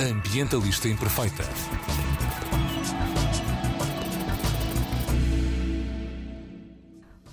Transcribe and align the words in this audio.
Ambientalista 0.00 0.88
Imperfeita. 0.88 1.44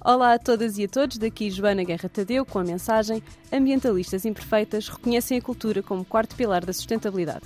Olá 0.04 0.33
a 0.33 0.38
todas 0.38 0.78
e 0.78 0.83
a 0.83 0.88
todos, 0.90 1.17
daqui 1.17 1.49
Joana 1.49 1.85
Guerra 1.85 2.10
Tadeu 2.10 2.46
com 2.46 2.60
a 2.60 2.65
mensagem 2.65 3.24
Ambientalistas 3.53 4.26
Imperfeitas 4.26 4.90
reconhecem 4.90 5.38
a 5.38 5.42
cultura 5.42 5.81
como 5.81 6.03
quarto 6.03 6.35
pilar 6.35 6.65
da 6.65 6.74
sustentabilidade. 6.74 7.46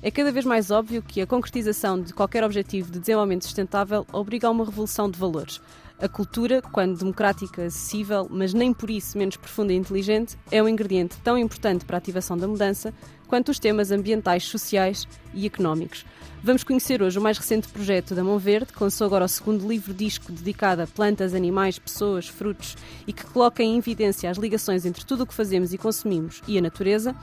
É 0.00 0.08
cada 0.08 0.30
vez 0.30 0.44
mais 0.44 0.70
óbvio 0.70 1.02
que 1.02 1.20
a 1.20 1.26
concretização 1.26 2.00
de 2.00 2.14
qualquer 2.14 2.44
objetivo 2.44 2.92
de 2.92 3.00
desenvolvimento 3.00 3.46
sustentável 3.46 4.06
obriga 4.12 4.46
a 4.46 4.52
uma 4.52 4.64
revolução 4.64 5.10
de 5.10 5.18
valores. 5.18 5.60
A 6.00 6.08
cultura, 6.08 6.62
quando 6.62 6.96
democrática, 6.96 7.66
acessível, 7.66 8.26
mas 8.30 8.54
nem 8.54 8.72
por 8.72 8.88
isso 8.88 9.18
menos 9.18 9.36
profunda 9.36 9.74
e 9.74 9.76
inteligente, 9.76 10.38
é 10.50 10.62
um 10.62 10.68
ingrediente 10.68 11.18
tão 11.22 11.36
importante 11.36 11.84
para 11.84 11.96
a 11.96 11.98
ativação 11.98 12.38
da 12.38 12.48
mudança 12.48 12.94
quanto 13.30 13.50
os 13.50 13.60
temas 13.60 13.92
ambientais, 13.92 14.42
sociais 14.42 15.06
e 15.32 15.46
económicos. 15.46 16.04
Vamos 16.42 16.64
conhecer 16.64 17.00
hoje 17.00 17.16
o 17.16 17.22
mais 17.22 17.38
recente 17.38 17.68
projeto 17.68 18.12
da 18.12 18.24
Mão 18.24 18.40
Verde, 18.40 18.72
que 18.72 18.82
lançou 18.82 19.06
agora 19.06 19.24
o 19.24 19.28
segundo 19.28 19.68
livro-disco 19.68 20.32
dedicado 20.32 20.82
a 20.82 20.86
plantas, 20.86 21.32
animais, 21.32 21.78
pessoas, 21.78 22.26
frutos 22.26 22.76
e 23.06 23.12
que 23.12 23.24
coloca 23.24 23.62
em 23.62 23.78
evidência 23.78 24.28
as 24.28 24.36
ligações 24.36 24.84
entre 24.84 25.04
tudo 25.04 25.22
o 25.22 25.26
que 25.26 25.34
fazemos 25.34 25.72
e 25.72 25.78
consumimos 25.78 26.42
e 26.48 26.58
a 26.58 26.60
natureza 26.60 27.14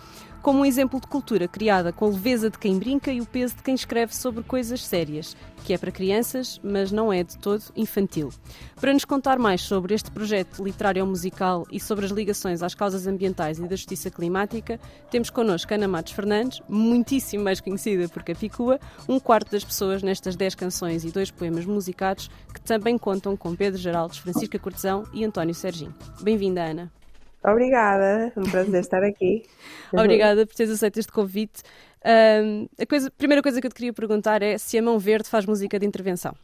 como 0.48 0.60
um 0.60 0.66
exemplo 0.66 1.02
de 1.02 1.08
cultura 1.08 1.46
criada 1.46 1.92
com 1.92 2.06
a 2.06 2.08
leveza 2.08 2.50
de 2.50 2.58
quem 2.58 2.80
brinca 2.80 3.12
e 3.12 3.20
o 3.20 3.26
peso 3.26 3.54
de 3.54 3.62
quem 3.62 3.76
escreve 3.76 4.16
sobre 4.16 4.42
coisas 4.46 4.82
sérias, 4.82 5.36
que 5.66 5.74
é 5.74 5.78
para 5.78 5.92
crianças, 5.92 6.58
mas 6.64 6.90
não 6.90 7.12
é 7.12 7.22
de 7.22 7.38
todo 7.38 7.66
infantil. 7.76 8.32
Para 8.80 8.94
nos 8.94 9.04
contar 9.04 9.38
mais 9.38 9.60
sobre 9.60 9.94
este 9.94 10.10
projeto 10.10 10.64
literário 10.64 11.06
musical 11.06 11.68
e 11.70 11.82
sobre 11.82 12.06
as 12.06 12.12
ligações 12.12 12.64
às 12.64 12.74
causas 12.74 13.08
ambientais 13.08 13.60
e 13.60 13.64
da 13.64 13.76
justiça 13.76 14.10
climática, 14.10 14.80
temos 15.12 15.30
connosco 15.30 15.74
Ana 15.74 15.86
Matos 15.86 16.14
Fernandes, 16.14 16.62
muitíssimo 16.70 17.44
mais 17.44 17.60
conhecida 17.60 18.08
por 18.08 18.24
Capicua, 18.24 18.80
um 19.06 19.20
quarto 19.20 19.52
das 19.52 19.66
pessoas 19.66 20.02
nestas 20.02 20.38
10 20.38 20.56
canções 20.56 21.04
e 21.04 21.12
dois 21.12 21.30
poemas 21.30 21.66
musicados 21.66 22.32
que 22.54 22.62
também 22.62 22.98
contam 22.98 23.36
com 23.36 23.54
Pedro 23.54 23.78
Geraldes, 23.78 24.20
Francisca 24.20 24.58
Cortesão 24.58 25.04
e 25.12 25.26
António 25.26 25.54
Serginho. 25.54 25.94
Bem-vinda, 26.22 26.64
Ana. 26.64 26.97
Obrigada, 27.44 28.34
é 28.36 28.40
um 28.40 28.44
prazer 28.44 28.82
estar 28.82 29.04
aqui. 29.04 29.44
Obrigada 29.94 30.46
por 30.46 30.56
teres 30.56 30.72
aceito 30.72 31.00
este 31.00 31.12
convite. 31.12 31.64
Um, 32.06 32.68
a, 32.80 32.86
coisa, 32.86 33.12
primeira 33.12 33.42
coisa 33.42 33.60
que 33.60 33.68
eu 33.68 33.72
te 33.72 33.76
queria 33.76 33.94
perguntar 33.94 34.42
é 34.42 34.58
se 34.58 34.78
a 34.78 34.82
Mão 34.82 34.98
Verde 35.00 35.30
faz 35.30 35.46
música 35.46 35.80
de 35.80 35.86
intervenção. 35.86 36.36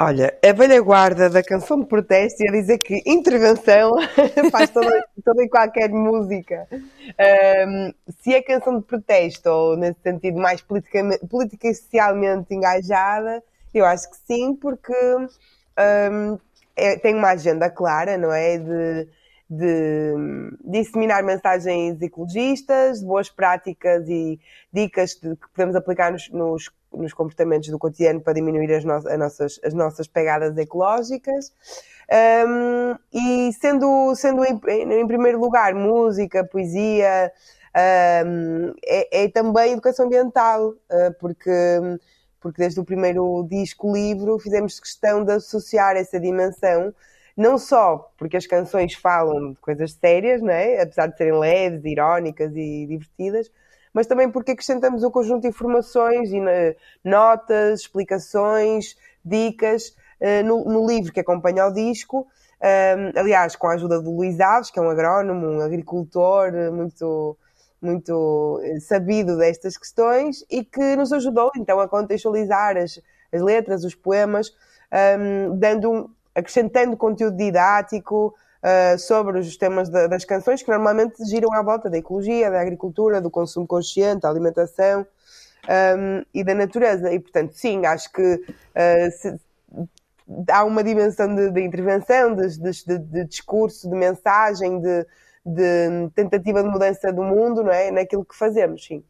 Olha, 0.00 0.36
a 0.42 0.52
velha 0.52 0.80
guarda 0.80 1.28
da 1.28 1.42
canção 1.42 1.78
de 1.78 1.86
protesto 1.86 2.42
ia 2.42 2.50
dizer 2.50 2.78
que 2.78 3.02
intervenção 3.06 3.92
faz 4.50 4.70
toda, 4.70 4.90
toda 5.22 5.44
e 5.44 5.48
qualquer 5.48 5.90
música. 5.90 6.66
Um, 6.72 7.92
se 8.20 8.34
é 8.34 8.42
canção 8.42 8.78
de 8.78 8.84
protesto, 8.84 9.48
ou 9.50 9.76
nesse 9.76 10.00
sentido 10.02 10.38
mais 10.38 10.62
politicamente, 10.62 11.26
politica 11.26 11.68
e 11.68 11.74
socialmente 11.74 12.54
engajada, 12.54 13.42
eu 13.74 13.84
acho 13.84 14.10
que 14.10 14.16
sim, 14.26 14.56
porque 14.56 14.92
um, 14.92 16.38
é, 16.76 16.96
tem 16.96 17.14
uma 17.14 17.30
agenda 17.30 17.70
clara, 17.70 18.16
não 18.16 18.32
é? 18.32 18.58
De, 18.58 19.08
de 19.48 20.14
disseminar 20.64 21.22
mensagens 21.22 22.00
ecologistas, 22.00 23.00
de 23.00 23.06
boas 23.06 23.28
práticas 23.28 24.08
e 24.08 24.40
dicas 24.72 25.14
de, 25.14 25.36
que 25.36 25.48
podemos 25.54 25.76
aplicar 25.76 26.10
nos, 26.10 26.30
nos, 26.30 26.70
nos, 26.92 27.12
comportamentos 27.12 27.68
do 27.68 27.78
cotidiano 27.78 28.20
para 28.20 28.32
diminuir 28.32 28.72
as, 28.72 28.84
no, 28.84 28.94
as, 28.94 29.18
nossas, 29.18 29.60
as 29.62 29.74
nossas 29.74 30.06
pegadas 30.06 30.56
ecológicas. 30.56 31.52
Um, 32.10 32.96
e 33.12 33.52
sendo, 33.54 34.14
sendo 34.14 34.44
em, 34.44 34.58
em, 34.68 35.06
primeiro 35.06 35.38
lugar 35.38 35.74
música, 35.74 36.44
poesia, 36.44 37.30
um, 38.26 38.74
é, 38.84 39.24
é, 39.24 39.28
também 39.28 39.72
educação 39.72 40.06
ambiental, 40.06 40.70
uh, 40.70 41.14
porque 41.18 41.50
porque 42.42 42.60
desde 42.60 42.80
o 42.80 42.84
primeiro 42.84 43.46
disco 43.48 43.92
livro 43.92 44.38
fizemos 44.38 44.80
questão 44.80 45.24
de 45.24 45.32
associar 45.32 45.96
essa 45.96 46.18
dimensão, 46.18 46.92
não 47.36 47.56
só 47.56 48.12
porque 48.18 48.36
as 48.36 48.46
canções 48.46 48.94
falam 48.94 49.52
de 49.52 49.58
coisas 49.60 49.92
sérias, 49.92 50.42
não 50.42 50.52
é? 50.52 50.82
apesar 50.82 51.06
de 51.06 51.16
serem 51.16 51.38
leves, 51.38 51.84
irónicas 51.84 52.52
e 52.54 52.86
divertidas, 52.86 53.50
mas 53.94 54.06
também 54.06 54.30
porque 54.30 54.52
acrescentamos 54.52 55.04
um 55.04 55.10
conjunto 55.10 55.42
de 55.42 55.48
informações 55.48 56.30
e 56.32 56.40
né, 56.40 56.74
notas, 57.04 57.80
explicações, 57.80 58.96
dicas 59.24 59.94
uh, 60.20 60.44
no, 60.44 60.64
no, 60.64 60.86
livro 60.86 61.12
que 61.12 61.20
acompanha 61.20 61.66
o 61.66 61.72
disco. 61.72 62.26
Um, 62.60 63.18
aliás, 63.18 63.54
com 63.54 63.66
a 63.66 63.74
ajuda 63.74 64.00
do 64.00 64.10
Luís 64.10 64.40
Alves, 64.40 64.70
que 64.70 64.78
é 64.78 64.82
um 64.82 64.88
agrónomo, 64.88 65.46
um 65.46 65.60
agricultor 65.60 66.52
muito 66.72 67.36
muito 67.82 68.60
eh, 68.62 68.80
sabido 68.80 69.36
destas 69.36 69.76
questões 69.76 70.44
e 70.50 70.64
que 70.64 70.96
nos 70.96 71.12
ajudou 71.12 71.50
então 71.56 71.80
a 71.80 71.88
contextualizar 71.88 72.76
as, 72.76 73.00
as 73.32 73.42
letras, 73.42 73.84
os 73.84 73.94
poemas, 73.94 74.54
um, 75.18 75.58
dando 75.58 75.90
um, 75.90 76.10
acrescentando 76.34 76.96
conteúdo 76.96 77.36
didático 77.36 78.34
uh, 78.62 78.98
sobre 78.98 79.38
os 79.38 79.56
temas 79.56 79.88
das 79.88 80.24
canções 80.24 80.62
que 80.62 80.70
normalmente 80.70 81.24
giram 81.24 81.52
à 81.52 81.62
volta 81.62 81.90
da 81.90 81.98
ecologia, 81.98 82.50
da 82.50 82.60
agricultura, 82.60 83.20
do 83.20 83.30
consumo 83.30 83.66
consciente, 83.66 84.22
da 84.22 84.30
alimentação 84.30 85.06
um, 85.68 86.24
e 86.32 86.44
da 86.44 86.54
natureza. 86.54 87.12
E 87.12 87.18
portanto, 87.18 87.52
sim, 87.54 87.84
acho 87.84 88.12
que 88.12 88.34
uh, 88.34 89.10
se, 89.10 89.38
há 90.50 90.64
uma 90.64 90.82
dimensão 90.82 91.34
de, 91.34 91.50
de 91.50 91.60
intervenção, 91.60 92.34
de, 92.34 92.48
de, 92.58 92.98
de, 92.98 93.24
discurso, 93.24 93.88
de 93.88 93.96
mensagem, 93.96 94.80
de, 94.80 95.06
de 95.44 96.08
tentativa 96.14 96.62
de 96.62 96.68
mudança 96.68 97.12
do 97.12 97.22
mundo, 97.22 97.62
não 97.62 97.72
é? 97.72 97.90
Naquilo 97.90 98.24
que 98.24 98.36
fazemos, 98.36 98.84
sim. 98.84 99.02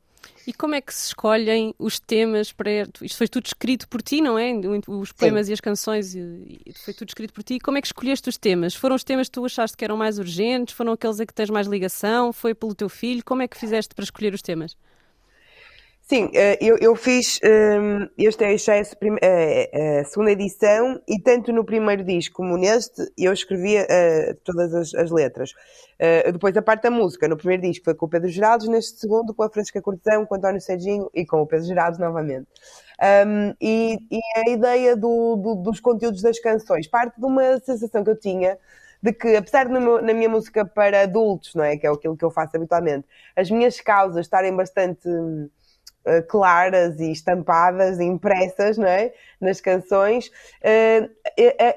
E 0.46 0.52
como 0.52 0.74
é 0.74 0.80
que 0.80 0.92
se 0.92 1.08
escolhem 1.08 1.74
os 1.78 2.00
temas 2.00 2.52
para. 2.52 2.70
Isto 3.00 3.16
foi 3.16 3.28
tudo 3.28 3.46
escrito 3.46 3.88
por 3.88 4.02
ti, 4.02 4.20
não 4.20 4.38
é? 4.38 4.52
Os 4.88 5.12
poemas 5.12 5.46
Sim. 5.46 5.52
e 5.52 5.54
as 5.54 5.60
canções, 5.60 6.14
foi 6.84 6.94
tudo 6.94 7.08
escrito 7.08 7.32
por 7.32 7.42
ti. 7.42 7.58
Como 7.60 7.78
é 7.78 7.80
que 7.80 7.86
escolheste 7.86 8.28
os 8.28 8.36
temas? 8.36 8.74
Foram 8.74 8.96
os 8.96 9.04
temas 9.04 9.28
que 9.28 9.32
tu 9.32 9.44
achaste 9.44 9.76
que 9.76 9.84
eram 9.84 9.96
mais 9.96 10.18
urgentes? 10.18 10.74
Foram 10.74 10.92
aqueles 10.92 11.20
a 11.20 11.26
que 11.26 11.34
tens 11.34 11.50
mais 11.50 11.66
ligação? 11.66 12.32
Foi 12.32 12.54
pelo 12.54 12.74
teu 12.74 12.88
filho? 12.88 13.24
Como 13.24 13.42
é 13.42 13.48
que 13.48 13.56
fizeste 13.56 13.94
para 13.94 14.04
escolher 14.04 14.34
os 14.34 14.42
temas? 14.42 14.76
Sim, 16.04 16.30
eh, 16.34 16.58
eu, 16.60 16.76
eu 16.78 16.96
fiz, 16.96 17.38
ehm, 17.42 18.08
este 18.18 18.44
é 18.44 18.48
a, 18.48 20.00
a, 20.00 20.04
segunda 20.04 20.32
edição 20.32 21.00
e 21.08 21.18
tanto 21.20 21.52
no 21.52 21.64
primeiro 21.64 22.04
disco 22.04 22.36
como 22.36 22.56
neste 22.56 23.10
eu 23.16 23.32
escrevia 23.32 23.84
uh, 23.84 24.34
todas 24.44 24.74
as, 24.74 24.94
as 24.94 25.10
letras. 25.10 25.52
Uh, 25.52 26.32
depois 26.32 26.56
a 26.56 26.60
parte 26.60 26.82
da 26.82 26.90
música, 26.90 27.28
no 27.28 27.36
primeiro 27.36 27.62
disco 27.62 27.84
foi 27.84 27.94
com 27.94 28.06
o 28.06 28.08
Pedro 28.08 28.28
Geraldes, 28.28 28.68
neste 28.68 28.98
segundo 28.98 29.32
com 29.32 29.44
a 29.44 29.48
Francisca 29.48 29.80
Cortesão, 29.80 30.26
com 30.26 30.34
o 30.34 30.38
António 30.38 30.60
Serginho 30.60 31.08
e 31.14 31.24
com 31.24 31.40
o 31.40 31.46
Pedro 31.46 31.66
Geraldes 31.66 32.00
novamente. 32.00 32.48
Um, 33.00 33.54
e, 33.60 33.96
e, 34.10 34.20
a 34.36 34.50
ideia 34.50 34.96
do, 34.96 35.36
do, 35.36 35.54
dos 35.54 35.80
conteúdos 35.80 36.20
das 36.20 36.38
canções 36.38 36.86
parte 36.86 37.18
de 37.18 37.24
uma 37.24 37.58
sensação 37.60 38.04
que 38.04 38.10
eu 38.10 38.18
tinha 38.18 38.58
de 39.02 39.12
que, 39.12 39.34
apesar 39.34 39.66
de 39.66 39.72
na 39.72 40.14
minha 40.14 40.28
música 40.28 40.64
para 40.64 41.02
adultos, 41.02 41.54
não 41.54 41.64
é? 41.64 41.76
Que 41.76 41.86
é 41.86 41.90
aquilo 41.90 42.16
que 42.16 42.24
eu 42.24 42.30
faço 42.30 42.56
habitualmente, 42.56 43.06
as 43.34 43.50
minhas 43.50 43.80
causas 43.80 44.26
estarem 44.26 44.54
bastante 44.54 45.08
eh, 46.04 46.20
claras 46.22 46.98
e 46.98 47.12
estampadas, 47.12 48.00
impressas, 48.00 48.76
não 48.76 48.88
é? 48.88 49.12
Nas 49.40 49.60
canções. 49.60 50.26
Uh, 50.60 51.08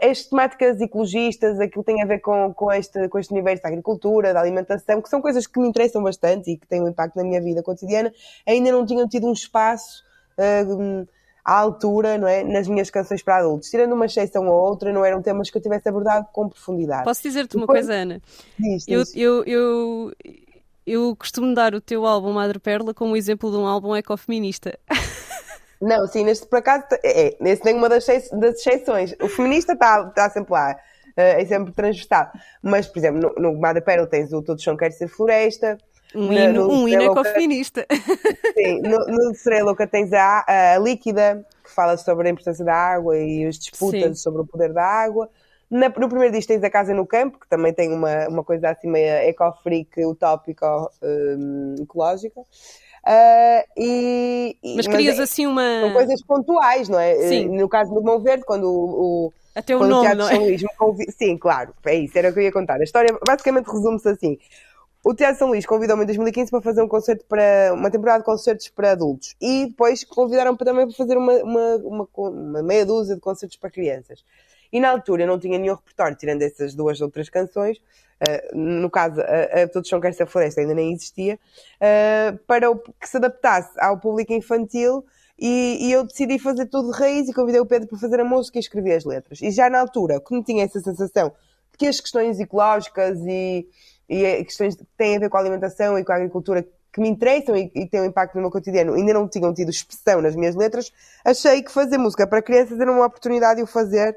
as 0.09 0.23
temáticas 0.23 0.81
ecologistas, 0.81 1.59
aquilo 1.59 1.83
que 1.83 1.93
tem 1.93 2.01
a 2.01 2.07
ver 2.07 2.19
com, 2.19 2.51
com, 2.53 2.71
este, 2.71 3.07
com 3.07 3.19
este 3.19 3.31
universo 3.31 3.61
da 3.61 3.69
agricultura, 3.69 4.33
da 4.33 4.41
alimentação, 4.41 4.99
que 4.99 5.09
são 5.09 5.21
coisas 5.21 5.45
que 5.45 5.59
me 5.59 5.67
interessam 5.67 6.01
bastante 6.01 6.49
e 6.49 6.57
que 6.57 6.65
têm 6.65 6.81
um 6.81 6.87
impacto 6.87 7.15
na 7.17 7.23
minha 7.23 7.39
vida 7.39 7.61
cotidiana, 7.61 8.11
ainda 8.47 8.71
não 8.71 8.83
tinham 8.83 9.07
tido 9.07 9.27
um 9.27 9.33
espaço 9.33 10.03
uh, 10.39 11.07
à 11.43 11.59
altura, 11.59 12.17
não 12.17 12.27
é? 12.27 12.43
Nas 12.43 12.67
minhas 12.67 12.89
canções 12.89 13.21
para 13.21 13.37
adultos. 13.37 13.69
Tirando 13.69 13.93
uma 13.93 14.07
exceção 14.07 14.47
ou 14.47 14.59
outra, 14.59 14.91
não 14.91 15.05
eram 15.05 15.21
temas 15.21 15.51
que 15.51 15.57
eu 15.57 15.61
tivesse 15.61 15.87
abordado 15.87 16.27
com 16.33 16.49
profundidade. 16.49 17.03
Posso 17.03 17.21
dizer-te 17.21 17.55
uma 17.55 17.67
coisa, 17.67 17.93
Ana? 17.93 18.19
Diz, 18.57 18.85
diz. 18.85 19.15
Eu, 19.15 19.43
eu, 19.43 19.43
eu 19.43 20.11
eu 20.85 21.15
costumo 21.15 21.53
dar 21.53 21.73
o 21.73 21.81
teu 21.81 22.05
álbum 22.05 22.33
Madre 22.33 22.59
Perla 22.59 22.93
como 22.93 23.15
exemplo 23.15 23.49
de 23.49 23.57
um 23.57 23.65
álbum 23.65 23.95
ecofeminista. 23.95 24.77
Não, 25.81 26.07
sim, 26.07 26.23
neste 26.23 26.47
por 26.47 26.59
acaso, 26.59 26.85
é, 27.03 27.27
é 27.27 27.37
nesse 27.39 27.61
tem 27.61 27.75
uma 27.75 27.89
das, 27.89 28.05
das 28.05 28.55
exceções. 28.55 29.13
O 29.21 29.27
feminista 29.27 29.73
está 29.73 30.05
tá 30.05 30.29
sempre 30.29 30.53
lá, 30.53 30.75
eh, 31.17 31.41
é 31.41 31.45
sempre 31.45 31.73
transversal. 31.73 32.31
Mas, 32.61 32.87
por 32.87 32.99
exemplo, 32.99 33.33
no, 33.37 33.51
no 33.51 33.59
Madre 33.59 33.81
Perla 33.81 34.07
tens 34.07 34.31
o 34.31 34.41
Todo 34.41 34.61
Chão 34.61 34.77
Quer 34.77 34.91
Ser 34.91 35.07
Floresta. 35.07 35.77
Um 36.13 36.31
hino, 36.31 36.71
um 36.71 36.87
hino 36.87 37.03
ecofeminista. 37.03 37.85
Sim, 38.55 38.81
no, 38.81 38.97
no 38.99 39.35
Sereia 39.35 39.65
Louca 39.65 39.85
tens 39.85 40.13
a, 40.13 40.45
a 40.47 40.77
Líquida, 40.79 41.45
que 41.61 41.69
fala 41.69 41.97
sobre 41.97 42.29
a 42.29 42.31
importância 42.31 42.63
da 42.63 42.73
água 42.73 43.17
e 43.17 43.45
as 43.45 43.57
disputas 43.57 44.01
sim. 44.01 44.15
sobre 44.15 44.41
o 44.41 44.45
poder 44.45 44.71
da 44.71 44.83
água. 44.83 45.29
Na, 45.75 45.89
no 45.89 46.07
primeiro 46.07 46.33
disco 46.33 46.53
tens 46.53 46.63
a 46.63 46.69
Casa 46.69 46.93
no 46.93 47.05
Campo, 47.05 47.37
que 47.37 47.49
também 47.49 47.73
tem 47.73 47.91
uma, 47.91 48.29
uma 48.29 48.43
coisa 48.45 48.69
assim 48.69 48.87
meio 48.87 49.07
eco-freak, 49.07 50.05
utópica, 50.05 50.65
um, 51.03 51.75
ecológica. 51.81 52.39
Uh, 52.39 53.63
e, 53.77 54.57
mas 54.75 54.87
querias 54.87 55.19
é, 55.19 55.23
assim 55.23 55.45
uma. 55.45 55.81
São 55.81 55.93
coisas 55.93 56.23
pontuais, 56.23 56.87
não 56.87 56.97
é? 56.97 57.15
Sim. 57.27 57.49
No 57.49 57.67
caso 57.67 57.93
do 57.93 58.01
Mão 58.01 58.21
Verde, 58.21 58.45
quando 58.45 58.63
o. 58.63 59.27
o 59.27 59.33
Até 59.53 59.75
o 59.75 59.85
nome, 59.85 60.15
não 60.15 60.29
é? 60.29 60.57
Convi... 60.77 61.11
Sim, 61.11 61.37
claro, 61.37 61.73
é 61.85 61.95
isso, 61.95 62.17
era 62.17 62.29
o 62.29 62.33
que 62.33 62.39
eu 62.39 62.43
ia 62.43 62.53
contar. 62.53 62.79
A 62.79 62.83
história 62.83 63.13
basicamente 63.27 63.67
resume-se 63.67 64.07
assim. 64.07 64.37
o 65.03 65.13
Teatro 65.13 65.39
São 65.39 65.49
Luís 65.49 65.65
convidou-me 65.65 66.03
em 66.03 66.05
2015 66.07 66.49
para 66.49 66.61
fazer 66.61 66.81
um 66.81 66.87
concerto 66.87 67.25
para 67.27 67.73
uma 67.73 67.91
temporada 67.91 68.19
de 68.19 68.25
concertos 68.25 68.69
para 68.69 68.93
adultos 68.93 69.35
e 69.41 69.65
depois 69.67 70.05
convidaram-me 70.05 70.57
também 70.57 70.87
para 70.87 70.95
fazer 70.95 71.17
uma, 71.17 71.33
uma, 71.43 71.75
uma, 71.75 72.07
uma, 72.15 72.63
meia 72.63 72.85
dúzia 72.85 73.13
de 73.13 73.21
concertos 73.21 73.57
para 73.57 73.69
crianças. 73.69 74.23
E 74.71 74.79
na 74.79 74.89
altura 74.89 75.23
eu 75.23 75.27
não 75.27 75.39
tinha 75.39 75.57
nenhum 75.57 75.75
repertório, 75.75 76.15
tirando 76.15 76.41
essas 76.41 76.73
duas 76.73 76.99
ou 77.01 77.09
três 77.09 77.29
canções, 77.29 77.77
uh, 77.77 78.57
no 78.57 78.89
caso, 78.89 79.21
a, 79.21 79.67
Todos 79.67 79.89
São 79.89 79.99
Quer 79.99 80.13
Floresta 80.25 80.61
ainda 80.61 80.73
nem 80.73 80.93
existia, 80.93 81.39
uh, 81.75 82.37
para 82.45 82.69
o, 82.69 82.77
que 82.77 83.07
se 83.07 83.17
adaptasse 83.17 83.71
ao 83.79 83.99
público 83.99 84.33
infantil 84.33 85.05
e, 85.37 85.87
e, 85.87 85.91
eu 85.91 86.05
decidi 86.05 86.39
fazer 86.39 86.65
tudo 86.67 86.93
de 86.93 86.97
raiz 86.97 87.27
e 87.27 87.33
convidei 87.33 87.59
o 87.59 87.65
Pedro 87.65 87.89
para 87.89 87.99
fazer 87.99 88.19
a 88.21 88.23
música 88.23 88.57
e 88.57 88.61
escrever 88.61 88.95
as 88.95 89.03
letras. 89.03 89.41
E 89.41 89.51
já 89.51 89.69
na 89.69 89.81
altura, 89.81 90.19
como 90.21 90.41
tinha 90.41 90.63
essa 90.63 90.79
sensação 90.79 91.33
de 91.71 91.77
que 91.77 91.87
as 91.87 91.99
questões 91.99 92.39
ecológicas 92.39 93.19
e 93.19 93.67
e 94.09 94.43
questões 94.43 94.75
que 94.75 94.85
têm 94.97 95.17
a 95.17 95.19
ver 95.19 95.29
com 95.29 95.37
a 95.37 95.39
alimentação 95.39 95.97
e 95.97 96.03
com 96.03 96.11
a 96.11 96.15
agricultura 96.15 96.65
que 96.93 97.01
me 97.01 97.09
interessam 97.09 97.55
e, 97.55 97.71
e 97.75 97.87
têm 97.87 98.01
um 98.01 98.05
impacto 98.05 98.35
no 98.35 98.41
meu 98.41 98.51
cotidiano 98.51 98.93
ainda 98.93 99.13
não 99.13 99.27
tinham 99.27 99.53
tido 99.53 99.69
expressão 99.69 100.21
nas 100.21 100.35
minhas 100.35 100.55
letras, 100.55 100.91
achei 101.23 101.61
que 101.61 101.71
fazer 101.71 101.97
música 101.97 102.25
para 102.25 102.41
crianças 102.41 102.79
era 102.79 102.91
uma 102.91 103.05
oportunidade 103.05 103.57
de 103.57 103.63
o 103.63 103.67
fazer 103.67 104.15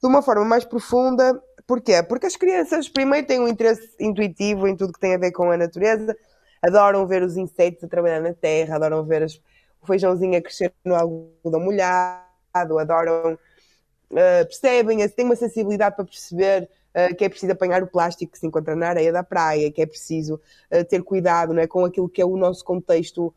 de 0.00 0.06
uma 0.06 0.22
forma 0.22 0.44
mais 0.44 0.64
profunda. 0.64 1.40
Porquê? 1.66 2.02
Porque 2.02 2.26
as 2.26 2.36
crianças, 2.36 2.88
primeiro, 2.88 3.26
têm 3.26 3.40
um 3.40 3.48
interesse 3.48 3.88
intuitivo 4.00 4.66
em 4.66 4.76
tudo 4.76 4.92
que 4.92 5.00
tem 5.00 5.14
a 5.14 5.18
ver 5.18 5.32
com 5.32 5.50
a 5.50 5.56
natureza, 5.56 6.16
adoram 6.62 7.06
ver 7.06 7.22
os 7.22 7.36
insetos 7.36 7.84
a 7.84 7.88
trabalhar 7.88 8.20
na 8.20 8.32
terra, 8.32 8.76
adoram 8.76 9.04
ver 9.04 9.22
as, 9.22 9.34
o 9.82 9.86
feijãozinho 9.86 10.38
a 10.38 10.40
crescer 10.40 10.72
no 10.84 10.94
algodão 10.94 11.60
molhado, 11.60 12.78
adoram, 12.78 13.34
uh, 13.34 14.46
percebem, 14.46 15.06
têm 15.08 15.24
uma 15.26 15.36
sensibilidade 15.36 15.94
para 15.96 16.04
perceber 16.04 16.68
eh, 16.94 17.14
que 17.14 17.24
é 17.24 17.28
preciso 17.28 17.52
apanhar 17.52 17.80
o 17.82 17.86
plástico 17.86 18.32
que 18.32 18.38
se 18.38 18.46
encontra 18.46 18.74
na 18.74 18.88
areia 18.88 19.12
da 19.12 19.22
praia, 19.22 19.70
que 19.70 19.80
é 19.80 19.86
preciso 19.86 20.34
uh, 20.72 20.84
ter 20.84 21.02
cuidado 21.04 21.52
não 21.52 21.62
é, 21.62 21.66
com 21.66 21.84
aquilo 21.84 22.08
que 22.08 22.20
é 22.20 22.24
o 22.24 22.36
nosso 22.36 22.64
contexto 22.64 23.32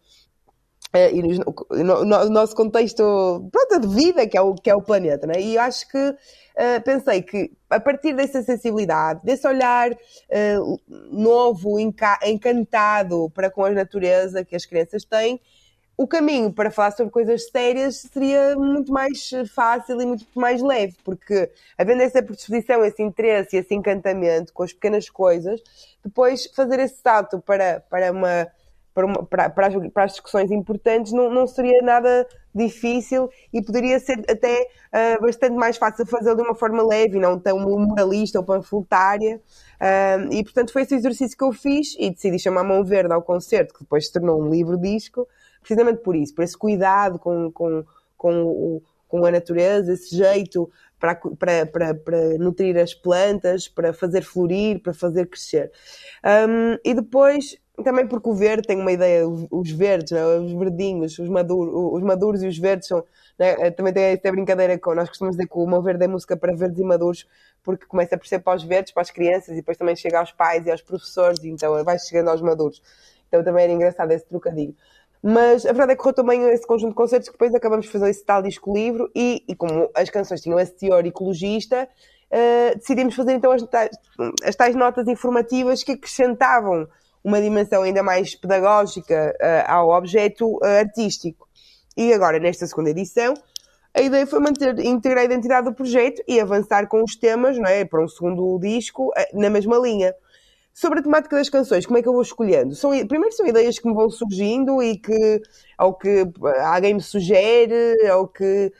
Uh, 0.93 1.15
e 1.15 1.83
no, 1.83 2.03
no, 2.03 2.29
nosso 2.29 2.53
contexto 2.53 3.49
pronto, 3.49 3.79
de 3.79 3.95
vida, 3.95 4.27
que 4.27 4.37
é 4.37 4.41
o, 4.41 4.53
que 4.53 4.69
é 4.69 4.75
o 4.75 4.81
planeta. 4.81 5.25
Né? 5.25 5.39
E 5.39 5.57
acho 5.57 5.87
que 5.87 5.97
uh, 5.97 6.81
pensei 6.83 7.21
que 7.21 7.51
a 7.69 7.79
partir 7.79 8.13
dessa 8.13 8.41
sensibilidade, 8.43 9.21
desse 9.23 9.47
olhar 9.47 9.91
uh, 9.91 10.79
novo, 11.09 11.79
encantado 11.79 13.29
para 13.33 13.49
com 13.49 13.63
a 13.63 13.69
natureza 13.69 14.43
que 14.43 14.55
as 14.55 14.65
crianças 14.65 15.05
têm, 15.05 15.39
o 16.01 16.07
caminho 16.07 16.51
para 16.51 16.71
falar 16.71 16.91
sobre 16.91 17.11
coisas 17.11 17.47
sérias 17.49 18.07
seria 18.11 18.55
muito 18.55 18.91
mais 18.91 19.29
fácil 19.53 20.01
e 20.01 20.05
muito 20.05 20.25
mais 20.33 20.61
leve, 20.61 20.95
porque 21.03 21.51
havendo 21.77 22.01
essa 22.01 22.23
predisposição, 22.23 22.83
esse 22.83 23.03
interesse 23.03 23.55
e 23.55 23.59
esse 23.59 23.75
encantamento 23.75 24.51
com 24.51 24.63
as 24.63 24.73
pequenas 24.73 25.09
coisas, 25.09 25.61
depois 26.03 26.47
fazer 26.55 26.79
esse 26.79 26.95
salto 27.01 27.39
para, 27.39 27.81
para, 27.81 28.11
uma, 28.11 28.47
para, 28.93 29.05
uma, 29.05 29.25
para, 29.25 29.49
para, 29.49 29.67
as, 29.67 29.87
para 29.91 30.03
as 30.03 30.11
discussões 30.11 30.51
importantes 30.51 31.11
não, 31.11 31.29
não 31.29 31.47
seria 31.47 31.81
nada 31.81 32.27
difícil 32.53 33.29
e 33.53 33.61
poderia 33.61 33.99
ser 33.99 34.19
até 34.29 34.67
uh, 34.93 35.21
bastante 35.21 35.55
mais 35.55 35.77
fácil 35.77 36.05
fazê-lo 36.05 36.35
de 36.35 36.41
uma 36.41 36.55
forma 36.55 36.83
leve 36.85 37.17
não 37.17 37.39
tão 37.39 37.59
moralista 37.59 38.39
ou 38.39 38.45
panfletária. 38.45 39.41
Uh, 39.79 40.33
e 40.33 40.43
portanto 40.43 40.73
foi 40.73 40.81
esse 40.83 40.95
exercício 40.95 41.37
que 41.37 41.43
eu 41.43 41.51
fiz 41.51 41.95
e 41.99 42.09
decidi 42.09 42.37
chamar 42.37 42.63
Mão 42.63 42.83
Verde 42.83 43.13
ao 43.13 43.21
concerto, 43.21 43.73
que 43.73 43.81
depois 43.81 44.07
se 44.07 44.13
tornou 44.13 44.41
um 44.41 44.49
livro-disco 44.49 45.27
precisamente 45.61 46.01
por 46.01 46.15
isso, 46.15 46.33
por 46.33 46.43
esse 46.43 46.57
cuidado 46.57 47.19
com, 47.19 47.51
com, 47.51 47.83
com, 48.17 48.43
o, 48.43 48.83
com 49.07 49.25
a 49.25 49.31
natureza, 49.31 49.93
esse 49.93 50.15
jeito 50.15 50.69
para, 50.99 51.15
para, 51.15 51.65
para, 51.65 51.93
para, 51.95 52.37
nutrir 52.37 52.77
as 52.77 52.93
plantas, 52.93 53.67
para 53.67 53.93
fazer 53.93 54.23
florir, 54.23 54.81
para 54.81 54.93
fazer 54.93 55.27
crescer. 55.27 55.71
Um, 56.23 56.77
e 56.83 56.93
depois, 56.93 57.57
também 57.83 58.07
porque 58.07 58.29
o 58.29 58.33
verde 58.33 58.67
tem 58.67 58.79
uma 58.79 58.91
ideia, 58.91 59.27
os 59.27 59.71
verdes, 59.71 60.11
né, 60.11 60.23
os 60.25 60.51
verdinhos, 60.51 61.17
os 61.17 61.29
maduros, 61.29 61.73
os 61.73 62.03
maduros 62.03 62.43
e 62.43 62.47
os 62.47 62.57
verdes 62.57 62.87
são. 62.87 63.03
Né, 63.39 63.71
também 63.71 63.93
tem 63.93 64.03
esta 64.03 64.31
brincadeira 64.31 64.77
com. 64.77 64.93
Nós 64.93 65.09
costumamos 65.09 65.37
dizer 65.37 65.49
que 65.49 65.57
o 65.57 65.65
meu 65.65 65.81
verde 65.81 66.03
é 66.03 66.07
música 66.07 66.35
para 66.35 66.55
verdes 66.55 66.79
e 66.79 66.83
maduros, 66.83 67.27
porque 67.63 67.85
começa 67.85 68.15
a 68.15 68.17
perceber 68.17 68.43
para 68.43 68.57
os 68.57 68.63
verdes, 68.63 68.93
para 68.93 69.01
as 69.01 69.09
crianças, 69.09 69.49
e 69.49 69.55
depois 69.55 69.77
também 69.77 69.95
chega 69.95 70.19
aos 70.19 70.31
pais 70.31 70.65
e 70.65 70.71
aos 70.71 70.81
professores, 70.81 71.43
e 71.43 71.49
então 71.49 71.83
vai 71.83 71.97
chegando 71.97 72.29
aos 72.29 72.41
maduros. 72.41 72.81
Então 73.27 73.43
também 73.43 73.63
era 73.63 73.73
engraçado 73.73 74.11
esse 74.11 74.25
trocadilho. 74.25 74.75
Mas 75.23 75.65
a 75.65 75.71
verdade 75.71 75.91
é 75.91 75.95
que 75.95 76.01
correu 76.01 76.15
também 76.15 76.49
esse 76.49 76.65
conjunto 76.65 76.89
de 76.89 76.95
concertos 76.95 77.29
que 77.29 77.33
depois 77.33 77.53
acabamos 77.53 77.85
de 77.85 77.91
fazer 77.91 78.09
esse 78.09 78.25
tal 78.25 78.41
disco-livro 78.41 79.09
e, 79.15 79.43
e, 79.47 79.55
como 79.55 79.89
as 79.93 80.09
canções 80.09 80.41
tinham 80.41 80.59
esse 80.59 80.73
teor 80.73 81.05
ecologista, 81.05 81.87
uh, 82.31 82.77
decidimos 82.77 83.13
fazer 83.15 83.33
então 83.33 83.51
as 83.51 83.61
tais, 83.63 83.91
as 84.43 84.55
tais, 84.55 84.75
notas 84.75 85.07
informativas 85.07 85.83
que 85.83 85.91
acrescentavam 85.91 86.87
uma 87.23 87.41
dimensão 87.41 87.83
ainda 87.83 88.01
mais 88.01 88.35
pedagógica 88.35 89.35
uh, 89.39 89.71
ao 89.71 89.89
objeto 89.89 90.57
uh, 90.57 90.79
artístico. 90.79 91.47
E 91.95 92.13
agora, 92.13 92.39
nesta 92.39 92.65
segunda 92.65 92.89
edição, 92.89 93.33
a 93.93 94.01
ideia 94.01 94.25
foi 94.25 94.39
manter, 94.39 94.79
integrar 94.79 95.23
a 95.23 95.25
identidade 95.25 95.69
do 95.69 95.73
projeto 95.73 96.23
e 96.27 96.39
avançar 96.39 96.87
com 96.87 97.03
os 97.03 97.15
temas 97.15 97.57
não 97.57 97.67
é, 97.67 97.83
para 97.83 98.03
um 98.03 98.07
segundo 98.07 98.57
disco 98.59 99.11
na 99.33 99.49
mesma 99.49 99.77
linha. 99.77 100.15
Sobre 100.73 100.99
a 100.99 101.03
temática 101.03 101.35
das 101.35 101.49
canções, 101.49 101.85
como 101.85 101.97
é 101.97 102.01
que 102.01 102.07
eu 102.07 102.13
vou 102.13 102.21
escolhendo? 102.21 102.73
São, 102.75 102.91
primeiro 103.05 103.35
são 103.35 103.45
ideias 103.45 103.77
que 103.77 103.85
me 103.85 103.93
vão 103.93 104.09
surgindo 104.09 104.81
e 104.81 104.97
que, 104.97 105.41
ou 105.77 105.93
que 105.93 106.25
alguém 106.63 106.93
me 106.93 107.01
sugere, 107.01 107.97
ou 108.15 108.25
que, 108.25 108.71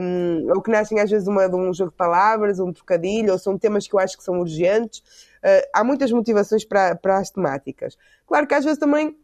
um, 0.00 0.48
ou 0.54 0.62
que 0.62 0.70
nascem 0.70 1.00
às 1.00 1.10
vezes 1.10 1.26
uma, 1.26 1.48
de 1.48 1.56
um 1.56 1.74
jogo 1.74 1.90
de 1.90 1.96
palavras, 1.96 2.60
um 2.60 2.72
trocadilho, 2.72 3.32
ou 3.32 3.38
são 3.40 3.58
temas 3.58 3.88
que 3.88 3.94
eu 3.94 3.98
acho 3.98 4.16
que 4.16 4.22
são 4.22 4.38
urgentes. 4.38 5.02
Uh, 5.44 5.68
há 5.74 5.82
muitas 5.82 6.10
motivações 6.12 6.64
para, 6.64 6.94
para 6.94 7.18
as 7.18 7.30
temáticas. 7.30 7.96
Claro 8.26 8.46
que 8.46 8.54
às 8.54 8.64
vezes 8.64 8.78
também 8.78 9.16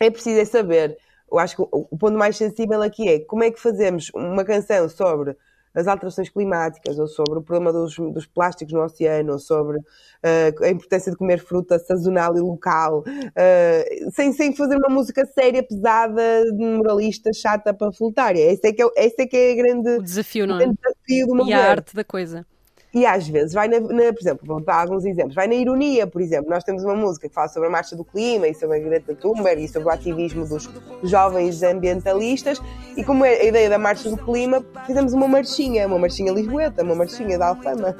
é 0.00 0.10
preciso 0.10 0.40
é 0.40 0.44
saber. 0.44 0.98
Eu 1.30 1.38
acho 1.38 1.56
que 1.56 1.62
o, 1.62 1.98
ponto 1.98 2.16
mais 2.16 2.36
sensível 2.36 2.82
aqui 2.82 3.08
é 3.08 3.20
como 3.20 3.44
é 3.44 3.50
que 3.50 3.60
fazemos 3.60 4.10
uma 4.14 4.44
canção 4.44 4.88
sobre 4.88 5.36
as 5.74 5.88
alterações 5.88 6.28
climáticas, 6.28 6.98
ou 7.00 7.08
sobre 7.08 7.40
o 7.40 7.42
problema 7.42 7.72
dos, 7.72 7.96
dos 7.96 8.26
plásticos 8.26 8.72
no 8.72 8.84
oceano, 8.84 9.32
ou 9.32 9.38
sobre 9.40 9.78
uh, 9.78 10.64
a 10.64 10.68
importância 10.68 11.10
de 11.10 11.18
comer 11.18 11.40
fruta 11.40 11.78
sazonal 11.80 12.36
e 12.36 12.40
local, 12.40 13.00
uh, 13.00 14.10
sem, 14.12 14.32
sem 14.32 14.54
fazer 14.54 14.76
uma 14.76 14.88
música 14.88 15.26
séria, 15.26 15.64
pesada, 15.64 16.44
moralista, 16.56 17.32
chata, 17.32 17.74
panfletária. 17.74 18.52
Esse 18.52 18.68
é 18.68 18.72
que 18.72 18.82
é, 18.82 18.86
esse 18.96 19.22
é, 19.22 19.26
que 19.26 19.36
é 19.36 19.52
a 19.52 19.56
grande, 19.56 19.90
o 19.98 20.02
desafio, 20.02 20.46
não 20.46 20.60
é? 20.60 20.66
desafio 20.66 21.26
do 21.26 21.48
E 21.48 21.52
a 21.52 21.70
arte 21.70 21.96
da 21.96 22.04
coisa. 22.04 22.46
E 22.94 23.04
às 23.04 23.26
vezes 23.26 23.52
vai 23.52 23.66
na, 23.66 23.80
na, 23.80 24.12
por 24.12 24.20
exemplo, 24.20 24.46
vou 24.46 24.60
dar 24.60 24.82
alguns 24.82 25.04
exemplos, 25.04 25.34
vai 25.34 25.48
na 25.48 25.54
ironia, 25.54 26.06
por 26.06 26.22
exemplo, 26.22 26.48
nós 26.48 26.62
temos 26.62 26.84
uma 26.84 26.94
música 26.94 27.28
que 27.28 27.34
fala 27.34 27.48
sobre 27.48 27.68
a 27.68 27.70
marcha 27.70 27.96
do 27.96 28.04
clima 28.04 28.46
e 28.46 28.54
sobre 28.54 28.76
a 28.76 28.80
Greta 28.80 29.14
Thunberg 29.14 29.64
e 29.64 29.68
sobre 29.68 29.88
o 29.88 29.90
ativismo 29.90 30.46
dos 30.46 30.70
jovens 31.02 31.62
ambientalistas 31.62 32.62
e 32.96 33.02
como 33.02 33.24
é 33.24 33.40
a 33.40 33.44
ideia 33.44 33.68
da 33.68 33.78
marcha 33.78 34.08
do 34.08 34.16
clima, 34.16 34.64
fizemos 34.86 35.12
uma 35.12 35.26
marchinha, 35.26 35.88
uma 35.88 35.98
marchinha 35.98 36.32
lisboeta, 36.32 36.84
uma 36.84 36.94
marchinha 36.94 37.36
da 37.36 37.48
Alfama. 37.48 37.96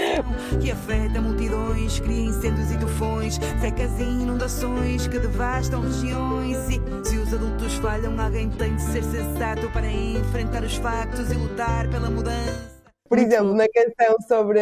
que 0.60 0.70
afeta 0.70 1.20
multidões, 1.20 2.00
cria 2.00 2.24
incêndios 2.24 2.70
e 2.70 2.78
tufões, 2.78 3.38
secas 3.60 3.90
e 3.98 4.02
inundações 4.02 5.06
que 5.06 5.18
devastam 5.18 5.82
regiões 5.82 6.56
e 6.70 6.80
se 7.06 7.18
os 7.18 7.34
adultos 7.34 7.74
falham, 7.74 8.18
alguém 8.18 8.48
tem 8.48 8.74
de 8.76 8.82
ser 8.82 9.02
sensato 9.04 9.68
para 9.70 9.86
enfrentar 9.86 10.62
os 10.62 10.76
factos 10.76 11.30
e 11.30 11.34
lutar 11.34 11.88
pela 11.90 12.08
mudança. 12.08 12.81
Por 13.12 13.18
exemplo, 13.18 13.52
na 13.52 13.66
canção 13.68 14.16
sobre. 14.26 14.58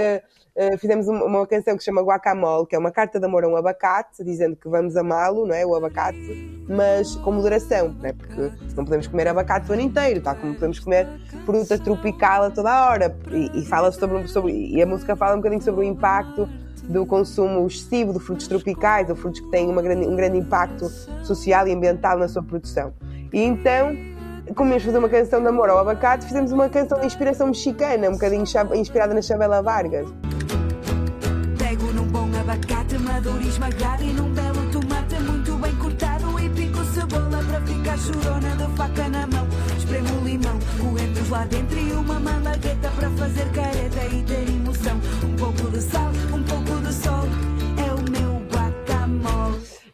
Uh, 0.57 0.77
fizemos 0.77 1.07
uma, 1.07 1.25
uma, 1.25 1.47
canção 1.47 1.77
que 1.77 1.85
se 1.85 1.85
chama 1.85 2.03
Guacamole, 2.03 2.67
que 2.67 2.75
é 2.75 2.79
uma 2.81 2.91
carta 2.91 3.21
de 3.21 3.25
amor 3.25 3.45
a 3.45 3.49
um 3.49 3.55
abacate, 3.55 4.25
dizendo 4.25 4.57
que 4.57 4.69
vamos 4.69 4.97
amá-lo, 4.97 5.47
não 5.47 5.55
é? 5.55 5.65
O 5.65 5.73
abacate, 5.77 6.65
mas 6.69 7.15
com 7.15 7.31
moderação, 7.31 7.95
não 7.97 8.07
é? 8.07 8.13
Porque 8.13 8.51
não 8.77 8.85
podemos 8.85 9.07
comer 9.07 9.29
abacate 9.29 9.71
o 9.71 9.73
ano 9.73 9.83
inteiro, 9.83 10.21
tal 10.21 10.35
como 10.35 10.55
podemos 10.55 10.81
comer 10.81 11.07
fruta 11.47 11.79
tropical 11.79 12.43
a 12.43 12.51
toda 12.51 12.73
a 12.73 12.91
hora. 12.91 13.17
E, 13.31 13.61
e 13.61 13.65
fala 13.65 13.93
sobre, 13.93 14.27
sobre. 14.27 14.53
E 14.53 14.83
a 14.83 14.87
música 14.87 15.15
fala 15.15 15.35
um 15.35 15.39
bocadinho 15.39 15.63
sobre 15.63 15.83
o 15.83 15.85
impacto 15.85 16.49
do 16.89 17.07
consumo 17.07 17.65
excessivo 17.69 18.13
de 18.13 18.19
frutos 18.19 18.49
tropicais, 18.49 19.09
ou 19.09 19.15
frutos 19.15 19.39
que 19.39 19.51
têm 19.53 19.73
grande, 19.73 20.09
um 20.09 20.17
grande 20.17 20.39
impacto 20.39 20.89
social 21.23 21.69
e 21.69 21.73
ambiental 21.73 22.19
na 22.19 22.27
sua 22.27 22.43
produção. 22.43 22.93
E 23.33 23.41
então 23.41 23.97
como 24.55 24.71
íamos 24.71 24.85
fazer 24.85 24.99
uma 24.99 25.09
canção 25.09 25.41
de 25.41 25.49
amor 25.49 25.69
ao 25.71 25.79
abacate, 25.79 26.27
fizemos 26.27 26.53
uma 26.53 26.69
canção 26.69 26.99
de 27.01 27.07
inspiração 27.07 27.47
mexicana, 27.47 28.09
um 28.09 28.13
bocadinho 28.13 28.45
inspirada 28.75 29.15
na 29.15 29.23
Chabela 29.23 29.63
Vargas. 29.63 30.09
Pego 31.59 31.87
num 31.93 32.07
bom 32.07 32.29
abacate 32.41 32.99
maduro 32.99 33.43
e 33.43 33.49
esmagado 33.49 34.03
e 34.03 34.13
num 34.13 34.33
belo 34.33 34.71
tomate 34.73 35.15
muito 35.21 35.53
bem 35.55 35.75
cortado 35.77 36.41
e 36.41 36.49
pico 36.51 36.85
cebola 36.85 37.43
para 37.49 37.61
ficar 37.61 37.99
chorona 37.99 38.57
de 38.57 38.77
faca 38.77 39.09
na 39.09 39.27
mão. 39.27 39.47
Espremo 39.79 40.25
limão, 40.25 40.59
coentros 40.81 41.31
lá 41.31 41.45
dentro 41.45 41.79
e 41.79 41.93
uma 41.93 42.19
malagueta 42.19 42.91
para 42.97 43.11
fazer 43.11 43.49
careta 43.53 44.05
e 44.15 44.23
ter 44.25 44.49
emoção. 44.49 45.01
Um 45.25 45.37
pouco 45.37 45.71
de 45.71 45.81
sal, 45.81 46.11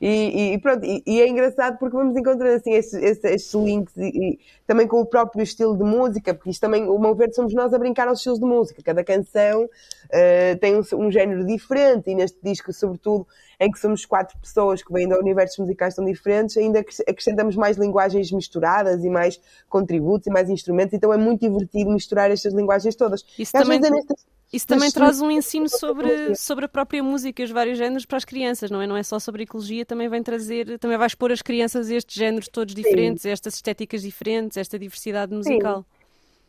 E, 0.09 0.53
e 0.53 0.59
pronto, 0.59 0.87
e, 0.87 1.03
e, 1.05 1.21
é 1.21 1.27
engraçado 1.27 1.79
porque 1.79 1.97
vamos 1.97 2.17
encontrar 2.17 2.55
assim 2.55 2.75
estes, 2.75 2.95
estes, 2.95 3.25
estes 3.25 3.55
links 3.55 3.93
e, 3.97 4.39
também 4.65 4.87
com 4.87 5.01
o 5.01 5.05
próprio 5.05 5.43
estilo 5.43 5.77
de 5.77 5.83
música, 5.83 6.33
porque 6.33 6.51
isto 6.51 6.61
também, 6.61 6.89
o 6.89 6.97
meu 6.97 7.13
ver, 7.13 7.35
somos 7.35 7.53
nós 7.53 7.75
a 7.75 7.79
brincar 7.79 8.07
aos 8.07 8.19
estilos 8.19 8.39
de 8.39 8.45
música. 8.45 8.81
Cada 8.85 9.03
canção 9.03 9.65
uh, 9.65 10.59
tem 10.61 10.77
um, 10.77 10.83
um, 11.05 11.11
género 11.11 11.45
diferente 11.45 12.09
e 12.09 12.15
neste 12.15 12.39
disco, 12.41 12.73
sobretudo, 12.73 13.27
em 13.59 13.69
que 13.69 13.81
somos 13.81 14.07
quatro 14.07 14.39
pessoas 14.39 14.81
que 14.81 14.93
vêm 14.93 15.09
de 15.09 15.15
universos 15.17 15.59
musicais 15.59 15.97
tão 15.97 16.05
diferentes, 16.05 16.57
ainda 16.57 16.79
acrescentamos 16.79 17.57
mais 17.57 17.77
linguagens 17.77 18.31
misturadas 18.31 19.03
e 19.03 19.11
mais 19.11 19.41
contributos 19.69 20.29
e 20.29 20.31
mais 20.31 20.49
instrumentos, 20.49 20.95
então 20.95 21.13
é 21.13 21.17
muito 21.17 21.41
divertido 21.41 21.91
misturar 21.91 22.31
estas 22.31 22.55
linguagens 22.55 22.95
todas. 22.95 23.25
Isso 23.37 23.51
também... 23.51 23.81
Nestas 23.81 24.25
isso 24.53 24.67
também 24.67 24.91
traz 24.91 25.21
um 25.21 25.31
ensino 25.31 25.69
sobre, 25.69 26.35
sobre 26.37 26.67
a 26.67 26.69
própria 26.69 27.03
música 27.03 27.43
e 27.43 27.45
os 27.45 27.51
vários 27.51 27.77
géneros 27.77 28.07
para 28.07 28.17
as 28.17 28.25
crianças, 28.25 28.71
não 28.71 28.81
é? 28.81 28.87
Não 28.87 28.97
é 28.97 29.03
só 29.03 29.19
sobre 29.19 29.43
ecologia, 29.43 29.85
também 29.85 30.09
vem 30.09 30.23
trazer, 30.23 30.79
também 30.79 30.97
vai 30.97 31.07
expor 31.07 31.33
as 31.33 31.43
crianças 31.43 31.91
a 31.91 31.95
estes 31.95 32.15
géneros 32.15 32.49
todos 32.49 32.75
diferentes, 32.75 33.23
Sim. 33.23 33.31
estas 33.31 33.55
estéticas 33.55 34.03
diferentes, 34.03 34.57
esta 34.57 34.79
diversidade 34.79 35.35
musical. 35.35 35.81
Sim. 35.81 35.97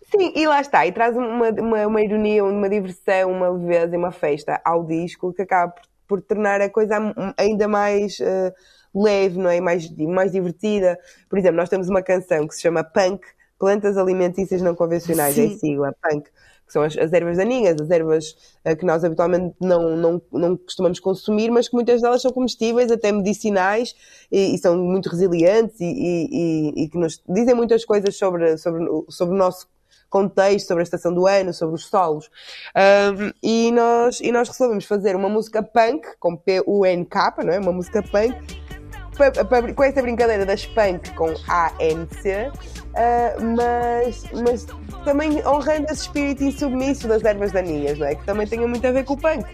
Sim, 0.09 0.31
e 0.35 0.47
lá 0.47 0.61
está, 0.61 0.87
e 0.87 0.91
traz 0.93 1.17
uma, 1.17 1.49
uma, 1.49 1.87
uma 1.87 2.01
ironia, 2.01 2.45
uma 2.45 2.69
diversão, 2.69 3.29
uma 3.29 3.49
leveza 3.49 3.93
e 3.93 3.97
uma 3.97 4.11
festa 4.11 4.61
ao 4.63 4.85
disco 4.85 5.33
que 5.33 5.41
acaba 5.41 5.73
por, 5.73 5.83
por 6.07 6.21
tornar 6.21 6.61
a 6.61 6.69
coisa 6.69 7.13
ainda 7.35 7.67
mais 7.67 8.17
uh, 8.19 8.53
leve, 8.95 9.37
não 9.37 9.49
é? 9.49 9.59
Mais, 9.59 9.89
mais 9.97 10.31
divertida. 10.31 10.97
Por 11.29 11.37
exemplo, 11.37 11.57
nós 11.57 11.67
temos 11.67 11.89
uma 11.89 12.01
canção 12.01 12.47
que 12.47 12.55
se 12.55 12.61
chama 12.61 12.85
Punk, 12.85 13.25
Plantas 13.59 13.97
Alimentícias 13.97 14.61
Não 14.61 14.75
Convencionais, 14.75 15.35
Sim. 15.35 15.55
é 15.55 15.57
sigla, 15.57 15.93
Punk 16.01 16.29
que 16.67 16.73
são 16.73 16.83
as, 16.83 16.97
as 16.97 17.13
ervas 17.13 17.37
daninhas, 17.37 17.79
as 17.79 17.89
ervas 17.89 18.35
uh, 18.65 18.75
que 18.75 18.85
nós 18.85 19.03
habitualmente 19.03 19.55
não, 19.59 19.95
não, 19.95 20.21
não 20.31 20.57
costumamos 20.57 20.99
consumir, 20.99 21.49
mas 21.49 21.69
que 21.69 21.75
muitas 21.75 22.01
delas 22.01 22.21
são 22.21 22.31
comestíveis, 22.31 22.91
até 22.91 23.11
medicinais, 23.11 23.95
e, 24.29 24.53
e 24.53 24.57
são 24.57 24.77
muito 24.77 25.09
resilientes 25.09 25.79
e, 25.79 25.85
e, 25.85 26.83
e, 26.83 26.89
que 26.89 26.97
nos 26.97 27.23
dizem 27.27 27.55
muitas 27.55 27.85
coisas 27.85 28.15
sobre, 28.17 28.57
sobre, 28.57 28.85
sobre 29.09 29.33
o 29.33 29.37
nosso 29.37 29.67
contexto, 30.09 30.67
sobre 30.67 30.81
a 30.81 30.83
estação 30.83 31.13
do 31.13 31.25
ano, 31.25 31.53
sobre 31.53 31.75
os 31.75 31.85
solos. 31.85 32.29
Um, 32.75 33.31
e, 33.41 33.71
nós, 33.71 34.19
e 34.19 34.31
nós 34.31 34.47
resolvemos 34.49 34.85
fazer 34.85 35.15
uma 35.15 35.29
música 35.29 35.63
punk, 35.63 36.05
com 36.19 36.35
P-U-N-K, 36.35 37.35
não 37.43 37.53
é? 37.53 37.59
Uma 37.59 37.73
música 37.73 38.01
punk, 38.03 38.35
com 39.75 39.83
essa 39.83 40.01
brincadeira 40.01 40.45
das 40.45 40.65
punk 40.65 41.13
com 41.15 41.33
A-N-C, 41.47 42.51
uh, 42.97 43.55
mas, 43.55 44.25
mas 44.43 44.65
também 45.05 45.45
honrando 45.45 45.85
esse 45.85 46.01
espírito 46.01 46.43
insubmisso 46.43 47.07
das 47.07 47.23
ervas 47.23 47.51
daninhas, 47.51 47.97
não 47.97 48.07
é? 48.07 48.15
Que 48.15 48.25
também 48.25 48.47
tem 48.47 48.59
muito 48.59 48.85
a 48.85 48.91
ver 48.91 49.05
com 49.05 49.13
o 49.13 49.17
punk. 49.17 49.45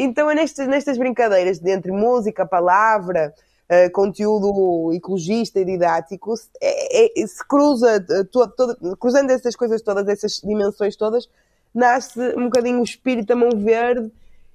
Então 0.00 0.30
é 0.30 0.34
nestas, 0.34 0.68
nestas 0.68 0.96
brincadeiras 0.96 1.58
de 1.58 1.72
entre 1.72 1.90
música, 1.90 2.46
palavra, 2.46 3.34
uh, 3.70 3.90
conteúdo 3.92 4.92
ecologista 4.92 5.60
e 5.60 5.64
didático, 5.64 6.34
é, 6.60 7.20
é, 7.20 7.26
se 7.26 7.46
cruza, 7.46 8.04
todo, 8.30 8.96
cruzando 8.96 9.30
essas 9.30 9.54
coisas 9.54 9.82
todas, 9.82 10.08
essas 10.08 10.40
dimensões 10.44 10.96
todas, 10.96 11.28
nasce 11.74 12.18
um 12.36 12.44
bocadinho 12.44 12.80
o 12.80 12.84
espírito 12.84 13.32
a 13.32 13.36
mão 13.36 13.50
verde 13.54 14.10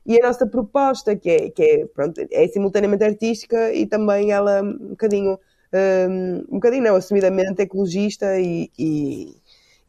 e 0.06 0.20
a 0.22 0.28
nossa 0.28 0.46
proposta, 0.46 1.16
que 1.16 1.30
é, 1.30 1.50
que 1.50 1.64
é, 1.64 1.86
pronto, 1.86 2.20
é 2.32 2.48
simultaneamente 2.48 3.04
artística 3.04 3.74
e 3.74 3.86
também 3.86 4.32
ela 4.32 4.62
um 4.62 4.90
bocadinho, 4.90 5.40
um, 6.10 6.46
um 6.50 6.56
bocadinho 6.56 6.84
não, 6.84 6.96
assumidamente 6.96 7.62
ecologista 7.62 8.40
e 8.78 9.36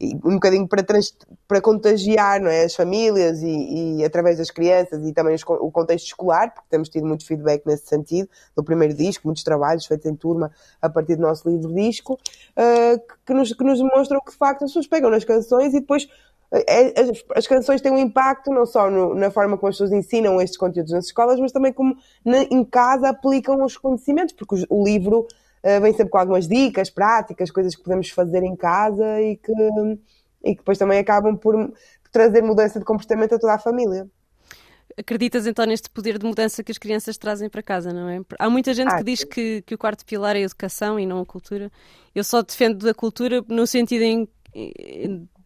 um 0.01 0.33
bocadinho 0.33 0.67
para, 0.67 0.83
trans, 0.83 1.15
para 1.47 1.61
contagiar 1.61 2.41
não 2.41 2.49
é? 2.49 2.65
as 2.65 2.75
famílias 2.75 3.41
e, 3.41 3.97
e 3.99 4.05
através 4.05 4.37
das 4.37 4.51
crianças 4.51 5.05
e 5.05 5.13
também 5.13 5.35
os, 5.35 5.43
o 5.43 5.71
contexto 5.71 6.07
escolar, 6.07 6.53
porque 6.53 6.67
temos 6.69 6.89
tido 6.89 7.07
muito 7.07 7.25
feedback 7.25 7.65
nesse 7.65 7.87
sentido, 7.87 8.29
do 8.55 8.63
primeiro 8.63 8.93
disco, 8.93 9.27
muitos 9.27 9.43
trabalhos 9.43 9.85
feitos 9.85 10.05
em 10.05 10.15
turma 10.15 10.51
a 10.81 10.89
partir 10.89 11.15
do 11.15 11.21
nosso 11.21 11.49
livro 11.49 11.73
disco, 11.73 12.13
uh, 12.13 13.01
que, 13.25 13.33
nos, 13.33 13.53
que 13.53 13.63
nos 13.63 13.79
demonstram 13.79 14.19
que 14.19 14.31
de 14.31 14.37
facto 14.37 14.63
as 14.63 14.71
pessoas 14.71 14.87
pegam 14.87 15.09
nas 15.09 15.23
canções 15.23 15.73
e 15.73 15.79
depois 15.79 16.07
é, 16.51 16.99
as, 16.99 17.23
as, 17.35 17.47
canções 17.47 17.81
têm 17.81 17.91
um 17.91 17.97
impacto 17.97 18.51
não 18.51 18.65
só 18.65 18.89
no, 18.89 19.15
na 19.15 19.31
forma 19.31 19.57
como 19.57 19.69
as 19.69 19.75
pessoas 19.75 19.91
ensinam 19.91 20.39
estes 20.39 20.57
conteúdos 20.57 20.91
nas 20.91 21.05
escolas, 21.05 21.39
mas 21.39 21.51
também 21.51 21.73
como 21.73 21.97
na, 22.23 22.43
em 22.43 22.63
casa 22.63 23.09
aplicam 23.09 23.63
os 23.63 23.77
conhecimentos, 23.77 24.33
porque 24.33 24.63
o, 24.69 24.83
livro 24.83 25.27
vem 25.81 25.93
sempre 25.93 26.09
com 26.09 26.17
algumas 26.17 26.47
dicas 26.47 26.89
práticas, 26.89 27.51
coisas 27.51 27.75
que 27.75 27.83
podemos 27.83 28.09
fazer 28.09 28.43
em 28.43 28.55
casa 28.55 29.21
e 29.21 29.37
que, 29.37 29.51
e 30.43 30.51
que 30.51 30.57
depois 30.57 30.77
também 30.77 30.99
acabam 30.99 31.35
por 31.35 31.73
trazer 32.11 32.41
mudança 32.41 32.79
de 32.79 32.85
comportamento 32.85 33.35
a 33.35 33.39
toda 33.39 33.53
a 33.53 33.59
família. 33.59 34.07
Acreditas 34.97 35.45
então 35.45 35.65
neste 35.65 35.89
poder 35.89 36.17
de 36.17 36.25
mudança 36.25 36.63
que 36.63 36.71
as 36.71 36.77
crianças 36.77 37.17
trazem 37.17 37.49
para 37.49 37.61
casa, 37.61 37.91
não 37.91 38.07
é? 38.07 38.21
Há 38.39 38.49
muita 38.49 38.73
gente 38.73 38.93
ah, 38.93 38.97
que 38.97 39.03
diz 39.03 39.23
que, 39.25 39.61
que 39.63 39.75
o 39.75 39.77
quarto 39.77 40.05
pilar 40.05 40.37
é 40.37 40.39
a 40.39 40.43
educação 40.43 40.97
e 40.97 41.05
não 41.05 41.19
a 41.19 41.25
cultura. 41.25 41.69
Eu 42.13 42.23
só 42.23 42.41
defendo 42.41 42.87
a 42.87 42.93
cultura 42.93 43.43
no 43.49 43.67
sentido 43.67 44.03
em, 44.03 44.29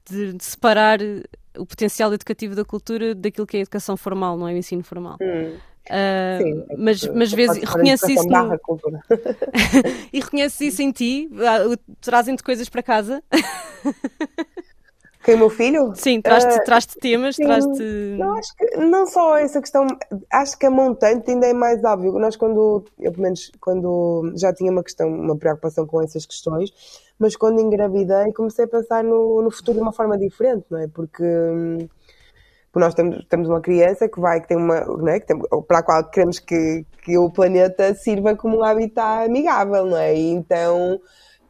de, 0.07 0.33
de, 0.33 0.43
separar 0.43 0.99
o 1.57 1.65
potencial 1.65 2.13
educativo 2.13 2.53
da 2.53 2.63
cultura 2.63 3.15
daquilo 3.15 3.47
que 3.47 3.57
é 3.57 3.61
a 3.61 3.63
educação 3.63 3.97
formal, 3.97 4.37
não 4.37 4.47
é 4.47 4.53
o 4.53 4.57
ensino 4.57 4.83
formal. 4.83 5.17
Hum. 5.19 5.57
Uh, 5.89 6.43
Sim, 6.43 6.65
é 6.69 6.77
mas, 6.77 7.03
mas 7.07 7.31
vezes 7.31 7.57
reconheces 7.57 8.09
isso 8.09 8.27
no... 8.27 8.59
e 10.13 10.19
reconheces 10.19 10.61
isso 10.61 10.81
em 10.83 10.91
ti? 10.91 11.29
Ah, 11.39 11.75
trazem-te 11.99 12.43
coisas 12.43 12.69
para 12.69 12.83
casa? 12.83 13.23
Quem, 15.23 15.35
meu 15.35 15.49
filho? 15.49 15.91
Sim, 15.95 16.21
traz-te 16.21 16.59
uh, 16.59 16.63
traz 16.63 16.85
temas, 16.85 17.35
traz-te... 17.35 18.15
Não, 18.17 18.37
acho 18.37 18.55
que 18.55 18.77
não 18.77 19.05
só 19.05 19.37
essa 19.37 19.59
questão, 19.59 19.85
acho 20.31 20.57
que 20.57 20.65
a 20.65 20.71
montante 20.71 21.29
ainda 21.29 21.47
é 21.47 21.53
mais 21.53 21.83
óbvio. 21.83 22.13
Nós 22.13 22.35
quando, 22.35 22.85
eu 22.97 23.11
pelo 23.11 23.23
menos 23.23 23.51
quando 23.59 24.31
já 24.35 24.53
tinha 24.53 24.71
uma 24.71 24.83
questão, 24.83 25.09
uma 25.09 25.35
preocupação 25.35 25.85
com 25.85 26.01
essas 26.01 26.25
questões, 26.25 26.71
mas 27.17 27.35
quando 27.35 27.59
engravidei 27.59 28.31
comecei 28.31 28.65
a 28.65 28.67
pensar 28.67 29.03
no, 29.03 29.41
no 29.41 29.51
futuro 29.51 29.77
de 29.77 29.81
uma 29.81 29.91
forma 29.91 30.17
diferente, 30.17 30.65
não 30.69 30.79
é? 30.79 30.87
Porque... 30.87 31.23
Porque 32.71 32.85
nós 32.85 32.93
temos, 32.93 33.25
temos 33.25 33.49
uma 33.49 33.61
criança 33.61 34.07
que 34.07 34.19
vai, 34.19 34.41
que 34.41 34.47
tem 34.47 34.57
uma, 34.57 34.81
não 34.81 35.07
é? 35.07 35.19
que 35.19 35.25
tem, 35.25 35.39
para 35.67 35.79
a 35.79 35.83
qual 35.83 36.03
queremos 36.03 36.39
que, 36.39 36.85
que 37.03 37.17
o 37.17 37.29
planeta 37.29 37.93
sirva 37.95 38.35
como 38.35 38.59
um 38.59 38.63
habitat 38.63 39.25
amigável, 39.25 39.85
não 39.85 39.97
é? 39.97 40.15
E 40.15 40.29
então 40.29 40.99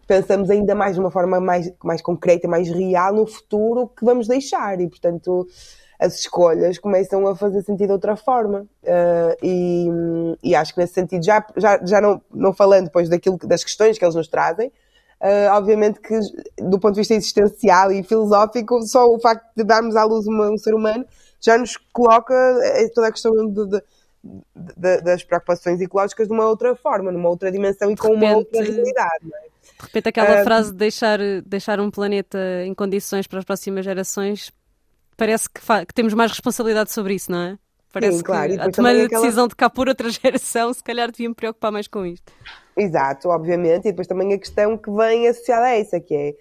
pensamos 0.07 0.49
ainda 0.49 0.73
mais 0.73 0.95
de 0.95 0.99
uma 0.99 1.11
forma 1.11 1.39
mais, 1.39 1.71
mais 1.83 2.01
concreta, 2.01 2.47
mais 2.47 2.67
real 2.67 3.13
no 3.13 3.27
futuro 3.27 3.87
que 3.87 4.03
vamos 4.03 4.27
deixar 4.27 4.79
e, 4.81 4.87
portanto, 4.87 5.45
as 5.99 6.17
escolhas 6.17 6.79
começam 6.79 7.27
a 7.27 7.35
fazer 7.35 7.61
sentido 7.61 7.87
de 7.87 7.93
outra 7.93 8.15
forma. 8.15 8.65
Uh, 8.83 9.35
e, 9.43 9.87
e, 10.41 10.55
acho 10.55 10.73
que 10.73 10.79
nesse 10.79 10.93
sentido, 10.93 11.23
já, 11.23 11.45
já, 11.57 11.79
já 11.85 12.01
não, 12.01 12.21
não 12.33 12.53
falando 12.53 12.85
depois 12.85 13.09
daquilo, 13.09 13.37
das 13.43 13.63
questões 13.63 13.99
que 13.99 14.05
eles 14.05 14.15
nos 14.15 14.27
trazem, 14.29 14.71
Uh, 15.21 15.51
obviamente 15.51 15.99
que, 15.99 16.17
do 16.61 16.79
ponto 16.79 16.93
de 16.93 17.01
vista 17.01 17.13
existencial 17.13 17.91
e 17.91 18.01
filosófico, 18.03 18.81
só 18.83 19.05
o 19.05 19.19
facto 19.19 19.45
de 19.55 19.65
darmos 19.65 19.95
à 19.97 20.05
luz 20.05 20.25
uma, 20.25 20.49
um 20.49 20.57
ser 20.57 20.73
humano 20.73 21.05
já 21.41 21.57
nos 21.57 21.77
coloca 21.91 22.33
eh, 22.33 22.89
toda 22.93 23.07
a 23.07 23.11
questão 23.11 23.31
de, 23.33 23.65
de, 23.67 23.83
de, 24.77 25.01
das 25.01 25.23
preocupações 25.23 25.79
ecológicas 25.81 26.27
de 26.27 26.33
uma 26.33 26.45
outra 26.47 26.75
forma, 26.75 27.11
numa 27.11 27.29
outra 27.29 27.51
dimensão 27.51 27.91
e 27.91 27.95
com 27.95 28.09
repente, 28.09 28.25
uma 28.25 28.35
outra 28.37 28.61
realidade. 28.61 29.25
É? 29.25 29.49
De 29.79 29.85
repente, 29.85 30.09
aquela 30.09 30.41
uh, 30.41 30.43
frase 30.43 30.71
de 30.71 30.77
deixar, 30.77 31.19
deixar 31.45 31.79
um 31.79 31.89
planeta 31.89 32.39
em 32.65 32.73
condições 32.73 33.27
para 33.27 33.39
as 33.39 33.45
próximas 33.45 33.85
gerações, 33.85 34.51
parece 35.15 35.49
que, 35.49 35.61
que 35.85 35.93
temos 35.93 36.13
mais 36.13 36.31
responsabilidade 36.31 36.91
sobre 36.91 37.15
isso, 37.15 37.31
não 37.31 37.41
é? 37.41 37.57
Parece 37.91 38.17
Sim, 38.17 38.23
claro. 38.23 38.53
que 38.53 38.59
a 38.59 38.71
tomada 38.71 39.03
aquela... 39.03 39.21
decisão 39.21 39.47
de 39.47 39.55
cá 39.55 39.69
por 39.69 39.87
outra 39.87 40.09
geração, 40.11 40.73
se 40.73 40.83
calhar 40.83 41.09
devia 41.11 41.29
me 41.29 41.35
preocupar 41.35 41.71
mais 41.71 41.87
com 41.87 42.05
isto. 42.05 42.31
Exato, 42.79 43.29
obviamente, 43.29 43.87
e 43.87 43.91
depois 43.91 44.07
também 44.07 44.33
a 44.33 44.37
questão 44.37 44.77
que 44.77 44.89
vem 44.89 45.27
associada 45.27 45.65
a 45.65 45.77
essa, 45.77 45.99
que 45.99 46.15
é 46.15 46.35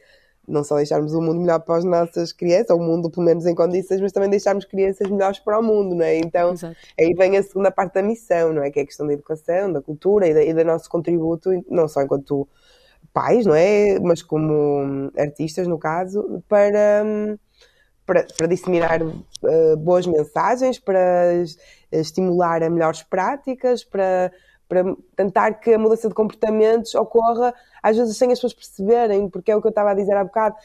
não 0.48 0.64
só 0.64 0.76
deixarmos 0.76 1.12
o 1.12 1.20
mundo 1.20 1.40
melhor 1.40 1.60
para 1.60 1.76
as 1.76 1.84
nossas 1.84 2.32
crianças, 2.32 2.70
ou 2.70 2.78
o 2.78 2.82
mundo 2.82 3.10
pelo 3.10 3.26
menos 3.26 3.44
em 3.44 3.54
condições, 3.54 4.00
mas 4.00 4.12
também 4.12 4.30
deixarmos 4.30 4.64
crianças 4.64 5.08
melhores 5.10 5.38
para 5.40 5.58
o 5.58 5.62
mundo, 5.62 5.94
não 5.94 6.04
é? 6.04 6.16
Então, 6.16 6.52
Exato. 6.52 6.76
aí 6.98 7.12
vem 7.12 7.36
a 7.36 7.42
segunda 7.42 7.70
parte 7.70 7.94
da 7.94 8.02
missão, 8.02 8.52
não 8.52 8.62
é? 8.62 8.70
Que 8.70 8.80
é 8.80 8.82
a 8.82 8.86
questão 8.86 9.06
da 9.06 9.12
educação, 9.12 9.70
da 9.70 9.82
cultura 9.82 10.26
e, 10.26 10.32
da, 10.32 10.42
e 10.42 10.54
do 10.54 10.64
nosso 10.64 10.88
contributo, 10.88 11.50
não 11.68 11.86
só 11.86 12.02
enquanto 12.02 12.48
pais, 13.12 13.44
não 13.44 13.54
é? 13.54 13.98
Mas 14.00 14.22
como 14.22 15.10
artistas, 15.18 15.66
no 15.66 15.78
caso, 15.78 16.42
para, 16.48 17.04
para, 18.06 18.26
para 18.36 18.46
disseminar 18.46 19.02
uh, 19.02 19.76
boas 19.76 20.06
mensagens, 20.06 20.78
para 20.78 21.34
estimular 21.92 22.62
a 22.62 22.70
melhores 22.70 23.02
práticas, 23.02 23.84
para 23.84 24.32
para 24.68 24.84
tentar 25.16 25.54
que 25.54 25.72
a 25.72 25.78
mudança 25.78 26.08
de 26.08 26.14
comportamentos 26.14 26.94
ocorra, 26.94 27.54
às 27.82 27.96
vezes 27.96 28.16
sem 28.16 28.30
as 28.30 28.38
pessoas 28.38 28.54
perceberem, 28.54 29.28
porque 29.28 29.50
é 29.50 29.56
o 29.56 29.60
que 29.60 29.66
eu 29.66 29.70
estava 29.70 29.90
a 29.90 29.94
dizer 29.94 30.14
há 30.14 30.24
bocado. 30.24 30.56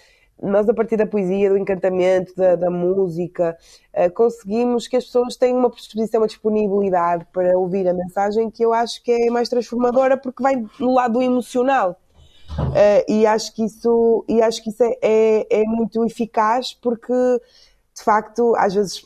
nós, 0.41 0.67
a 0.67 0.73
partir 0.73 0.97
da 0.97 1.07
poesia, 1.07 1.49
do 1.49 1.57
encantamento, 1.57 2.35
da, 2.35 2.55
da 2.55 2.69
música, 2.69 3.57
uh, 3.93 4.11
conseguimos 4.13 4.87
que 4.87 4.97
as 4.97 5.05
pessoas 5.05 5.37
tenham 5.37 5.57
uma 5.57 5.69
predisposição, 5.69 6.19
uma 6.19 6.27
disponibilidade 6.27 7.25
para 7.31 7.57
ouvir 7.57 7.87
a 7.87 7.93
mensagem 7.93 8.49
que 8.49 8.63
eu 8.63 8.73
acho 8.73 9.01
que 9.01 9.11
é 9.11 9.29
mais 9.29 9.47
transformadora 9.47 10.17
porque 10.17 10.43
vai 10.43 10.61
no 10.79 10.93
lado 10.93 11.21
emocional. 11.21 11.97
Uh, 12.59 13.11
e 13.11 13.25
acho 13.25 13.55
que 13.55 13.63
isso, 13.63 14.25
e 14.27 14.41
acho 14.41 14.61
que 14.61 14.69
isso 14.69 14.83
é, 14.83 14.97
é, 15.01 15.61
é 15.61 15.63
muito 15.63 16.05
eficaz 16.05 16.73
porque, 16.73 17.13
de 17.95 18.03
facto, 18.03 18.53
às 18.57 18.73
vezes 18.73 19.05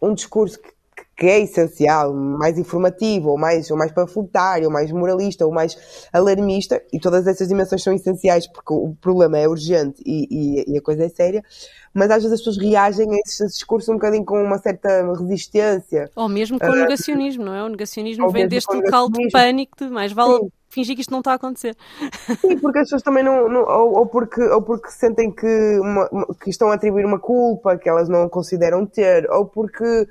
um 0.00 0.12
discurso 0.14 0.60
que 0.60 0.72
que 1.16 1.26
é 1.26 1.40
essencial, 1.40 2.12
mais 2.12 2.58
informativo, 2.58 3.30
ou 3.30 3.38
mais, 3.38 3.70
ou 3.70 3.76
mais 3.76 3.92
panfletário, 3.92 4.66
ou 4.66 4.72
mais 4.72 4.90
moralista, 4.90 5.44
ou 5.46 5.52
mais 5.52 6.06
alarmista, 6.12 6.82
e 6.92 6.98
todas 6.98 7.26
essas 7.26 7.48
dimensões 7.48 7.82
são 7.82 7.94
essenciais 7.94 8.46
porque 8.46 8.72
o 8.72 8.96
problema 9.00 9.38
é 9.38 9.46
urgente 9.46 10.02
e, 10.04 10.26
e, 10.30 10.72
e 10.72 10.78
a 10.78 10.82
coisa 10.82 11.04
é 11.04 11.08
séria, 11.08 11.44
mas 11.94 12.10
às 12.10 12.22
vezes 12.22 12.32
as 12.32 12.40
pessoas 12.40 12.58
reagem 12.58 13.08
a 13.10 13.16
esses 13.26 13.52
discursos 13.52 13.88
um 13.88 13.94
bocadinho 13.94 14.24
com 14.24 14.42
uma 14.42 14.58
certa 14.58 15.12
resistência. 15.12 16.10
Ou 16.16 16.28
mesmo 16.28 16.58
com 16.58 16.66
o 16.66 16.72
uh, 16.72 16.76
negacionismo, 16.76 17.44
não 17.44 17.54
é? 17.54 17.62
O 17.62 17.68
negacionismo 17.68 18.30
vem 18.30 18.48
deste 18.48 18.74
local 18.74 19.10
de 19.10 19.30
pânico 19.30 19.76
de 19.78 19.90
mais 19.90 20.12
vale 20.12 20.38
Sim. 20.38 20.52
fingir 20.70 20.94
que 20.94 21.02
isto 21.02 21.10
não 21.10 21.18
está 21.18 21.32
a 21.32 21.34
acontecer. 21.34 21.76
Sim, 22.40 22.58
porque 22.58 22.78
as 22.78 22.84
pessoas 22.84 23.02
também 23.02 23.22
não, 23.22 23.48
não 23.48 23.60
ou, 23.62 23.98
ou, 23.98 24.06
porque, 24.06 24.40
ou 24.40 24.62
porque 24.62 24.88
sentem 24.88 25.30
que, 25.30 25.78
uma, 25.78 26.08
que 26.42 26.48
estão 26.48 26.70
a 26.70 26.74
atribuir 26.74 27.04
uma 27.04 27.18
culpa 27.18 27.76
que 27.76 27.88
elas 27.88 28.08
não 28.08 28.28
consideram 28.28 28.86
ter, 28.86 29.30
ou 29.30 29.44
porque 29.44 30.08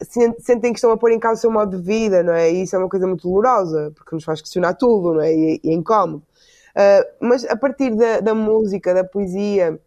sentem 0.00 0.72
que 0.72 0.78
estão 0.78 0.90
a 0.90 0.96
pôr 0.96 1.12
em 1.12 1.18
causa 1.18 1.38
o 1.38 1.42
seu 1.42 1.50
modo 1.50 1.76
de 1.76 1.82
vida, 1.82 2.22
não 2.22 2.32
é? 2.32 2.50
E 2.50 2.62
isso 2.62 2.74
é 2.74 2.78
uma 2.78 2.88
coisa 2.88 3.06
muito 3.06 3.28
dolorosa, 3.28 3.92
porque 3.94 4.14
nos 4.14 4.24
faz 4.24 4.40
questionar 4.40 4.74
tudo, 4.74 5.14
não 5.14 5.20
é? 5.20 5.32
E, 5.32 5.60
e 5.62 5.70
é 5.70 5.72
incómodo. 5.72 6.22
Uh, 6.72 7.26
mas 7.26 7.44
a 7.44 7.56
partir 7.56 7.94
da, 7.94 8.20
da 8.20 8.34
música, 8.34 8.94
da 8.94 9.04
poesia, 9.04 9.78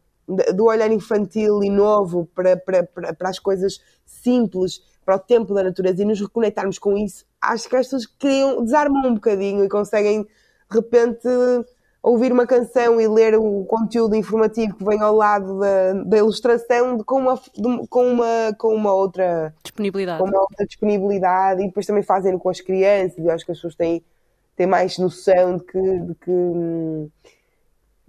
do 0.53 0.65
olhar 0.65 0.91
infantil 0.91 1.63
e 1.63 1.69
novo 1.69 2.27
para, 2.33 2.57
para, 2.57 2.83
para, 2.83 3.13
para, 3.13 3.29
as 3.29 3.39
coisas 3.39 3.79
simples, 4.05 4.81
para 5.05 5.15
o 5.15 5.19
tempo 5.19 5.53
da 5.53 5.63
natureza 5.63 6.01
e 6.01 6.05
nos 6.05 6.19
reconectarmos 6.19 6.79
com 6.79 6.97
isso, 6.97 7.25
acho 7.41 7.69
que 7.69 7.75
as 7.75 7.85
pessoas 7.85 8.05
criam, 8.05 8.63
desarmam 8.63 9.09
um 9.09 9.15
bocadinho 9.15 9.63
e 9.63 9.69
conseguem, 9.69 10.23
de 10.23 10.29
repente, 10.71 11.27
ouvir 12.05 12.31
uma 12.31 12.45
canção 12.45 13.01
e 13.01 13.07
ler 13.07 13.35
o 13.35 13.65
conteúdo 13.65 14.15
informativo 14.15 14.75
que 14.75 14.85
vem 14.85 15.01
ao 15.01 15.15
lado 15.15 15.59
da, 15.59 15.93
da 15.93 16.17
ilustração 16.17 16.97
de, 16.97 17.03
com, 17.03 17.17
uma, 17.19 17.33
de, 17.33 17.87
com, 17.87 18.07
uma, 18.07 18.55
com 18.59 18.75
uma 18.75 18.93
outra 18.93 19.51
disponibilidade. 19.63 20.21
Com 20.21 20.29
uma 20.29 20.39
outra 20.39 20.67
disponibilidade 20.67 21.63
e 21.63 21.65
depois 21.65 21.87
também 21.87 22.03
fazem 22.03 22.37
com 22.37 22.47
as 22.47 22.61
crianças. 22.61 23.17
Eu 23.17 23.31
acho 23.31 23.43
que 23.43 23.51
as 23.51 23.57
pessoas 23.57 23.75
têm, 23.75 24.03
têm 24.55 24.67
mais 24.67 24.99
noção 24.99 25.57
de 25.57 25.63
que, 25.63 25.81
de 25.81 26.15
que, 26.15 27.11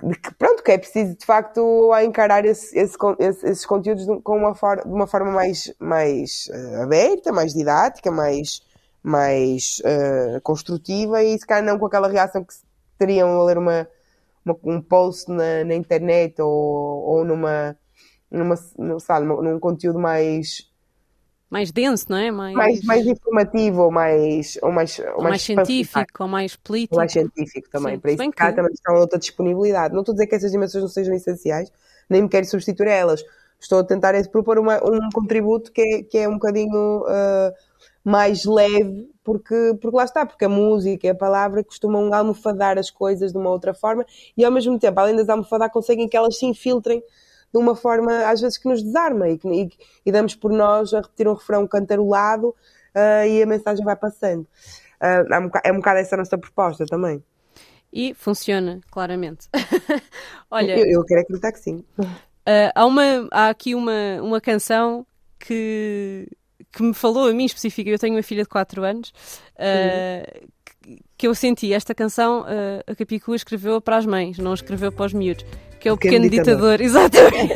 de 0.09 0.19
que 0.19 0.35
pronto, 0.35 0.63
que 0.63 0.73
é 0.73 0.77
preciso 0.77 1.17
de 1.17 1.25
facto 1.25 1.91
encarar 2.05 2.45
esse, 2.45 2.79
esse, 2.79 2.99
esses 3.19 3.65
conteúdos 3.65 4.05
com 4.23 4.37
uma 4.37 4.55
for, 4.55 4.77
de 4.77 4.93
uma 4.93 5.07
forma 5.07 5.31
mais, 5.31 5.73
mais 5.79 6.51
uh, 6.51 6.83
aberta, 6.83 7.33
mais 7.33 7.55
didática, 7.55 8.11
mais, 8.11 8.61
mais 9.03 9.81
uh, 9.81 10.39
construtiva 10.43 11.25
e 11.25 11.39
se 11.39 11.47
calhar 11.47 11.65
não 11.65 11.79
com 11.79 11.87
aquela 11.87 12.09
reação 12.09 12.45
que 12.45 12.66
teriam 12.99 13.41
a 13.41 13.45
ler 13.45 13.59
uma, 13.59 13.89
uma 14.45 14.57
um 14.65 14.81
post 14.81 15.31
na, 15.31 15.65
na, 15.65 15.75
internet 15.75 16.41
ou, 16.41 16.51
ou 16.51 17.25
numa, 17.25 17.77
numa, 18.31 18.57
sabe, 19.01 19.27
num 19.27 19.59
conteúdo 19.59 19.99
mais 19.99 20.71
mais 21.49 21.71
denso, 21.71 22.07
não 22.09 22.17
é? 22.17 22.31
Mais, 22.31 22.55
mais, 22.55 22.83
mais 22.83 23.07
informativo 23.07 23.83
ou 23.83 23.91
mais, 23.91 24.59
ou 24.61 24.73
mais, 24.73 24.99
ou 24.99 25.23
mais, 25.23 25.23
mais 25.23 25.43
científico 25.43 26.23
ou 26.23 26.29
mais 26.29 26.57
político. 26.57 26.97
Ou 26.97 26.99
mais 26.99 27.13
científico 27.13 27.71
também. 27.71 27.95
Sim, 27.95 28.01
Para 28.01 28.13
isso 28.13 28.31
cá 28.33 28.51
que... 28.51 28.57
também 28.57 28.73
está 28.73 28.93
outra 28.93 29.19
disponibilidade. 29.19 29.95
Não 29.95 30.01
estou 30.01 30.13
a 30.13 30.17
dizer 30.17 30.27
que 30.27 30.35
essas 30.35 30.51
dimensões 30.51 30.83
não 30.83 30.89
sejam 30.89 31.15
essenciais, 31.15 31.71
nem 32.11 32.23
me 32.23 32.29
quero 32.29 32.47
substituir 32.47 32.89
a 32.89 32.95
elas. 32.95 33.25
Estou 33.61 33.79
a 33.79 33.85
tentar 33.85 34.15
é 34.15 34.23
propor 34.25 34.59
uma, 34.59 34.77
um 34.85 35.09
contributo 35.13 35.71
que 35.73 35.81
é, 35.81 36.03
que 36.03 36.19
é 36.19 36.29
um 36.29 36.35
bocadinho 36.35 37.03
uh, 37.03 37.53
mais 38.05 38.45
leve, 38.45 39.09
porque, 39.27 39.77
porque 39.81 39.97
lá 39.97 40.05
está, 40.05 40.25
porque 40.25 40.45
a 40.45 40.49
música 40.49 41.05
e 41.05 41.11
a 41.11 41.15
palavra 41.15 41.65
costumam 41.65 42.15
almofadar 42.15 42.79
as 42.79 42.93
coisas 42.93 43.33
de 43.33 43.39
uma 43.39 43.51
outra 43.51 43.75
forma 43.75 44.07
e 44.37 44.45
ao 44.45 44.53
mesmo 44.53 44.79
tempo, 44.79 45.01
além 45.01 45.17
das 45.17 45.29
almofadar, 45.29 45.69
conseguem 45.69 46.09
que 46.09 46.17
elas 46.17 46.39
se 46.39 46.47
infiltrem 46.47 47.03
de 47.53 47.59
uma 47.59 47.75
forma 47.75 48.25
às 48.25 48.41
vezes 48.41 48.57
que 48.57 48.69
nos 48.69 48.81
desarma 48.81 49.29
e, 49.29 49.37
que, 49.37 49.49
e, 49.49 49.69
e 50.07 50.13
damos 50.13 50.37
por 50.37 50.53
nós 50.53 50.95
a 50.95 51.01
repetir 51.01 51.27
um 51.27 51.35
refrão 51.35 51.67
cantarolado 51.67 52.51
uh, 52.51 53.27
e 53.29 53.43
a 53.43 53.47
mensagem 53.47 53.85
vai 53.85 53.97
passando. 53.97 54.43
Uh, 55.03 55.35
é, 55.35 55.39
um 55.41 55.47
bocado, 55.47 55.69
é 55.69 55.73
um 55.73 55.77
bocado 55.77 55.99
essa 55.99 56.15
a 56.15 56.19
nossa 56.19 56.39
proposta 56.39 56.87
também. 56.87 57.21
E 57.93 58.15
funciona, 58.15 58.81
claramente. 58.93 59.49
Olha, 60.49 60.79
eu, 60.79 60.87
eu 60.87 61.05
quero 61.05 61.23
acreditar 61.23 61.51
que 61.51 61.59
sim. 61.59 61.85
Uh, 61.99 62.71
há, 62.73 62.87
uma, 62.87 63.29
há 63.33 63.49
aqui 63.49 63.75
uma, 63.75 64.23
uma 64.23 64.41
canção 64.41 65.05
que 65.41 66.29
que 66.73 66.83
me 66.83 66.95
falou 66.95 67.29
a 67.29 67.33
mim 67.33 67.45
específica, 67.45 67.91
eu 67.91 67.99
tenho 67.99 68.15
uma 68.15 68.23
filha 68.23 68.43
de 68.43 68.49
4 68.49 68.83
anos, 68.85 69.11
uh, 69.55 70.49
que, 70.83 70.99
que 71.19 71.27
eu 71.27 71.35
senti 71.35 71.73
esta 71.73 71.95
canção, 71.95 72.43
uh, 72.43 72.83
a 72.87 72.95
Capicua 72.95 73.37
escreveu 73.37 73.81
para 73.81 73.97
as 73.97 74.07
mães, 74.07 74.39
não 74.39 74.55
escreveu 74.55 74.93
para 74.93 75.07
os 75.07 75.13
miúdos, 75.13 75.45
que 75.81 75.89
é 75.89 75.93
o 75.93 75.97
Pequeno, 75.97 76.25
Pequeno 76.25 76.45
ditador. 76.45 76.79
ditador. 76.79 76.81
Exatamente. 76.83 77.55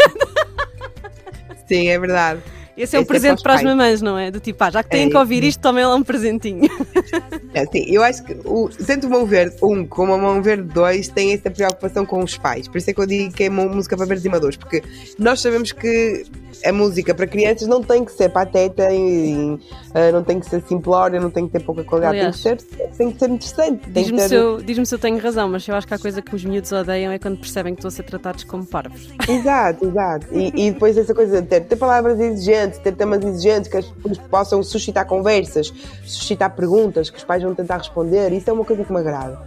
Sim, 1.66 1.88
é 1.88 1.98
verdade. 1.98 2.42
Esse 2.80 2.96
é 2.96 2.98
um 2.98 3.02
Esse 3.02 3.10
é 3.10 3.12
presente 3.12 3.40
é 3.40 3.42
para, 3.42 3.42
para 3.42 3.54
as 3.54 3.62
mamães, 3.62 4.00
não 4.00 4.18
é? 4.18 4.30
Do 4.30 4.40
tipo, 4.40 4.62
ah, 4.64 4.70
já 4.70 4.82
que 4.82 4.90
têm 4.90 5.06
é, 5.06 5.10
que 5.10 5.16
ouvir 5.16 5.44
isto, 5.44 5.60
tomem 5.60 5.84
lá 5.84 5.94
um 5.94 6.02
presentinho. 6.02 6.68
É, 7.52 7.66
sim, 7.66 7.84
eu 7.88 8.00
acho 8.04 8.22
que 8.22 8.32
o, 8.44 8.68
tanto 8.68 9.08
o 9.08 9.10
Mão 9.10 9.26
Verde 9.26 9.56
1 9.60 9.86
como 9.88 10.12
a 10.12 10.18
Mão 10.18 10.40
Verde 10.40 10.72
2 10.72 11.08
têm 11.08 11.32
essa 11.32 11.50
preocupação 11.50 12.06
com 12.06 12.22
os 12.22 12.38
pais. 12.38 12.68
Por 12.68 12.78
isso 12.78 12.90
é 12.90 12.92
que 12.92 13.00
eu 13.00 13.06
digo 13.06 13.34
que 13.34 13.42
é 13.42 13.48
uma 13.48 13.64
música 13.64 13.96
para 13.96 14.06
verdes 14.06 14.24
e 14.24 14.28
madouros, 14.28 14.56
porque 14.56 14.84
nós 15.18 15.40
sabemos 15.40 15.72
que 15.72 16.24
a 16.64 16.72
música 16.72 17.12
para 17.12 17.26
crianças 17.26 17.66
não 17.66 17.82
tem 17.82 18.04
que 18.04 18.12
ser 18.12 18.28
pateta 18.28 18.88
e, 18.92 19.54
uh, 19.54 20.12
não 20.12 20.22
tem 20.22 20.38
que 20.38 20.46
ser 20.46 20.62
simplória, 20.62 21.20
não 21.20 21.30
tem 21.30 21.46
que 21.46 21.52
ter 21.52 21.64
pouca 21.64 21.82
qualidade, 21.82 22.18
Aliás, 22.18 22.40
tem, 22.40 22.56
que 22.56 22.62
ser, 22.62 22.88
tem 22.96 23.10
que 23.10 23.18
ser 23.18 23.30
interessante. 23.30 23.90
Diz-me 23.90 24.18
ter... 24.18 24.28
se, 24.28 24.34
eu, 24.34 24.58
diz 24.58 24.88
se 24.88 24.94
eu 24.94 24.98
tenho 24.98 25.18
razão, 25.18 25.48
mas 25.48 25.66
eu 25.66 25.74
acho 25.74 25.86
que 25.86 25.94
a 25.94 25.98
coisa 25.98 26.22
que 26.22 26.34
os 26.34 26.44
miúdos 26.44 26.70
odeiam 26.70 27.12
é 27.12 27.18
quando 27.18 27.38
percebem 27.38 27.74
que 27.74 27.80
estão 27.80 27.88
a 27.88 27.92
ser 27.92 28.04
tratados 28.04 28.44
como 28.44 28.64
parvos. 28.64 29.08
Exato, 29.28 29.86
exato. 29.86 30.26
E, 30.32 30.52
e 30.54 30.70
depois 30.70 30.96
essa 30.96 31.14
coisa 31.14 31.42
de 31.42 31.48
ter, 31.48 31.60
ter 31.62 31.76
palavras 31.76 32.20
exigentes, 32.20 32.69
ter 32.78 32.94
temas 32.94 33.24
exigentes 33.24 33.70
que 33.70 33.76
as, 33.76 33.86
possam 34.30 34.62
suscitar 34.62 35.06
conversas, 35.06 35.72
suscitar 36.04 36.54
perguntas 36.54 37.10
que 37.10 37.18
os 37.18 37.24
pais 37.24 37.42
vão 37.42 37.54
tentar 37.54 37.78
responder, 37.78 38.32
isso 38.32 38.48
é 38.48 38.52
uma 38.52 38.64
coisa 38.64 38.84
que 38.84 38.92
me 38.92 38.98
agrada. 38.98 39.38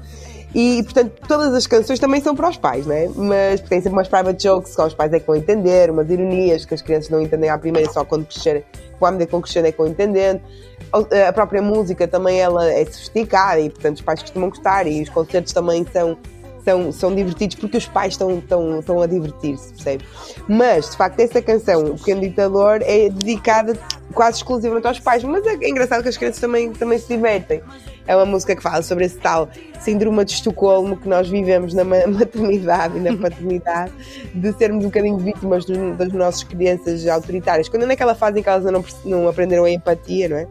E, 0.56 0.84
portanto, 0.84 1.14
todas 1.28 1.52
as 1.54 1.66
canções 1.66 1.98
também 1.98 2.22
são 2.22 2.36
para 2.36 2.48
os 2.48 2.58
pais, 2.58 2.86
né? 2.86 3.10
Mas 3.16 3.60
tem 3.62 3.82
sempre 3.82 3.98
umas 3.98 4.08
private 4.08 4.44
jokes 4.44 4.76
que 4.76 4.82
os 4.82 4.94
pais 4.94 5.12
é 5.12 5.20
que 5.20 5.26
vão 5.26 5.36
entender, 5.36 5.90
umas 5.90 6.08
ironias 6.10 6.64
que 6.64 6.76
as 6.76 6.82
crianças 6.82 7.10
não 7.10 7.20
entendem 7.22 7.50
à 7.50 7.58
primeira, 7.58 7.92
só 7.92 8.06
quando 8.06 8.26
crescerem, 8.26 8.64
com 9.00 9.06
a 9.06 9.12
medida 9.12 9.26
que 9.26 9.32
vão 9.32 9.42
crescendo 9.42 9.68
é 9.68 9.72
que 9.72 9.78
vão 9.80 9.88
entendendo. 9.88 10.42
A 11.28 11.34
própria 11.34 11.60
música 11.60 12.08
também 12.08 12.40
ela 12.40 12.72
é 12.72 12.86
sofisticada 12.86 13.62
e, 13.62 13.70
portanto, 13.70 13.96
os 13.96 14.02
pais 14.04 14.22
costumam 14.22 14.50
gostar 14.50 14.86
e 14.86 15.02
os 15.02 15.10
concertos 15.10 15.54
também 15.54 15.84
são 15.92 16.18
são, 16.64 16.92
são 16.92 17.14
divertidos 17.14 17.56
porque 17.56 17.78
os 17.78 17.88
pais 17.88 18.14
estão, 18.14 18.38
estão, 18.38 18.80
estão 18.80 19.02
a 19.02 19.08
divertir-se, 19.08 19.74
percebe? 19.74 20.06
Mas, 20.48 20.90
de 20.92 20.98
facto, 20.98 21.20
essa 21.20 21.42
canção, 21.42 21.86
O 21.86 21.98
Pequeno 21.98 22.22
Ditador, 22.22 22.80
é 22.82 23.10
dedicada 23.10 23.78
quase 24.14 24.38
exclusivamente 24.38 24.88
aos 24.88 25.00
pais, 25.00 25.24
mas 25.24 25.46
é, 25.46 25.54
engraçado 25.68 26.04
que 26.04 26.10
as 26.10 26.18
crianças 26.18 26.40
também, 26.40 26.72
também 26.72 26.98
se 26.98 27.08
divertem. 27.08 27.62
É 28.06 28.16
uma 28.16 28.26
música 28.26 28.56
que 28.56 28.62
fala 28.62 28.82
sobre 28.82 29.06
esse 29.06 29.18
tal 29.18 29.50
síndrome 29.80 30.24
de 30.26 30.34
Estocolmo 30.34 30.98
que 30.98 31.08
nós 31.08 31.30
vivemos 31.30 31.74
na 31.74 31.84
maternidade 32.08 32.98
e 32.98 33.00
na 33.00 33.16
paternidade, 33.18 33.92
de 34.34 34.54
sermos 34.54 34.84
um 34.84 34.88
bocadinho 34.88 35.18
vítimas 35.18 35.66
dos, 35.66 35.98
das 35.98 36.12
nossas 36.12 36.44
crianças 36.44 37.06
autoritárias. 37.08 37.70
Quando 37.70 37.84
é 37.84 37.86
naquela 37.88 38.14
fase 38.14 38.40
em 38.40 38.44
que 38.44 38.50
elas 38.50 38.64
não, 38.66 38.84
não 39.06 39.28
aprenderam 39.28 39.64
a 39.64 39.70
empatia, 39.70 40.30
não 40.30 40.38
é? 40.38 40.48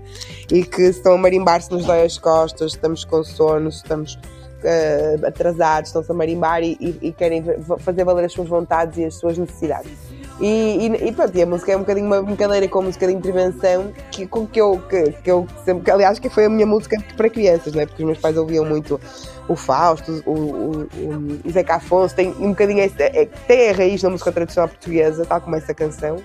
E 0.50 0.64
que 0.64 0.82
estão 0.82 1.14
a 1.14 1.18
marimbar-se 1.18 1.70
nos 1.70 1.84
dói 1.84 2.02
as 2.04 2.18
costas, 2.18 2.72
estamos 2.72 3.04
com 3.04 3.22
sono, 3.22 3.68
estamos 3.68 4.18
uh, 4.64 5.26
atrasados, 5.26 5.90
estão-se 5.90 6.10
a 6.10 6.14
marimbar 6.14 6.62
e, 6.62 6.76
e, 6.80 6.98
e, 7.08 7.12
querem 7.12 7.44
fazer 7.78 8.04
valer 8.04 8.24
as 8.24 8.32
suas 8.32 8.48
vontades 8.48 8.98
e 8.98 9.04
as 9.04 9.14
suas 9.14 9.36
necessidades. 9.38 9.90
E, 10.40 10.46
e, 10.86 11.08
e 11.08 11.12
pronto, 11.12 11.36
e 11.36 11.42
a 11.42 11.46
música 11.46 11.72
é 11.72 11.76
um 11.76 11.80
bocadinho 11.80 12.06
uma 12.06 12.22
brincadeira 12.22 12.66
com 12.66 12.80
a 12.80 12.82
música 12.82 13.06
de 13.06 13.12
intervenção 13.12 13.92
que, 14.10 14.26
com 14.26 14.46
que 14.46 14.60
eu, 14.60 14.82
que, 14.88 15.12
que 15.12 15.30
eu 15.30 15.46
sempre, 15.64 15.84
que, 15.84 15.90
aliás, 15.90 16.18
que 16.18 16.28
foi 16.28 16.46
a 16.46 16.48
minha 16.48 16.66
música 16.66 16.96
para 17.16 17.28
crianças, 17.28 17.74
né? 17.74 17.86
porque 17.86 18.02
os 18.02 18.06
meus 18.06 18.18
pais 18.18 18.36
ouviam 18.36 18.64
muito 18.64 19.00
o 19.48 19.56
Fausto, 19.56 20.22
o, 20.26 20.32
o, 20.32 20.88
o 21.44 21.50
Zeca 21.50 21.76
Afonso, 21.76 22.14
tem 22.14 22.30
um 22.40 22.50
bocadinho, 22.50 22.80
esse, 22.80 23.00
é, 23.02 23.26
tem 23.46 23.70
a 23.70 23.72
raiz 23.72 24.02
na 24.02 24.10
música 24.10 24.32
tradicional 24.32 24.68
portuguesa, 24.68 25.24
tal 25.24 25.40
como 25.40 25.56
essa 25.56 25.74
canção. 25.74 26.16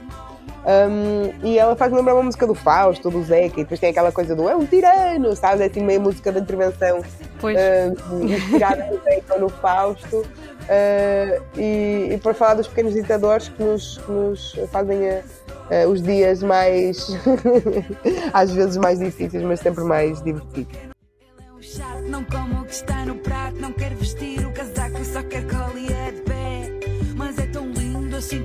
Um, 0.67 1.47
e 1.47 1.57
ela 1.57 1.77
faz 1.77 1.93
lembrar 1.93 2.13
uma 2.13 2.23
música 2.23 2.45
do 2.45 2.53
Fausto, 2.53 3.09
do 3.09 3.23
Zeca, 3.23 3.61
e 3.61 3.63
depois 3.63 3.79
tem 3.79 3.89
aquela 3.89 4.11
coisa 4.11 4.35
do 4.35 4.49
é 4.49 4.55
um 4.55 4.65
tirano, 4.65 5.33
sabe? 5.33 5.63
É 5.63 5.67
assim 5.67 5.81
meio 5.81 6.01
música 6.01 6.29
de 6.29 6.41
intervenção 6.41 6.99
uh, 6.99 8.23
inspirada 8.25 8.85
no 8.87 9.01
Zeca 9.01 9.35
ou 9.35 9.39
no 9.39 9.49
Fausto. 9.49 10.17
Uh, 10.17 11.41
e, 11.57 12.09
e 12.11 12.19
para 12.21 12.33
falar 12.33 12.55
dos 12.55 12.67
pequenos 12.67 12.93
ditadores 12.93 13.47
que 13.47 13.63
nos, 13.63 13.97
que 13.99 14.11
nos 14.11 14.59
fazem 14.69 15.09
a, 15.09 15.21
a, 15.71 15.87
os 15.87 16.01
dias 16.01 16.43
mais, 16.43 17.07
às 18.33 18.51
vezes 18.51 18.75
mais 18.75 18.99
difíceis, 18.99 19.43
mas 19.43 19.61
sempre 19.61 19.85
mais 19.85 20.21
divertidos. 20.21 20.75
Ele 20.75 20.91
é 21.47 21.53
um 21.53 21.61
chato, 21.61 22.01
não 22.09 22.23
come 22.25 22.55
o 22.55 22.65
que 22.65 22.73
está 22.73 23.05
no 23.05 23.15
prato, 23.15 23.55
não 23.61 23.71
quer 23.71 23.95
vestir 23.95 24.45
o 24.45 24.51
casaco, 24.51 25.05
só 25.05 25.23
quer 25.23 25.47
cola 25.47 25.79
e 25.79 25.87
é 25.87 26.11
de 26.11 26.21
pé. 26.23 26.71
Mas 27.15 27.37
é 27.37 27.45
tão 27.47 27.71
lindo 27.71 27.87
todo 28.07 28.17
assim, 28.17 28.43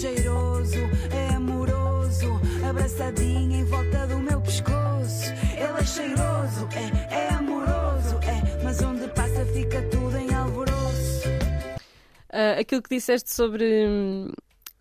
cheiroso, 0.00 0.78
é 1.10 1.34
amoroso, 1.34 2.40
abraçadinho 2.68 3.52
em 3.52 3.64
volta 3.64 4.06
do 4.06 4.20
meu 4.20 4.40
pescoço. 4.40 5.32
Ele 5.54 5.80
é 5.80 5.84
cheiroso, 5.84 6.68
é, 6.72 7.14
é 7.14 7.28
amoroso, 7.30 8.16
é, 8.22 8.62
mas 8.62 8.80
onde 8.80 9.08
passa 9.08 9.44
fica 9.46 9.82
tudo 9.90 10.16
em 10.16 10.32
alvoroço. 10.32 11.28
Uh, 12.32 12.60
aquilo 12.60 12.80
que 12.80 12.94
disseste 12.94 13.32
sobre, 13.32 13.64
hum, 13.88 14.30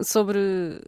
sobre 0.02 0.38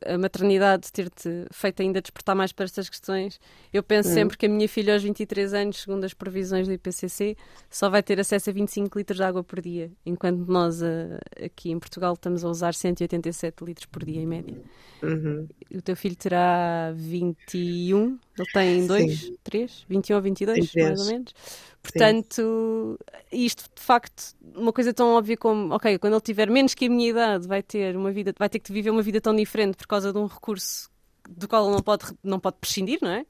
a 0.06 0.18
maternidade 0.18 0.92
ter-te 0.92 1.46
feito 1.52 1.82
ainda 1.82 2.02
despertar 2.02 2.36
mais 2.36 2.52
para 2.52 2.66
estas 2.66 2.88
questões, 2.90 3.40
eu 3.74 3.82
penso 3.82 4.10
Hum. 4.10 4.14
sempre 4.14 4.38
que 4.38 4.46
a 4.46 4.50
minha 4.50 4.70
filha 4.70 4.94
aos 4.94 5.02
23 5.02 5.54
anos, 5.54 5.82
segundo 5.82 6.04
as 6.04 6.14
previsões 6.14 6.68
do 6.68 6.74
IPCC, 6.74 7.36
só 7.70 7.90
vai 7.90 8.04
ter 8.04 8.20
acesso 8.20 8.50
a 8.50 8.54
25 8.54 8.98
litros 8.98 9.18
de 9.18 9.24
água 9.24 9.44
por 9.44 9.60
dia, 9.62 9.92
enquanto 10.06 10.46
nós 10.48 10.84
ah, 10.84 11.20
aqui 11.44 11.72
em 11.72 11.80
Portugal 11.80 12.14
estamos 12.14 12.46
a 12.46 12.50
usar 12.50 12.74
187 12.74 13.64
litros 13.66 13.86
por 13.88 14.06
dia 14.06 14.22
em 14.22 14.28
média. 14.28 14.58
Uhum. 15.02 15.48
O 15.74 15.82
teu 15.82 15.96
filho 15.96 16.16
terá 16.16 16.92
21, 16.96 18.20
ele 18.38 18.48
tem 18.54 18.86
2, 18.88 19.32
3, 19.44 19.86
21 19.90 20.16
ou 20.18 20.22
22, 20.22 20.56
Tem 20.72 20.84
mais 20.84 21.00
três. 21.00 21.00
ou 21.00 21.06
menos. 21.08 21.34
Portanto, 21.82 23.00
isto 23.32 23.64
de 23.76 23.82
facto, 23.82 24.36
uma 24.56 24.72
coisa 24.74 24.94
tão 24.94 25.14
óbvia 25.14 25.38
como, 25.38 25.74
ok, 25.74 25.98
quando 25.98 26.14
ele 26.14 26.22
tiver 26.22 26.50
menos 26.50 26.74
que 26.74 26.86
a 26.86 26.90
minha 26.90 27.10
idade, 27.10 27.48
vai 27.48 27.64
ter 27.64 27.96
uma 27.96 28.12
vida, 28.12 28.34
vai 28.38 28.50
ter 28.50 28.60
que 28.60 28.72
viver 28.72 28.90
uma 28.90 29.02
vida 29.02 29.22
tão 29.22 29.36
diferente 29.36 29.78
por 29.78 29.88
causa 29.88 30.12
de 30.12 30.20
um 30.20 30.26
recurso 30.26 30.90
do 31.28 31.48
qual 31.48 31.66
ele 31.66 31.76
não 31.76 31.82
pode, 31.82 32.06
não 32.24 32.40
pode 32.40 32.58
prescindir, 32.60 33.00
não 33.02 33.12
é? 33.12 33.26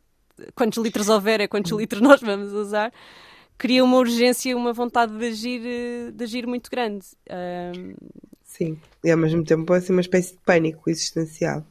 Quantos 0.55 0.81
litros 0.81 1.09
houver 1.09 1.41
é 1.41 1.47
quantos 1.47 1.71
litros 1.71 2.01
nós 2.01 2.21
vamos 2.21 2.53
usar. 2.53 2.91
Cria 3.57 3.83
uma 3.83 3.97
urgência, 3.97 4.55
uma 4.55 4.71
vontade 4.71 5.17
de 5.17 5.25
agir, 5.25 6.11
de 6.13 6.23
agir 6.23 6.47
muito 6.47 6.69
grande. 6.71 7.05
Ahm, 7.29 7.93
Sim, 8.43 8.79
e 9.03 9.11
ao 9.11 9.17
mesmo 9.17 9.43
tempo 9.43 9.71
assim 9.73 9.91
uma 9.91 10.01
espécie 10.01 10.31
de 10.31 10.39
pânico 10.39 10.89
existencial. 10.89 11.65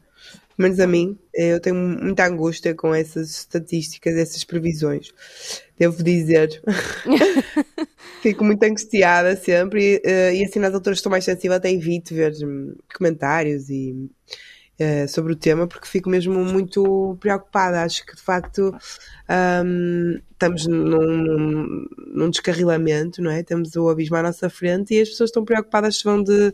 Menos 0.57 0.81
a 0.81 0.87
mim, 0.87 1.19
eu 1.33 1.61
tenho 1.61 1.77
muita 1.77 2.27
angústia 2.27 2.75
com 2.75 2.95
essas 2.95 3.31
estatísticas, 3.31 4.17
essas 4.17 4.43
previsões. 4.45 5.13
Devo 5.79 6.03
dizer. 6.03 6.61
Fico 8.23 8.45
muito 8.45 8.63
angustiada 8.65 9.37
sempre 9.37 9.95
e, 9.97 10.03
eh, 10.05 10.35
e 10.37 10.45
assim 10.45 10.59
nas 10.59 10.75
alturas 10.75 10.99
estou 10.99 11.11
mais 11.11 11.25
sensível 11.25 11.57
até 11.57 11.71
evito 11.71 12.15
ver 12.15 12.33
hum, 12.45 12.75
comentários 12.97 13.71
e 13.71 14.11
eh, 14.79 15.07
sobre 15.07 15.33
o 15.33 15.37
tema 15.37 15.67
porque 15.69 15.87
fico 15.87 16.11
mesmo 16.11 16.45
muito 16.45 17.17
preocupada. 17.21 17.83
Acho 17.83 18.05
que 18.05 18.17
de 18.17 18.23
facto 18.23 18.75
hum, 19.65 20.19
estamos 20.33 20.67
num, 20.67 21.87
num- 22.13 22.31
descarrilamento, 22.31 23.23
não 23.23 23.31
é? 23.31 23.43
Temos 23.45 23.75
o 23.77 23.89
abismo 23.89 24.17
à 24.17 24.23
nossa 24.23 24.51
frente 24.51 24.95
e 24.95 25.01
as 25.01 25.09
pessoas 25.11 25.31
estão 25.31 25.45
preocupadas 25.45 25.99
se 25.99 26.05
vão 26.05 26.21
de, 26.23 26.53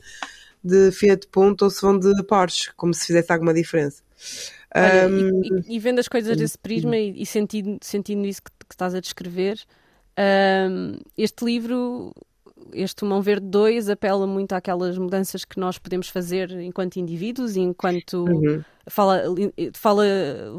de 0.62 0.90
Fiat 0.92 1.26
Punto 1.28 1.62
ou 1.62 1.70
se 1.70 1.80
vão 1.80 1.98
de 1.98 2.12
Porsche, 2.24 2.70
como 2.76 2.92
se 2.92 3.06
fizesse 3.06 3.32
alguma 3.32 3.54
diferença. 3.54 4.02
Olha, 4.76 5.08
e, 5.08 5.22
e- 5.70 5.76
e 5.76 5.78
vendo 5.78 6.00
as 6.00 6.08
coisas 6.08 6.36
desse 6.36 6.58
prisma 6.58 6.96
e, 6.96 7.22
e 7.22 7.26
sentindo, 7.26 7.78
sentindo 7.80 8.26
isso 8.26 8.42
que, 8.42 8.50
que 8.64 8.74
estás 8.74 8.94
a 8.94 9.00
descrever, 9.00 9.58
hum, 10.70 10.98
este 11.16 11.44
livro, 11.44 12.12
este 12.72 13.04
Mão 13.04 13.22
Verde 13.22 13.46
2, 13.46 13.88
apela 13.90 14.26
muito 14.26 14.52
àquelas 14.52 14.98
mudanças 14.98 15.44
que 15.44 15.58
nós 15.58 15.78
podemos 15.78 16.08
fazer 16.08 16.50
enquanto 16.50 16.96
indivíduos 16.96 17.56
e 17.56 17.60
enquanto 17.60 18.24
uhum, 18.24 18.64
fala, 18.86 19.22
fala, 19.74 20.04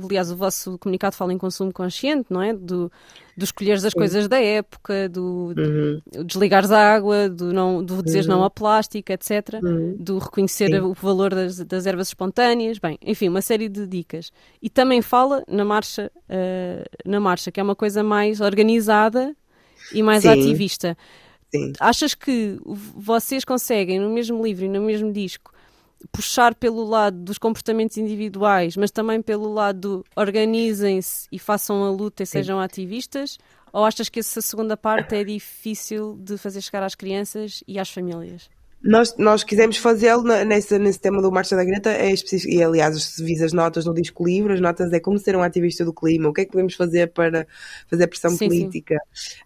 aliás, 0.04 0.32
o 0.32 0.36
vosso 0.36 0.78
comunicado 0.80 1.16
fala 1.16 1.34
em 1.34 1.38
consumo 1.38 1.74
consciente, 1.74 2.32
não 2.32 2.42
é? 2.42 2.54
Do, 2.54 2.92
do 3.38 3.44
escolheres 3.44 3.84
as 3.84 3.94
coisas 3.94 4.28
da 4.28 4.40
época, 4.40 5.10
do, 5.10 5.54
uhum, 5.58 6.02
desligares 6.26 6.72
a 6.72 6.94
água, 6.94 7.28
do, 7.30 7.52
não, 7.52 7.84
do 7.84 8.02
dizeres 8.02 8.28
não 8.28 8.42
ao 8.42 8.50
plástico, 8.50 9.12
etc. 9.12 9.60
uhum. 9.62 9.96
Do 10.00 10.18
reconhecer 10.20 10.70
Sim. 10.70 10.80
o 10.80 10.94
valor 10.94 11.34
das, 11.34 11.58
das 11.60 11.86
ervas 11.86 12.08
espontâneas, 12.08 12.78
bem, 12.80 12.98
enfim, 13.02 13.28
uma 13.28 13.42
série 13.42 13.68
de 13.68 13.86
dicas. 13.86 14.32
E 14.62 14.70
também 14.70 15.02
fala 15.02 15.44
na 15.48 15.66
marcha, 15.66 16.12
eh, 16.30 16.86
na 17.06 17.20
marcha, 17.20 17.52
que 17.52 17.60
é 17.60 17.64
uma 17.64 17.76
coisa 17.76 18.02
mais 18.04 18.40
organizada 18.40 19.36
e 19.94 20.02
mais 20.02 20.24
Sim. 20.24 20.30
ativista. 20.30 20.98
Achas 21.80 22.14
que 22.14 22.58
vocês 22.66 23.46
conseguem, 23.46 24.00
no 24.00 24.10
mesmo 24.10 24.44
livro 24.44 24.66
e 24.66 24.70
no 24.70 24.82
mesmo 24.82 25.12
disco, 25.12 25.55
puxar 26.12 26.56
pelo 26.56 26.84
lado 26.84 27.18
dos 27.18 27.38
comportamentos 27.38 27.98
individuais, 27.98 28.76
mas 28.78 28.92
também 28.92 29.22
pelo 29.22 29.52
lado 29.52 29.80
do 29.80 30.06
organizem-se 30.16 31.28
e 31.32 31.40
façam 31.40 31.84
a 31.84 31.90
luta 31.90 32.24
e 32.24 32.26
sejam 32.26 32.60
ativistas? 32.60 33.38
Ou 33.72 33.84
achas 33.84 34.08
que 34.08 34.20
essa 34.20 34.42
segunda 34.42 34.78
parte 34.78 35.16
é 35.16 35.24
difícil 35.24 36.18
de 36.22 36.38
fazer 36.38 36.62
chegar 36.62 36.84
às 36.84 36.96
crianças 36.96 37.64
e 37.68 37.78
às 37.78 37.90
famílias? 37.90 38.50
Nós, 38.86 39.16
nós 39.18 39.44
quisemos 39.44 39.78
fazê-lo 39.78 40.22
nesse, 40.46 40.78
nesse 40.78 41.00
tema 41.00 41.20
do 41.20 41.32
Marcha 41.32 41.56
da 41.56 41.64
Greta, 41.64 41.90
é 41.90 42.12
específico, 42.12 42.54
e 42.54 42.64
aliás, 42.64 43.04
se 43.04 43.24
vis 43.24 43.42
as 43.42 43.52
notas 43.52 43.84
no 43.84 43.96
disco 43.96 44.24
livre, 44.24 44.54
as 44.54 44.62
notas 44.62 44.94
é 44.94 45.00
como 45.00 45.18
ser 45.18 45.36
um 45.36 45.42
ativista 45.42 45.84
do 45.84 45.92
clima, 45.92 46.30
o 46.30 46.34
que 46.34 46.42
é 46.42 46.46
que 46.46 46.52
podemos 46.52 46.76
fazer 46.76 47.12
para 47.12 47.48
fazer 47.88 48.06
pressão 48.06 48.30
Sim, 48.30 48.38
sim. 48.38 48.48
política, 48.48 48.96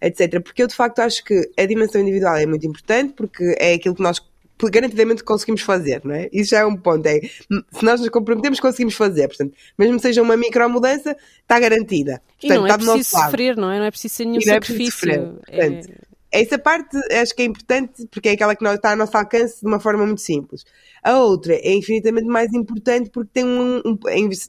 etc. 0.02 0.42
Porque 0.44 0.62
eu 0.62 0.68
de 0.68 0.76
facto 0.76 1.00
acho 1.00 1.24
que 1.24 1.50
a 1.58 1.66
dimensão 1.66 2.02
individual 2.02 2.36
é 2.36 2.46
muito 2.46 2.68
importante, 2.68 3.14
porque 3.14 3.56
é 3.58 3.76
aquilo 3.76 3.96
que 3.96 4.04
nós 4.04 4.20
garantidamente 4.68 5.24
conseguimos 5.24 5.62
fazer, 5.62 6.02
não 6.04 6.14
é? 6.14 6.30
Isso 6.34 6.50
já 6.52 6.60
é 6.60 6.66
um 6.66 6.76
ponto, 6.76 7.06
é, 7.06 7.20
se 7.22 7.84
nós 7.84 8.00
nos 8.02 8.10
comprometemos 8.10 8.60
conseguimos 8.60 8.96
fazer, 8.96 9.28
portanto, 9.28 9.54
mesmo 9.78 9.96
que 9.96 10.02
seja 10.02 10.22
uma 10.22 10.36
micro 10.36 10.70
mudança, 10.70 11.16
está 11.42 11.60
garantida. 11.60 12.22
E 12.42 12.48
Portanto, 12.48 12.60
não 12.60 12.68
é 12.68 12.78
preciso 12.78 13.10
sofrer, 13.10 13.56
não 13.58 13.72
é? 13.72 13.80
Não 13.80 13.86
é 13.86 13.92
preciso 13.92 14.16
ser 14.16 14.26
nenhum 14.26 14.40
E 14.40 14.50
é 14.50 14.54
sacrifício. 14.54 14.92
sofrer. 14.92 15.20
Portanto, 15.20 15.90
Essa 16.32 16.60
parte 16.60 16.98
acho 17.14 17.36
que 17.36 17.42
é 17.42 17.46
importante 17.46 18.06
porque 18.12 18.30
é 18.30 18.34
aquela 18.34 18.56
que 18.56 18.64
está 18.64 18.92
ao 18.92 18.98
nosso 18.98 19.18
alcance 19.18 19.62
de 19.62 19.68
uma 19.68 19.80
forma 19.80 20.06
muito 20.06 20.22
simples. 20.22 20.64
A 21.04 21.20
outra 21.20 21.54
é 21.56 21.74
infinitamente 21.74 22.28
mais 22.28 22.54
importante 22.54 23.10
porque 23.10 23.30
tem 23.34 23.46
um, 23.46 23.78
um- 23.86 23.98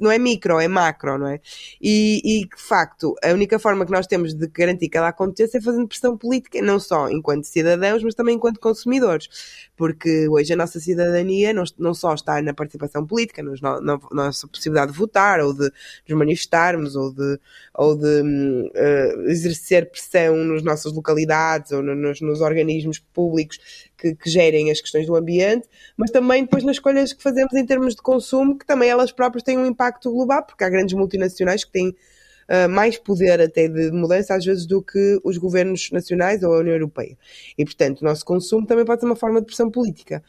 não 0.01 0.11
é 0.11 0.19
micro, 0.19 0.59
é 0.61 0.69
macro, 0.69 1.19
não 1.19 1.29
é? 1.29 1.41
E, 1.81 2.21
e 2.43 2.49
de 2.49 2.63
facto, 2.63 3.15
a 3.23 3.31
única 3.33 3.59
forma 3.59 3.85
que 3.87 3.93
nós 3.93 4.07
temos 4.07 4.35
de 4.35 4.47
garantir 4.49 4.89
que 4.89 4.97
ela 4.99 5.09
aconteça 5.09 5.59
é 5.59 5.61
fazendo 5.61 5.87
pressão 5.89 6.17
política, 6.17 6.61
não 6.63 6.79
só 6.81 7.09
enquanto 7.11 7.45
cidadãos, 7.45 8.03
mas 8.03 8.15
também 8.15 8.37
enquanto 8.37 8.61
consumidores. 8.61 9.29
Porque 9.77 10.29
hoje 10.29 10.53
a 10.53 10.57
nossa 10.57 10.79
cidadania 10.81 11.53
não, 11.53 11.65
não 11.79 11.95
só 11.95 12.15
está 12.15 12.41
na 12.43 12.53
participação 12.55 13.07
política, 13.07 13.43
nos 13.43 13.61
no- 13.61 13.81
na 13.81 13.99
nossa 14.13 14.47
possibilidade 14.47 14.93
de 14.93 14.99
votar 14.99 15.41
ou 15.41 15.53
de 15.55 15.71
nos 16.09 16.19
manifestarmos 16.19 16.97
ou 16.97 17.13
de, 17.13 17.39
ou 17.75 17.97
de 17.97 18.71
eh, 18.75 19.15
exercer 19.29 19.91
pressão 19.91 20.37
nas 20.37 20.63
nossas 20.63 20.93
localidades 20.93 21.73
ou 21.73 21.83
no- 21.83 21.95
nos, 21.95 22.21
nos 22.21 22.41
organismos 22.41 22.99
públicos 22.99 23.59
que, 23.97 24.15
que 24.15 24.31
gerem 24.31 24.71
as 24.71 24.81
questões 24.81 25.07
do 25.07 25.15
ambiente, 25.17 25.69
mas 25.97 26.11
também 26.11 26.40
depois 26.43 26.65
nas 26.65 26.77
escolhas 26.77 27.13
que 27.13 27.23
fazemos 27.23 27.53
em 27.55 27.65
termos 27.67 27.95
de 27.95 28.03
consumo, 28.03 28.59
que 28.59 28.67
também 28.67 28.89
elas 28.89 29.13
próprias 29.13 29.43
têm 29.43 29.59
um 29.59 29.67
impacto 29.67 30.11
global, 30.11 30.43
porque 30.45 30.65
há 30.65 30.69
grandes 30.69 30.95
multinacionais 30.95 31.65
que 31.65 31.71
têm 31.73 31.89
uh, 31.89 32.69
mais 32.69 32.97
poder 32.99 33.41
até 33.41 33.69
de 33.69 33.91
mudança 33.91 34.35
às 34.35 34.45
vezes 34.45 34.67
do 34.67 34.83
que 34.83 35.21
os 35.25 35.39
governos 35.39 35.91
nacionais 35.93 36.43
ou 36.43 36.55
a 36.55 36.59
União 36.59 36.75
Europeia. 36.75 37.17
E 37.57 37.65
portanto 37.65 38.03
o 38.03 38.05
nosso 38.05 38.25
consumo 38.25 38.67
também 38.67 38.85
pode 38.85 39.01
ser 39.01 39.07
uma 39.07 39.17
forma 39.17 39.41
de 39.41 39.47
pressão 39.47 39.71
política. 39.71 40.23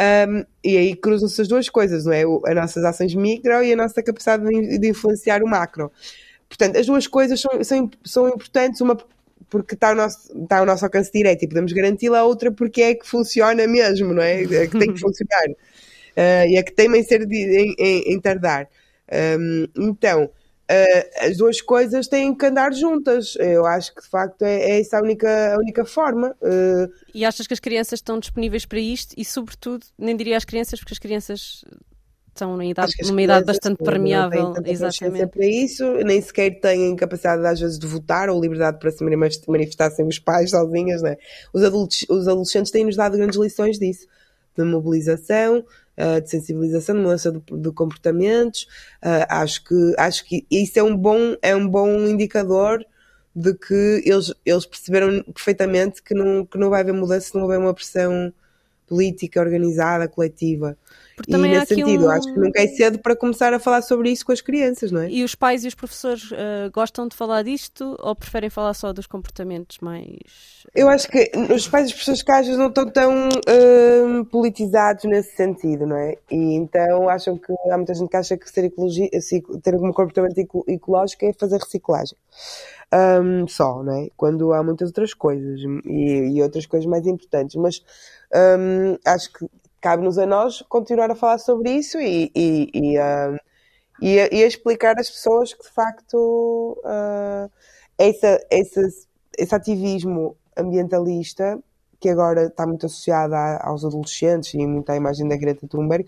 Um, 0.00 0.44
e 0.62 0.76
aí 0.76 0.94
cruzam-se 0.94 1.40
as 1.42 1.48
duas 1.48 1.68
coisas, 1.68 2.04
não 2.04 2.12
é? 2.12 2.24
O- 2.24 2.40
As 2.46 2.54
nossas 2.54 2.84
ações 2.84 3.14
micro 3.14 3.62
e 3.64 3.72
a 3.72 3.76
nossa 3.76 4.00
capacidade 4.02 4.44
de, 4.44 4.78
de 4.78 4.88
influenciar 4.88 5.42
o 5.42 5.48
macro. 5.48 5.90
Portanto, 6.48 6.76
as 6.76 6.86
duas 6.86 7.06
coisas 7.06 7.40
são, 7.40 7.62
são, 7.64 7.90
são 8.04 8.28
importantes, 8.28 8.80
uma 8.80 8.96
porque 9.50 9.74
está 9.74 9.88
ao, 9.90 9.94
nosso, 9.94 10.18
está 10.42 10.58
ao 10.58 10.66
nosso 10.66 10.84
alcance 10.84 11.10
direto 11.12 11.44
e 11.44 11.48
podemos 11.48 11.72
garanti-la, 11.72 12.18
a 12.20 12.24
outra 12.24 12.50
porque 12.52 12.82
é 12.82 12.94
que 12.94 13.06
funciona 13.06 13.66
mesmo, 13.66 14.12
não 14.12 14.22
é? 14.22 14.42
É 14.42 14.66
que 14.66 14.78
tem 14.78 14.92
que 14.92 15.00
funcionar. 15.00 15.48
Uh, 15.50 16.48
e 16.50 16.56
é 16.56 16.62
que 16.62 16.72
temem 16.72 17.02
ser 17.02 17.24
de- 17.26 17.36
em, 17.36 17.74
em- 17.78 18.12
em 18.14 18.20
tardar. 18.20 18.68
Um, 19.38 19.66
então, 19.76 20.24
uh, 20.24 21.26
as 21.26 21.36
duas 21.36 21.60
coisas 21.60 22.08
têm 22.08 22.34
que 22.34 22.44
andar 22.46 22.72
juntas. 22.74 23.36
Eu 23.36 23.64
acho 23.64 23.94
que 23.94 24.02
de 24.02 24.08
facto 24.08 24.42
é, 24.42 24.72
é 24.72 24.80
essa 24.80 24.98
a 24.98 25.02
única, 25.02 25.54
a 25.54 25.58
única 25.58 25.84
forma. 25.84 26.36
Uh, 26.42 26.92
E 27.14 27.24
achas 27.24 27.46
que 27.46 27.54
as 27.54 27.60
crianças 27.60 28.00
estão 28.00 28.18
disponíveis 28.18 28.66
para 28.66 28.80
isto? 28.80 29.14
E, 29.16 29.24
sobretudo, 29.24 29.86
nem 29.96 30.16
diria 30.16 30.36
às 30.36 30.44
crianças, 30.44 30.80
porque 30.80 30.92
as 30.94 30.98
crianças 30.98 31.64
estão 32.38 32.52
numa 32.52 32.64
idade, 32.64 32.92
numa 33.02 33.22
idade 33.22 33.44
bastante 33.44 33.82
permeável. 33.82 34.52
Exatamente. 34.64 35.26
para 35.26 35.46
isso, 35.46 35.84
nem 36.04 36.20
sequer 36.20 36.60
têm 36.60 36.94
capacidade 36.96 37.44
às 37.46 37.60
vezes 37.60 37.78
de 37.78 37.86
votar 37.86 38.30
ou 38.30 38.40
liberdade 38.40 38.78
para 38.78 38.90
se 38.90 39.02
mani- 39.04 39.18
manifestar 39.46 39.90
sem 39.90 40.06
os 40.06 40.18
pais 40.18 40.50
sozinhas, 40.50 41.02
né? 41.02 41.16
Os, 41.52 41.62
adultos, 41.62 42.06
os 42.08 42.28
adolescentes 42.28 42.70
têm-nos 42.70 42.96
dado 42.96 43.16
grandes 43.16 43.38
lições 43.38 43.78
disso, 43.78 44.06
de 44.56 44.64
mobilização, 44.64 45.64
ah, 45.96 46.20
de 46.20 46.30
sensibilização, 46.30 46.94
de 46.94 47.02
mudança 47.02 47.32
de, 47.32 47.40
de 47.40 47.72
comportamentos. 47.72 48.66
Ah, 49.02 49.42
acho 49.42 49.64
que 49.64 49.94
acho 49.98 50.24
que 50.24 50.46
isso 50.50 50.78
é 50.78 50.82
um 50.82 50.96
bom 50.96 51.36
é 51.42 51.54
um 51.54 51.68
bom 51.68 51.88
indicador 52.06 52.84
de 53.34 53.54
que 53.54 54.02
eles, 54.04 54.32
eles 54.44 54.66
perceberam 54.66 55.22
perfeitamente 55.32 56.02
que 56.02 56.12
não, 56.14 56.44
que 56.44 56.58
não 56.58 56.70
vai 56.70 56.80
haver 56.80 56.92
mudança 56.92 57.28
se 57.28 57.34
não 57.34 57.42
houver 57.42 57.58
uma 57.58 57.72
pressão 57.74 58.32
política 58.86 59.40
organizada, 59.40 60.08
coletiva. 60.08 60.76
Porque 61.18 61.32
E 61.32 61.34
também 61.34 61.50
há 61.56 61.58
nesse 61.60 61.72
aqui 61.74 61.82
sentido, 61.84 62.04
um- 62.06 62.10
acho 62.10 62.32
que 62.32 62.38
nunca 62.38 62.62
é 62.62 62.68
cedo 62.68 63.00
para 63.00 63.16
começar 63.16 63.52
a 63.52 63.58
falar 63.58 63.82
sobre 63.82 64.08
isso 64.08 64.24
com 64.24 64.30
as 64.30 64.40
crianças, 64.40 64.92
não 64.92 65.00
é? 65.00 65.10
E 65.10 65.24
os 65.24 65.34
pais 65.34 65.64
e 65.64 65.66
os 65.68 65.74
professores 65.74 66.30
eh, 66.32 66.70
gostam 66.72 67.08
de 67.08 67.16
falar 67.16 67.42
disto 67.42 67.96
ou 67.98 68.14
preferem 68.14 68.48
falar 68.48 68.72
só 68.72 68.92
dos 68.92 69.04
comportamentos 69.06 69.78
mais. 69.80 70.64
Eu 70.72 70.88
acho 70.88 71.08
que 71.08 71.28
os 71.52 71.66
pais 71.66 71.88
e 71.88 71.92
as 71.92 71.98
pessoas 71.98 72.22
que 72.22 72.30
às 72.30 72.46
vezes 72.46 72.56
não 72.56 72.68
estão 72.68 72.88
tão 72.88 73.12
hum, 74.06 74.24
politizados 74.26 75.04
nesse 75.04 75.34
sentido, 75.34 75.86
não 75.86 75.96
é? 75.96 76.14
E 76.30 76.54
então 76.54 77.08
acham 77.08 77.36
que 77.36 77.52
há 77.68 77.76
muita 77.76 77.94
gente 77.94 78.08
que 78.08 78.16
acha 78.16 78.36
que 78.36 78.48
ser 78.48 78.64
ecologi- 78.66 79.10
assim, 79.12 79.40
ter 79.60 79.74
um 79.74 79.92
comportamento 79.92 80.38
eco- 80.38 80.64
ecológico 80.68 81.24
é 81.24 81.32
fazer 81.32 81.58
reciclagem. 81.58 82.16
Hum, 82.94 83.46
só, 83.48 83.82
não 83.82 83.92
é? 83.92 84.08
Quando 84.16 84.52
há 84.52 84.62
muitas 84.62 84.88
outras 84.90 85.12
coisas 85.12 85.60
e, 85.84 86.36
e 86.36 86.42
outras 86.42 86.64
coisas 86.64 86.86
mais 86.88 87.06
importantes. 87.06 87.56
Mas 87.56 87.82
hum, 88.32 88.96
acho 89.04 89.32
que 89.32 89.46
cabe-nos 89.80 90.18
a 90.18 90.26
nós 90.26 90.62
continuar 90.68 91.10
a 91.10 91.14
falar 91.16 91.38
sobre 91.38 91.70
isso 91.72 91.98
e, 92.00 92.30
e, 92.34 92.70
e, 92.74 92.98
hum, 93.00 93.36
e, 94.02 94.20
a, 94.20 94.28
e 94.32 94.44
a 94.44 94.46
explicar 94.46 94.98
às 94.98 95.10
pessoas 95.10 95.54
que 95.54 95.62
de 95.64 95.70
facto 95.72 96.80
ah, 96.84 97.48
essa, 97.98 98.40
esse, 98.50 98.80
esse 99.38 99.54
ativismo 99.54 100.36
ambientalista 100.56 101.58
que 102.00 102.08
agora 102.08 102.44
está 102.46 102.66
muito 102.66 102.86
associado 102.86 103.34
a- 103.34 103.60
aos 103.66 103.84
adolescentes 103.84 104.54
e 104.54 104.66
muito 104.66 104.90
à 104.90 104.96
imagem 104.96 105.28
da 105.28 105.36
Greta 105.36 105.66
Thunberg 105.68 106.06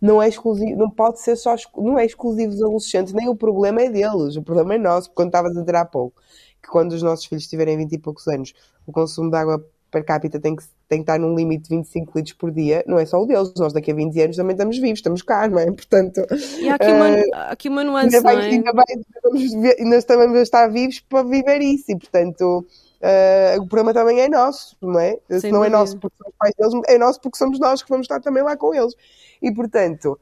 não 0.00 0.20
é 0.20 0.28
exclusivo, 0.28 0.76
não 0.76 0.90
pode 0.90 1.20
ser 1.20 1.36
só 1.36 1.54
não 1.76 1.98
é 1.98 2.04
exclusivo 2.04 2.50
dos 2.52 2.62
adolescentes, 2.62 3.12
nem 3.12 3.28
o 3.28 3.36
problema 3.36 3.82
é 3.82 3.90
deles, 3.90 4.36
o 4.36 4.42
problema 4.42 4.74
é 4.74 4.78
nosso, 4.78 5.08
porque 5.08 5.16
quando 5.22 5.28
estavas 5.28 5.56
a 5.56 5.60
dizer 5.60 5.76
há 5.76 5.84
pouco 5.84 6.20
que 6.60 6.68
quando 6.68 6.92
os 6.92 7.02
nossos 7.02 7.24
filhos 7.26 7.46
tiverem 7.46 7.76
20 7.76 7.92
e 7.92 7.98
poucos 7.98 8.26
anos, 8.28 8.52
o 8.86 8.92
consumo 8.92 9.30
de 9.30 9.36
água 9.36 9.64
per 9.92 10.04
capita 10.04 10.40
tem 10.40 10.56
que, 10.56 10.64
tem 10.88 10.98
que 11.00 11.02
estar 11.04 11.18
num 11.20 11.36
limite 11.36 11.68
de 11.68 11.76
25 11.76 12.12
litros 12.16 12.34
por 12.36 12.50
dia, 12.50 12.84
não 12.88 12.98
é 12.98 13.06
só 13.06 13.22
o 13.22 13.26
deles, 13.26 13.52
nós 13.56 13.72
daqui 13.72 13.92
a 13.92 13.94
20 13.94 14.20
anos 14.20 14.36
também 14.36 14.54
estamos 14.54 14.78
vivos, 14.78 14.98
estamos 15.00 15.22
cá, 15.22 15.46
não 15.48 15.60
é? 15.60 15.66
Portanto, 15.72 16.22
E 16.58 16.68
há 16.68 16.74
aqui 16.76 16.90
uma, 16.90 17.06
há 17.34 17.50
aqui 17.52 17.68
uma 17.68 17.84
nuance, 17.84 18.16
ainda, 18.16 18.16
não 18.16 18.22
vai, 18.22 18.36
é? 18.46 18.50
ainda, 18.50 18.72
vai, 18.72 18.84
ainda 18.88 19.60
ver- 19.62 19.76
ainda 19.78 19.96
estamos 19.96 20.36
a 20.36 20.42
estar 20.42 20.68
vivos 20.68 21.00
para 21.00 21.22
viver 21.22 21.60
isso 21.60 21.90
e 21.92 21.98
portanto 21.98 22.66
eh, 23.00 23.56
o 23.58 23.66
problema 23.66 23.92
também 23.94 24.20
é 24.20 24.28
nosso, 24.28 24.76
não 24.80 24.98
é? 24.98 25.18
Se 25.30 25.40
Sem 25.40 25.52
não 25.52 25.64
é 25.64 25.68
nosso 25.68 25.98
porque 25.98 26.16
somos 26.16 26.34
pais 26.38 26.54
deles, 26.58 26.74
é 26.88 26.98
nosso 26.98 27.20
porque 27.20 27.38
somos 27.38 27.58
nós 27.58 27.82
que 27.82 27.88
vamos 27.90 28.04
estar 28.04 28.20
também 28.20 28.42
lá 28.42 28.56
com 28.56 28.74
eles. 28.74 28.94
E 29.40 29.52
portanto, 29.52 30.18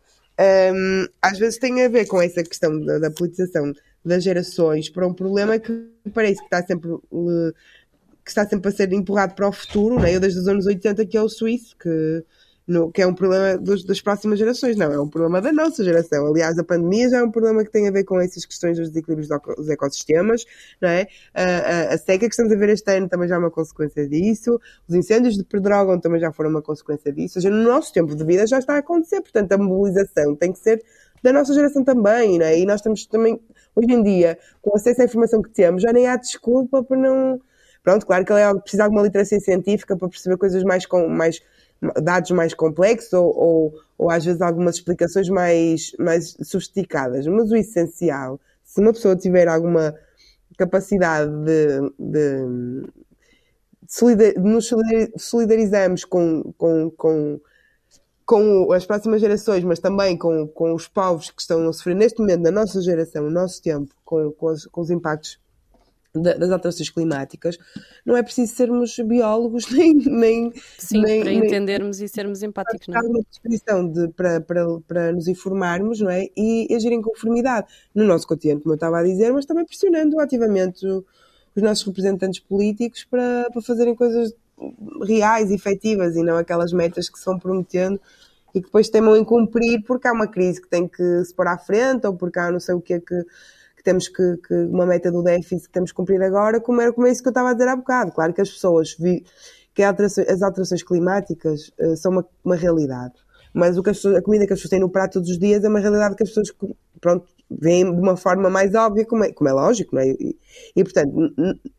hum, 0.75 1.07
às 1.21 1.39
vezes 1.39 1.59
tem 1.59 1.83
a 1.85 1.89
ver 1.89 2.07
com 2.07 2.21
essa 2.21 2.43
questão 2.43 2.79
da, 2.81 2.99
da 2.99 3.11
politização 3.11 3.73
das 4.05 4.23
gerações 4.25 4.89
para 4.89 5.07
um 5.07 5.13
problema 5.13 5.59
que 5.59 5.73
parece 6.15 6.39
que 6.39 6.45
está 6.47 6.63
sempre 6.67 6.91
eh, 6.91 7.53
que 8.35 8.41
está 8.41 8.49
sempre 8.49 8.69
a 8.69 8.73
ser 8.73 8.93
empurrado 8.93 9.35
para 9.35 9.49
o 9.49 9.53
futuro, 9.53 9.99
né? 10.01 10.15
Eu 10.15 10.21
desde 10.21 10.39
os 10.41 10.49
anos 10.49 10.67
80 10.67 11.05
que 11.07 11.17
é 11.17 11.23
o 11.23 11.29
suíço, 11.29 11.77
que, 11.79 12.25
no- 12.67 12.91
que 12.93 13.03
é 13.03 13.07
um 13.07 13.15
problema 13.15 13.59
dos- 13.59 13.85
das 13.85 14.01
próximas 14.01 14.39
gerações, 14.39 14.77
não, 14.77 14.93
é 14.93 15.01
um 15.01 15.09
problema 15.09 15.41
da 15.41 15.53
nossa 15.53 15.83
geração. 15.83 16.27
Aliás, 16.27 16.57
a 16.59 16.63
pandemia 16.65 17.09
já 17.09 17.19
é 17.19 17.23
um 17.25 17.31
problema 17.31 17.65
que 17.65 17.71
tem 17.71 17.89
a 17.89 17.91
ver 17.91 18.05
com 18.05 18.21
essas 18.21 18.45
questões 18.45 18.79
dos 18.79 18.89
desequilíbrios 18.91 19.29
dos 19.57 19.69
ecossistemas, 19.69 20.45
não 20.81 20.89
é? 20.89 21.07
A, 21.35 21.43
a- 21.91 21.95
a 21.95 21.99
seca 21.99 22.21
que 22.29 22.33
estamos 22.35 22.53
a 22.53 22.57
ver 22.57 22.69
este 22.69 22.91
ano 22.97 23.09
também 23.09 23.29
já 23.29 23.35
é 23.35 23.39
uma 23.39 23.51
consequência 23.51 24.07
disso, 24.09 24.61
os 24.89 24.95
incêndios 24.95 25.37
de 25.37 25.45
Pedrógão 25.45 25.99
também 25.99 26.21
já 26.21 26.33
foram 26.33 26.51
uma 26.51 26.63
consequência 26.63 27.13
disso, 27.13 27.39
ou 27.39 27.43
seja, 27.43 27.51
no 27.55 27.63
nosso 27.63 27.93
tempo 27.93 28.15
de 28.15 28.25
vida 28.25 28.47
já 28.47 28.59
está 28.59 28.75
a 28.75 28.79
acontecer, 28.79 29.21
portanto 29.21 29.53
a 29.53 29.59
mobilização 29.59 30.37
tem 30.37 30.53
que 30.53 30.59
ser 30.59 30.83
da 31.23 31.33
nossa 31.33 31.53
geração 31.53 31.85
também, 31.85 32.39
não 32.39 32.47
é? 32.47 32.59
E 32.59 32.65
nós 32.65 32.77
estamos 32.77 33.05
também, 33.07 33.39
hoje 33.75 33.93
em 33.93 34.03
dia, 34.03 34.39
com 34.63 34.75
acesso 34.77 35.03
à 35.03 35.05
informação 35.05 35.43
que 35.43 35.51
temos, 35.51 35.83
já 35.83 35.93
nem 35.93 36.07
há 36.07 36.17
desculpa 36.17 36.83
para 36.83 36.97
não. 36.97 37.41
Pronto, 37.83 38.07
claro 38.07 38.25
que 38.25 38.33
ela 38.33 38.59
precisa 38.61 38.83
de 38.83 38.87
alguma 38.87 39.03
literacia 39.03 39.41
científica 39.41 39.97
para 39.97 40.09
perceber 40.09 40.37
coisas 40.37 40.63
mais 40.63 40.85
com 40.87 41.09
mais 41.09 41.41
dados 42.03 42.31
mais 42.33 42.53
complexos 42.53 43.13
ou, 43.15 43.37
ou, 43.37 43.75
ou 43.97 44.11
às 44.11 44.25
vezes 44.25 44.43
algumas 44.43 44.77
explicações 44.77 45.29
mais, 45.29 45.93
mais 45.99 46.37
sofisticadas. 46.43 47.27
Mas 47.27 47.51
o 47.51 47.57
essencial, 47.57 48.39
se 48.63 48.81
uma 48.81 48.93
pessoa 48.93 49.17
tiver 49.17 49.49
alguma 49.49 49.95
capacidade 50.59 51.31
de, 51.45 51.93
de, 51.99 52.47
nos 54.39 54.67
solidar- 54.67 55.11
solidarizarmos 55.17 56.05
com, 56.05 56.53
com, 56.59 56.91
com, 56.91 57.41
com 58.27 58.73
as 58.73 58.85
próximas 58.85 59.21
gerações, 59.21 59.65
mas 59.65 59.79
também 59.79 60.17
com, 60.17 60.47
com 60.49 60.75
os 60.75 60.87
povos 60.87 61.31
que 61.31 61.41
estão 61.41 61.67
a 61.69 61.73
sofrer 61.73 61.97
neste 61.97 62.21
momento, 62.21 62.43
na 62.43 62.51
nossa 62.51 62.81
geração, 62.83 63.25
no 63.25 63.31
nosso 63.31 63.63
tempo, 63.63 63.93
com, 64.05 64.31
com, 64.33 64.47
os, 64.47 64.67
com 64.67 64.81
os 64.83 64.91
impactos 64.91 65.39
das 66.15 66.51
alterações 66.51 66.91
climáticas, 66.91 67.57
não 68.05 68.17
é 68.17 68.23
preciso 68.23 68.55
sermos 68.55 68.97
biólogos 68.99 69.67
nem, 69.71 69.95
nem, 69.95 70.53
Sim, 70.79 71.03
nem, 71.03 71.21
para 71.21 71.31
nem- 71.31 71.47
entendermos 71.47 72.01
e 72.01 72.09
sermos 72.09 72.43
empáticos, 72.43 72.89
não 72.89 72.99
há 72.99 73.05
é? 73.05 73.09
uma 73.09 73.21
disposição 73.23 73.89
de, 73.89 74.09
para, 74.09 74.41
para, 74.41 74.67
para 74.87 75.13
nos 75.13 75.29
informarmos 75.29 76.01
não 76.01 76.11
é? 76.11 76.27
e 76.37 76.67
agir 76.75 76.93
em 76.93 77.03
conformidade 77.03 77.69
no 77.95 78.05
nosso 78.05 78.27
continente, 78.27 78.63
como 78.63 78.73
eu 78.73 78.77
estava 78.77 78.99
a 78.99 79.03
dizer, 79.05 79.33
mas 79.33 79.47
também 79.47 79.65
pressionando 79.65 80.19
ativamente 80.19 80.85
os 80.87 81.63
nossos 81.63 81.85
representantes 81.87 82.41
políticos 82.41 83.05
para, 83.05 83.49
para 83.53 83.63
fazerem 83.63 83.95
coisas 83.95 84.35
reais, 85.07 85.51
efetivas 85.51 86.17
e 86.17 86.23
não 86.23 86.37
aquelas 86.37 86.73
metas 86.73 87.09
que 87.09 87.19
se 87.19 87.25
vão 87.25 87.39
prometendo 87.39 88.01
e 88.55 88.61
que 88.61 88.67
depois 88.67 88.89
temam 88.89 89.17
em 89.17 89.25
cumprir 89.25 89.83
porque 89.85 90.09
há 90.09 90.13
uma 90.13 90.27
crise 90.27 90.61
que 90.61 90.69
tem 90.69 90.87
que 90.87 91.25
se 91.25 91.33
pôr 91.35 91.47
à 91.47 91.57
frente 91.57 92.07
ou 92.07 92.15
porque 92.15 92.39
há 92.39 92.51
não 92.51 92.61
sei 92.61 92.75
o 92.75 92.81
que 92.81 92.95
é 92.95 93.01
que, 93.01 93.25
que 93.81 93.85
temos 93.85 94.09
que, 94.09 94.37
que 94.47 94.55
uma 94.55 94.85
meta 94.87 95.11
do 95.11 95.23
déficit 95.23 95.67
que 95.69 95.73
temos 95.73 95.91
que 95.91 95.97
cumprir 95.97 96.23
agora, 96.23 96.61
como 96.61 96.81
era 96.81 96.93
como 96.93 97.07
é 97.07 97.11
isso 97.11 97.23
que 97.23 97.29
eu 97.29 97.31
estava 97.31 97.51
a 97.51 97.53
dizer 97.55 97.69
há 97.69 97.77
bocado. 97.77 98.13
Claro 98.13 98.33
que 98.35 98.41
as 98.43 98.51
pessoas 98.51 98.95
vi, 98.99 99.25
que 99.75 99.83
alterações- 99.83 100.29
as 100.29 100.43
alterações 100.43 100.83
climáticas 100.83 101.71
eh, 101.79 101.97
são 101.97 102.13
uma, 102.13 102.27
uma 102.45 102.57
realidade. 102.57 103.15
Mas 103.55 103.77
o 103.79 103.83
que 103.83 103.91
as 103.91 103.97
pessoas- 103.97 104.17
a 104.17 104.23
comida 104.23 104.47
que 104.47 104.53
as 104.53 104.59
pessoas 104.59 104.71
têm 104.71 104.81
no 104.81 104.91
prato 104.91 105.15
todos 105.15 105.31
os 105.31 105.39
dias 105.39 105.65
é 105.65 105.69
uma 105.69 105.81
realidade 105.81 106.15
que 106.15 106.23
as 106.23 106.29
pessoas 106.29 106.53
pronto, 107.01 107.27
veem 107.51 107.85
de 107.85 108.01
uma 108.01 108.17
forma 108.17 108.51
mais 108.51 108.75
óbvia, 108.75 109.05
como 109.07 109.25
é, 109.25 109.33
como 109.33 109.49
é 109.49 109.53
lógico, 109.53 109.95
não 109.97 110.03
é? 110.03 110.09
E, 110.11 110.39
e, 110.77 110.85
portanto, 110.85 111.13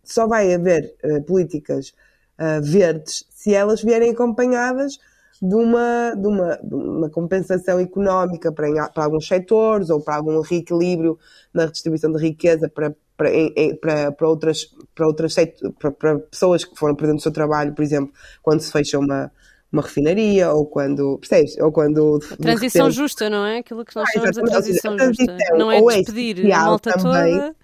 só 0.04 0.28
vai 0.28 0.54
haver 0.54 0.94
eh, 1.04 1.20
políticas 1.22 1.94
ah, 2.38 2.60
verdes 2.62 3.26
se 3.30 3.54
elas 3.54 3.82
vierem 3.84 4.12
acompanhadas 4.12 4.98
de 5.42 5.56
uma, 5.56 6.14
de 6.16 6.28
uma, 6.28 6.56
de 6.64 6.76
uma 6.76 7.10
compensação 7.10 7.80
económica 7.80 8.52
para, 8.52 8.70
em- 8.70 8.76
para 8.94 9.06
alguns 9.06 9.28
setores 9.28 9.90
ou 9.90 10.00
para 10.00 10.16
algum 10.18 10.40
reequilíbrio 10.42 11.18
na 11.54 11.64
redistribuição 11.66 12.12
de 12.12 12.22
riqueza 12.22 12.70
para, 12.70 12.94
para, 13.18 13.34
em- 13.34 13.76
para, 13.78 14.12
para 14.12 14.30
outras, 14.30 14.70
para, 14.94 15.08
outras 15.08 15.34
seit- 15.34 15.58
para, 15.80 15.92
para 15.92 16.20
pessoas 16.20 16.64
que 16.64 16.78
foram 16.78 16.94
perdendo 16.96 17.18
o 17.18 17.22
seu 17.22 17.32
trabalho, 17.32 17.74
por 17.74 17.82
exemplo, 17.82 18.14
quando 18.44 18.60
se 18.60 18.72
fecha 18.72 19.00
uma, 19.00 19.32
uma 19.74 19.82
refinaria 19.82 20.52
ou 20.52 20.66
quando, 20.68 21.18
percebes? 21.18 21.58
Ou 21.60 21.72
quando 21.72 22.20
Transição 22.40 22.84
repente- 22.86 22.96
justa, 22.98 23.28
não 23.30 23.44
é? 23.46 23.58
Aquilo 23.60 23.84
que 23.84 23.96
nós 23.96 24.08
Ah, 24.10 24.12
chamamos 24.14 24.36
de 24.36 24.42
transição 24.44 24.94
a 24.94 24.98
justa. 25.06 25.26
transição 25.26 25.58
Não 25.58 25.72
é 25.72 25.78
é 25.78 25.82
despedir 26.04 26.38
a 26.38 26.42
social 26.44 26.66
malta 26.66 26.94
também, 26.94 27.34
toda. 27.40 27.56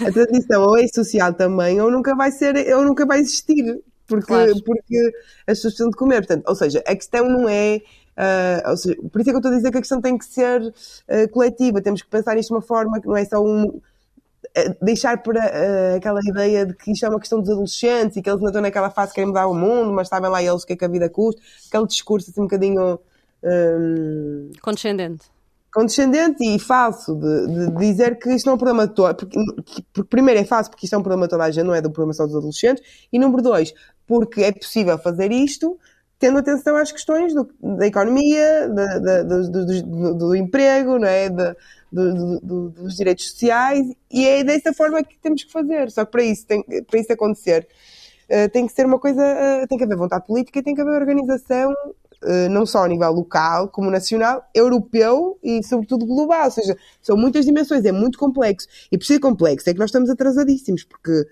a 0.00 0.12
transição 0.12 0.62
ou 0.62 0.76
é 0.78 0.88
social 0.88 1.34
também 1.34 1.80
ou 1.80 1.90
nunca 1.92 2.16
vai 2.16 2.32
ser 2.32 2.74
ou 2.74 2.84
nunca 2.84 3.06
vai 3.06 3.20
existir 3.20 3.80
porque, 4.10 4.26
Claro. 4.26 4.62
porque 4.64 5.12
as 5.46 5.56
pessoas 5.58 5.72
precisam 5.74 5.90
de 5.90 5.96
comer 5.96 6.26
portanto, 6.26 6.44
ou 6.46 6.54
seja, 6.54 6.82
a 6.86 6.94
questão 6.94 7.28
não 7.28 7.48
é 7.48 7.80
ou 8.68 8.76
seja, 8.76 8.96
por 9.10 9.20
isso 9.20 9.30
é 9.30 9.32
que 9.32 9.36
eu 9.36 9.38
estou 9.38 9.50
a 9.52 9.56
dizer 9.56 9.70
que 9.70 9.78
a 9.78 9.80
questão 9.80 9.98
tem 10.00 10.18
que 10.18 10.26
ser 10.26 10.74
ah, 11.08 11.26
coletiva, 11.32 11.80
temos 11.80 12.02
que 12.02 12.08
pensar 12.10 12.36
isto 12.36 12.48
de 12.48 12.54
uma 12.54 12.60
forma 12.60 13.00
que 13.00 13.06
não 13.06 13.16
é 13.16 13.24
só 13.24 13.42
um 13.42 13.80
ah, 14.56 14.74
deixar 14.82 15.22
para 15.22 15.96
aquela 15.96 16.20
ideia 16.28 16.66
de 16.66 16.74
que 16.74 16.92
isto 16.92 17.06
é 17.06 17.08
uma 17.08 17.18
questão 17.18 17.40
dos 17.40 17.48
adolescentes 17.48 18.18
e 18.18 18.22
que 18.22 18.28
eles 18.28 18.38
ainda 18.40 18.50
estão 18.50 18.60
naquela 18.62 18.90
fase 18.90 19.10
que 19.12 19.14
querem 19.14 19.28
mudar 19.28 19.46
o 19.46 19.54
mundo, 19.54 19.90
mas 19.92 20.08
sabem 20.08 20.28
lá 20.30 20.42
eles 20.42 20.62
o 20.62 20.66
que 20.66 20.74
é 20.74 20.76
que 20.76 20.84
a 20.84 20.88
vida 20.88 21.08
custa, 21.08 21.40
aquele 21.68 21.86
discurso 21.86 22.30
assim 22.30 22.40
um 22.40 22.44
bocadinho 22.44 22.98
hum, 23.42 24.50
Condescendente. 24.60 25.26
condescendente 25.72 26.44
e 26.44 26.58
falso 26.58 27.14
de, 27.14 27.46
de 27.46 27.76
dizer 27.76 28.18
que 28.18 28.28
isto 28.34 28.44
não 28.46 28.52
é 28.52 28.56
um 28.56 28.58
problema 28.58 28.86
de 28.88 28.94
toda, 28.94 29.14
porque, 29.14 29.38
porque 29.94 30.08
primeiro 30.10 30.40
é 30.40 30.44
falso 30.44 30.68
porque 30.68 30.84
isto 30.84 30.94
é 30.94 30.98
um 30.98 31.02
problema 31.02 31.26
de 31.26 31.30
toda 31.30 31.44
a 31.44 31.50
gente, 31.50 31.64
não 31.64 31.74
é 31.74 31.80
do 31.80 31.90
problema 31.90 32.12
só 32.12 32.26
dos 32.26 32.34
adolescentes, 32.36 32.82
e 33.12 33.18
número 33.18 33.40
dois, 33.42 33.72
porque 34.10 34.42
é 34.42 34.50
possível 34.50 34.98
fazer 34.98 35.30
isto 35.30 35.78
tendo 36.18 36.36
atenção 36.38 36.74
às 36.76 36.90
questões 36.90 37.32
do- 37.32 37.48
da 37.78 37.86
economia, 37.86 38.68
da- 38.68 38.98
da- 38.98 39.22
do, 39.22 39.48
do- 39.50 40.14
do- 40.18 40.34
emprego, 40.34 40.98
não 40.98 41.06
é? 41.06 41.30
Da- 41.30 41.54
do- 41.92 42.14
do- 42.14 42.40
do- 42.40 42.70
dos 42.70 42.96
direitos 42.96 43.30
sociais, 43.30 43.86
e 44.10 44.26
é 44.26 44.42
dessa 44.42 44.72
forma 44.74 45.00
que 45.04 45.16
temos 45.22 45.44
que 45.44 45.52
fazer. 45.52 45.90
Só 45.92 46.04
que 46.04 46.10
para 46.10 46.24
isso, 46.24 46.44
tem, 46.44 46.60
para 46.88 46.98
isso 47.00 47.12
acontecer, 47.12 47.68
eh, 48.28 48.48
tem 48.48 48.66
que 48.66 48.72
ser 48.72 48.84
uma 48.84 48.98
coisa, 48.98 49.22
eh, 49.24 49.66
tem 49.68 49.78
que 49.78 49.84
haver 49.84 49.96
vontade 49.96 50.26
política 50.26 50.60
tem 50.62 50.74
que 50.74 50.80
haver 50.80 51.00
organização, 51.00 51.72
eh, 52.24 52.48
não 52.48 52.66
só 52.66 52.84
a 52.84 52.88
nível 52.88 53.12
local, 53.12 53.68
como 53.68 53.90
nacional, 53.90 54.42
europeu 54.54 55.38
e, 55.42 55.62
sobretudo, 55.64 56.04
global. 56.04 56.46
Ou 56.46 56.50
seja, 56.50 56.76
são 57.00 57.16
muitas 57.16 57.44
dimensões, 57.46 57.84
é 57.84 57.92
muito 57.92 58.18
complexo. 58.18 58.66
E 58.92 58.98
por 58.98 59.04
ser 59.06 59.20
complexo, 59.20 59.70
é 59.70 59.72
que 59.72 59.78
nós 59.78 59.88
estamos 59.90 60.10
atrasadíssimos, 60.10 60.82
porque, 60.84 61.26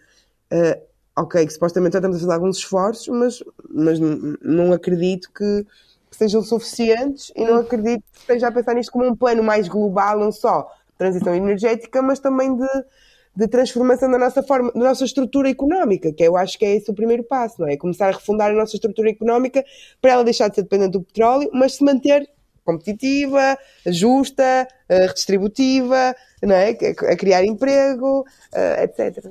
ok, 1.23 1.47
que 1.47 1.53
supostamente 1.53 1.95
já 1.95 1.99
estamos 1.99 2.17
a 2.17 2.21
fazer 2.21 2.33
alguns 2.33 2.59
esforços, 2.59 3.09
mas, 3.09 3.43
mas 3.71 3.99
não 4.43 4.73
acredito 4.73 5.31
que 5.33 5.67
que 6.11 6.17
sejam 6.17 6.43
suficientes 6.43 7.31
e 7.37 7.45
não 7.45 7.59
acredito 7.59 8.03
que 8.13 8.21
esteja 8.21 8.49
a 8.49 8.53
pensar 8.53 8.75
nisto 8.75 8.91
como 8.91 9.07
um 9.07 9.15
plano 9.15 9.43
mais 9.43 9.69
global, 9.69 10.19
não 10.19 10.33
só 10.33 10.71
transição 10.97 11.35
energética, 11.35 12.03
mas 12.03 12.19
também 12.19 12.57
de, 12.57 12.67
de 13.37 13.47
transformação 13.47 14.11
da 14.11 14.19
nossa 14.19 14.43
forma, 14.43 14.73
da 14.73 14.81
nossa 14.81 15.05
estrutura 15.05 15.49
económica, 15.49 16.13
que 16.13 16.23
eu 16.23 16.37
acho 16.37 16.59
que 16.59 16.65
é 16.65 16.77
esse 16.77 16.91
o 16.91 16.95
primeiro 16.95 17.23
passo, 17.23 17.61
não 17.61 17.69
é? 17.69 17.77
Começar 17.77 18.09
a 18.09 18.13
refundar 18.13 18.51
a 18.51 18.55
nossa 18.55 18.75
estrutura 18.75 19.11
económica 19.11 19.65
para 20.01 20.13
ela 20.13 20.25
deixar 20.25 20.49
de 20.49 20.57
ser 20.57 20.63
dependente 20.63 20.93
do 20.93 21.03
petróleo, 21.03 21.49
mas 21.53 21.75
se 21.75 21.85
manter 21.85 22.29
competitiva, 22.65 23.57
justa, 23.87 24.69
eh, 24.89 25.07
redistributiva, 25.07 26.15
não 26.43 26.55
é? 26.55 26.71
a 26.71 27.17
criar 27.17 27.43
emprego, 27.45 28.27
eh, 28.53 28.85
etc. 28.85 29.25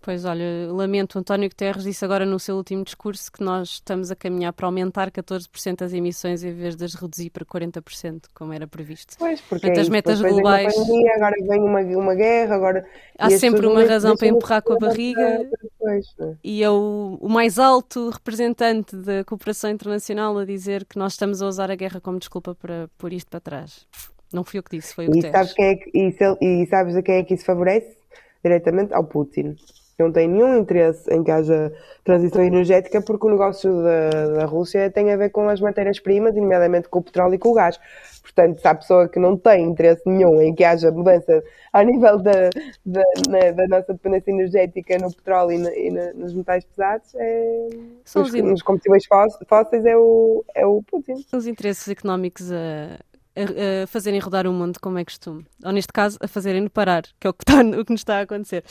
Pois 0.00 0.24
olha, 0.24 0.44
lamento, 0.70 1.18
António 1.18 1.48
Guterres 1.48 1.82
disse 1.82 2.04
agora 2.04 2.24
no 2.24 2.38
seu 2.38 2.56
último 2.56 2.84
discurso 2.84 3.30
que 3.32 3.42
nós 3.42 3.68
estamos 3.70 4.12
a 4.12 4.16
caminhar 4.16 4.52
para 4.52 4.66
aumentar 4.66 5.10
14% 5.10 5.82
as 5.82 5.92
emissões 5.92 6.44
em 6.44 6.52
vez 6.52 6.76
de 6.76 6.84
as 6.84 6.94
reduzir 6.94 7.30
para 7.30 7.44
40%, 7.44 8.26
como 8.32 8.52
era 8.52 8.66
previsto. 8.66 9.16
Pois, 9.18 9.40
porque 9.40 9.66
Portanto, 9.66 9.76
é 9.76 9.80
as 9.80 9.88
metas 9.88 10.22
globais. 10.22 10.72
Pandemia, 10.72 11.14
agora 11.16 11.34
vem 11.40 11.60
uma, 11.60 11.80
uma 11.80 12.14
guerra, 12.14 12.54
agora. 12.54 12.86
Há 13.18 13.28
sempre 13.30 13.66
uma 13.66 13.84
razão 13.84 14.16
para 14.16 14.28
empurrar 14.28 14.62
com 14.62 14.74
a 14.74 14.78
barriga. 14.78 15.48
Depois, 15.62 16.06
é? 16.20 16.34
E 16.44 16.62
é 16.62 16.70
o, 16.70 17.18
o 17.20 17.28
mais 17.28 17.58
alto 17.58 18.08
representante 18.10 18.94
da 18.94 19.24
cooperação 19.24 19.68
internacional 19.68 20.38
a 20.38 20.44
dizer 20.44 20.84
que 20.84 20.96
nós 20.96 21.14
estamos 21.14 21.42
a 21.42 21.46
usar 21.46 21.72
a 21.72 21.74
guerra 21.74 22.00
como 22.00 22.20
desculpa 22.20 22.54
para 22.54 22.88
pôr 22.96 23.12
isto 23.12 23.28
para 23.28 23.40
trás. 23.40 23.86
Não 24.32 24.44
fui 24.44 24.60
eu 24.60 24.62
que 24.62 24.76
disse, 24.76 24.94
foi 24.94 25.08
o 25.08 25.10
e 25.10 25.14
Guterres. 25.14 25.32
Sabes 25.32 25.52
quem 25.54 25.66
é 25.66 25.74
que, 25.74 25.90
e, 25.92 26.62
e 26.62 26.66
sabes 26.68 26.94
a 26.94 27.02
quem 27.02 27.16
é 27.16 27.24
que 27.24 27.34
isso 27.34 27.44
favorece? 27.44 27.98
Diretamente 28.44 28.94
ao 28.94 29.02
Putin 29.02 29.56
não 29.98 30.12
tem 30.12 30.28
nenhum 30.28 30.56
interesse 30.58 31.12
em 31.12 31.24
que 31.24 31.30
haja 31.30 31.72
transição 32.04 32.42
energética 32.42 33.02
porque 33.02 33.26
o 33.26 33.30
negócio 33.30 33.82
da, 33.82 34.26
da 34.38 34.44
Rússia 34.44 34.90
tem 34.90 35.12
a 35.12 35.16
ver 35.16 35.30
com 35.30 35.48
as 35.48 35.60
matérias-primas, 35.60 36.36
nomeadamente 36.36 36.88
com 36.88 37.00
o 37.00 37.02
petróleo 37.02 37.34
e 37.34 37.38
com 37.38 37.48
o 37.48 37.54
gás. 37.54 37.80
Portanto, 38.22 38.60
se 38.60 38.68
há 38.68 38.74
pessoa 38.74 39.08
que 39.08 39.18
não 39.18 39.36
tem 39.36 39.64
interesse 39.64 40.02
nenhum 40.06 40.40
em 40.40 40.54
que 40.54 40.62
haja 40.62 40.92
mudança 40.92 41.42
ao 41.72 41.82
nível 41.84 42.18
da, 42.18 42.50
da, 42.86 43.02
na, 43.28 43.50
da 43.50 43.66
nossa 43.66 43.92
dependência 43.92 44.30
energética 44.30 44.96
no 44.98 45.12
petróleo 45.12 45.52
e, 45.52 45.58
na, 45.58 45.74
e 45.74 45.90
na, 45.90 46.12
nos 46.12 46.32
metais 46.32 46.64
pesados, 46.64 47.12
é, 47.16 47.68
nos, 48.14 48.32
nos, 48.32 48.62
combustíveis 48.62 49.04
fósseis 49.48 49.84
é 49.84 49.96
o, 49.96 50.44
é 50.54 50.64
o 50.64 50.80
Putin. 50.82 51.14
Os 51.32 51.46
interesses 51.46 51.88
económicos 51.88 52.52
a, 52.52 53.00
a, 53.38 53.84
a, 53.84 53.86
fazerem 53.86 54.20
rodar 54.20 54.46
o 54.46 54.52
mundo 54.52 54.78
como 54.80 54.98
é 54.98 55.04
costume. 55.04 55.46
Ou 55.64 55.72
neste 55.72 55.92
caso, 55.92 56.18
a 56.20 56.28
fazerem-no 56.28 56.70
parar, 56.70 57.02
que 57.20 57.26
é 57.26 57.30
o 57.30 57.32
que, 57.32 57.44
está, 57.48 57.60
o 57.60 57.84
que 57.84 57.92
nos 57.92 58.00
está 58.00 58.18
a 58.18 58.22
acontecer. 58.22 58.64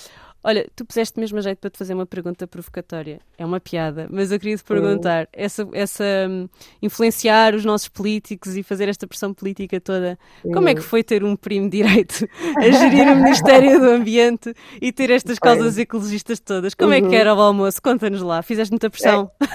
Olha, 0.44 0.66
tu 0.76 0.86
puseste 0.86 1.20
mesmo 1.20 1.40
a 1.40 1.42
jeito 1.42 1.60
para 1.60 1.70
te 1.70 1.78
fazer 1.78 1.94
uma 1.94 2.06
pergunta 2.06 2.48
provocatória. 2.48 3.20
É 3.38 3.46
uma 3.46 3.60
piada, 3.60 4.08
mas 4.10 4.32
eu 4.32 4.40
queria 4.40 4.56
te 4.56 4.64
perguntar: 4.64 5.24
uhum. 5.24 5.28
essa, 5.34 5.68
essa 5.74 6.04
um, 6.30 6.48
influenciar 6.82 7.54
os 7.54 7.66
nossos 7.66 7.90
políticos 7.90 8.56
e 8.56 8.64
fazer 8.64 8.88
esta 8.88 9.08
pressão 9.08 9.34
política 9.34 9.82
toda, 9.82 10.18
como 10.44 10.70
é 10.70 10.76
que 10.76 10.82
foi 10.82 11.04
ter 11.04 11.24
um 11.24 11.36
primo 11.36 11.70
direito 11.70 12.26
a 12.58 12.70
gerir 12.70 13.08
o 13.12 13.16
Ministério 13.18 13.80
do 13.80 13.90
Ambiente 13.90 14.54
e 14.82 14.92
ter 14.92 15.10
estas 15.10 15.38
causas 15.38 15.78
ecologistas 15.78 16.40
todas? 16.40 16.74
Como 16.74 16.92
uhum. 16.92 16.98
é 16.98 17.02
que 17.02 17.08
uhum. 17.08 17.14
era 17.14 17.34
o 17.34 17.42
almoço? 17.42 17.82
Conta-nos 17.82 18.22
lá. 18.22 18.42
Fizeste 18.42 18.72
muita 18.72 18.90
pressão? 18.90 19.30
É. 19.42 19.48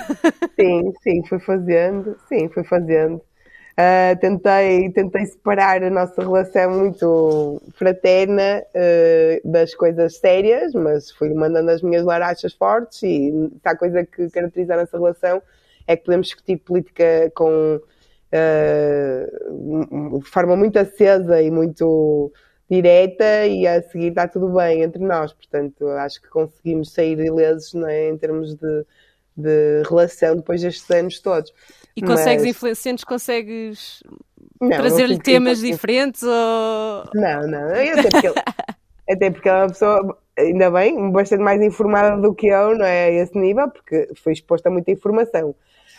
Sim, 0.60 0.92
sim, 1.02 1.26
fui 1.26 1.38
fazendo. 1.40 2.16
Sim, 2.28 2.48
fui 2.50 2.64
fazendo. 2.64 3.22
Uh, 3.72 4.18
tentei, 4.20 4.90
tentei 4.90 5.24
separar 5.24 5.82
a 5.82 5.88
nossa 5.88 6.20
relação 6.20 6.70
muito 6.70 7.62
fraterna 7.74 8.62
uh, 8.68 9.50
das 9.50 9.74
coisas 9.74 10.16
sérias, 10.16 10.74
mas 10.74 11.10
fui 11.10 11.32
mandando 11.32 11.70
as 11.70 11.80
minhas 11.80 12.04
larachas 12.04 12.52
fortes 12.52 13.02
e 13.02 13.32
há 13.64 13.74
coisa 13.74 14.04
que 14.04 14.28
caracteriza 14.28 14.74
a 14.74 14.78
nossa 14.78 14.98
relação 14.98 15.42
é 15.86 15.96
que 15.96 16.04
podemos 16.04 16.26
discutir 16.26 16.58
política 16.58 17.32
com 17.34 17.80
uh, 18.32 20.20
forma 20.22 20.54
muito 20.54 20.78
acesa 20.78 21.40
e 21.40 21.50
muito 21.50 22.30
direta 22.70 23.46
e 23.46 23.66
a 23.66 23.82
seguir 23.82 24.08
está 24.08 24.28
tudo 24.28 24.48
bem 24.50 24.82
entre 24.82 25.02
nós. 25.02 25.32
Portanto, 25.32 25.88
acho 25.88 26.20
que 26.20 26.28
conseguimos 26.28 26.92
sair 26.92 27.18
ilesos 27.18 27.74
é, 27.74 28.08
em 28.08 28.18
termos 28.18 28.54
de, 28.54 28.86
de 29.36 29.82
relação 29.88 30.36
depois 30.36 30.60
destes 30.60 30.90
anos 30.90 31.20
todos. 31.20 31.52
E 31.96 32.02
consegues 32.02 32.42
mas... 32.42 32.56
influenciantes, 32.56 33.04
consegues 33.04 34.02
trazer-lhe 34.58 35.18
temas 35.18 35.60
diferentes 35.60 36.22
ou... 36.22 37.04
Não, 37.14 37.46
não, 37.46 37.68
até 37.68 38.10
porque, 38.10 38.26
ele, 38.26 38.34
até 39.10 39.30
porque 39.30 39.48
ela 39.48 39.58
é 39.58 39.62
uma 39.62 39.68
pessoa, 39.68 40.18
ainda 40.38 40.70
bem, 40.70 41.10
bastante 41.10 41.42
mais 41.42 41.60
informada 41.60 42.20
do 42.20 42.34
que 42.34 42.46
eu, 42.46 42.76
não 42.76 42.84
é, 42.84 43.06
a 43.06 43.10
esse 43.10 43.36
nível, 43.36 43.70
porque 43.70 44.08
foi 44.16 44.32
exposta 44.32 44.68
a 44.68 44.72
muita 44.72 44.90
informação. 44.90 45.54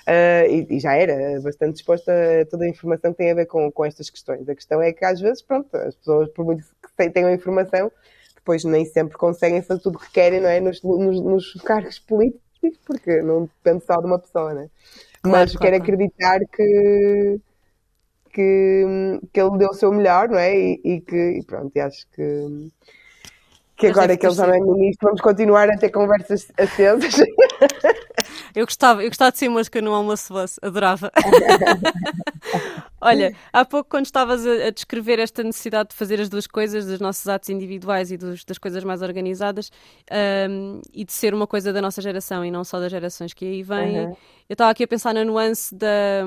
Uh, 0.06 0.46
e, 0.50 0.68
e, 0.70 0.80
já 0.82 0.96
era 0.96 1.40
bastante 1.40 1.78
exposta 1.78 2.12
a 2.12 2.46
toda 2.46 2.66
a 2.66 2.68
informação 2.68 3.14
que 3.14 3.20
tem 3.20 3.32
a 3.32 3.36
ver 3.36 3.46
com, 3.46 3.72
com 3.72 3.86
estas 3.86 4.10
questões. 4.10 4.50
A 4.50 4.56
questão 4.56 4.82
é 4.82 4.92
que 4.92 5.06
às 5.06 5.22
vezes, 5.22 5.42
pronto, 5.42 5.74
as 5.78 5.96
pessoas, 5.96 6.30
por 6.30 6.44
muito 6.44 6.66
que 6.98 7.10
tenham 7.10 7.34
informação, 7.34 7.90
depois 8.36 8.66
nem 8.66 8.84
sempre 8.84 9.18
conseguem 9.18 9.62
fazer 9.62 9.80
tudo 9.82 9.96
o 9.96 10.00
que 10.00 10.12
querem, 10.12 10.42
não 10.42 10.50
é, 10.50 10.60
nos, 10.60 10.84
nos, 10.84 11.22
nos 11.22 11.54
cargos 11.64 12.00
políticos, 12.00 12.42
porque 12.86 13.22
não 13.22 13.44
depende 13.44 13.86
só 13.86 14.02
de 14.02 14.06
uma 14.06 14.20
pessoa, 14.20 14.54
não 14.54 14.62
é? 14.64 14.70
Claro, 15.24 15.40
mas 15.40 15.56
claro, 15.56 15.60
quero 15.60 15.84
acreditar 15.84 16.40
que, 16.52 17.40
que, 18.32 19.20
que 19.32 19.42
ele 19.42 19.58
deu 19.58 19.70
o 19.70 19.74
seu 19.74 19.92
melhor, 19.92 20.28
não 20.28 20.38
é? 20.38 20.54
E, 20.54 20.82
e 20.84 21.02
que, 21.02 21.40
e 21.40 21.44
pronto, 21.46 21.72
e 21.74 21.80
acho 21.80 22.06
que, 22.14 22.70
que 23.78 23.88
agora 23.88 24.18
que 24.18 24.26
ele 24.26 24.36
já 24.36 24.46
não 24.46 24.54
é 24.54 24.60
ministro, 24.60 25.08
vamos 25.08 25.22
continuar 25.22 25.70
a 25.70 25.78
ter 25.78 25.90
conversas 25.92 26.52
acesas. 26.58 27.16
Eu 28.56 28.66
gostava, 28.66 29.04
eu 29.04 29.10
gostava 29.10 29.32
de 29.32 29.40
ser 29.40 29.50
mosca 29.50 29.82
no 29.82 29.94
almoço 29.94 30.32
vosso, 30.32 30.60
adorava. 30.62 31.12
Olha, 33.02 33.36
há 33.52 33.66
pouco 33.66 33.90
quando 33.90 34.06
estavas 34.06 34.46
a, 34.46 34.68
a, 34.68 34.70
descrever 34.70 35.20
esta 35.20 35.44
necessidade 35.44 35.90
de 35.90 35.96
fazer 35.96 36.22
as 36.22 36.30
duas 36.30 36.46
coisas, 36.46 36.86
dos 36.86 37.00
nossos 37.00 37.28
atos 37.28 37.50
individuais 37.50 38.12
e 38.12 38.18
dos, 38.18 38.46
das 38.46 38.58
coisas 38.58 38.84
mais 38.84 39.02
organizadas, 39.02 39.72
um, 40.50 40.82
e 40.94 41.04
de 41.04 41.12
ser 41.12 41.34
uma 41.34 41.48
coisa 41.48 41.74
da 41.74 41.82
nossa 41.82 42.02
geração 42.02 42.46
e 42.46 42.52
não 42.52 42.64
só 42.64 42.80
das 42.80 42.92
gerações 42.92 43.34
que 43.34 43.44
aí 43.44 43.64
vêm, 43.64 44.00
uhum. 44.00 44.16
eu 44.48 44.54
estava 44.54 44.72
aqui 44.72 44.84
a 44.84 44.88
pensar 44.88 45.14
na 45.14 45.26
nuance 45.26 45.74
da, 45.74 46.24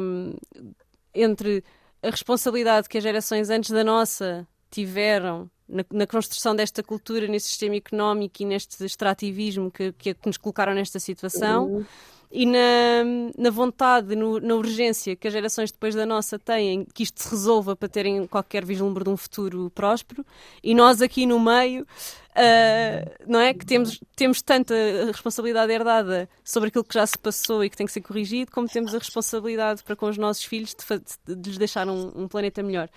entre 1.15 1.65
a 2.03 2.11
responsabilidade 2.11 2.89
que 2.89 2.99
as 2.99 3.05
gerações 3.05 3.49
antes 3.51 3.71
da 3.71 3.85
nossa 3.85 4.47
tiveram 4.71 5.49
na, 5.69 5.85
na, 5.91 6.07
construção 6.07 6.55
desta 6.55 6.83
cultura, 6.83 7.27
nesse 7.27 7.49
sistema 7.49 7.77
económico 7.77 8.43
e 8.43 8.45
neste 8.45 8.85
extrativismo 8.85 9.71
que, 9.71 9.93
que, 9.93 10.12
que 10.12 10.27
nos 10.27 10.37
colocaram 10.37 10.75
nesta 10.75 10.99
situação. 10.99 11.67
Uhum 11.67 11.85
e 12.31 12.45
na, 12.45 13.05
na 13.39 13.51
vontade, 13.51 14.17
no, 14.17 14.41
na 14.41 14.55
urgência 14.55 15.15
que 15.15 15.29
as 15.29 15.33
gerações 15.33 15.71
depois 15.71 15.95
da 15.95 16.05
nossa 16.05 16.39
têm 16.39 16.85
que 16.93 17.03
isto 17.03 17.23
se 17.23 17.31
resolva 17.31 17.77
para 17.77 17.89
terem 17.89 18.27
qualquer 18.27 18.65
vislumbre 18.65 19.05
de 19.05 19.11
um 19.11 19.17
futuro 19.17 19.71
próspero, 19.71 20.25
e 20.62 20.75
nós 20.75 21.01
aqui 21.01 21.25
no 21.25 21.39
meio, 21.39 21.83
uh, 21.83 23.25
não 23.27 23.41
é? 23.41 23.55
Que 23.55 23.65
temos, 23.65 24.01
temos 24.15 24.43
tanta 24.43 24.75
responsabilidade 25.07 25.73
herdada 25.73 26.29
sobre 26.45 26.69
aquilo 26.69 26.85
que 26.85 26.95
já 26.95 27.07
se 27.07 27.19
passou 27.19 27.65
e 27.65 27.71
que 27.71 27.77
tem 27.77 27.87
que 27.87 27.93
ser 27.93 28.03
corrigido, 28.03 28.51
como 28.51 28.69
temos 28.69 28.95
a 28.95 28.99
responsabilidade 28.99 29.83
para 29.85 29.97
com 29.97 30.07
os 30.07 30.19
nossos 30.19 30.45
filhos 30.45 30.75
de, 30.75 31.35
de 31.35 31.51
lhes 31.51 31.59
deixar 31.59 31.89
um, 31.89 32.12
um, 32.15 32.29
planeta 32.29 32.62
melhor. 32.62 32.89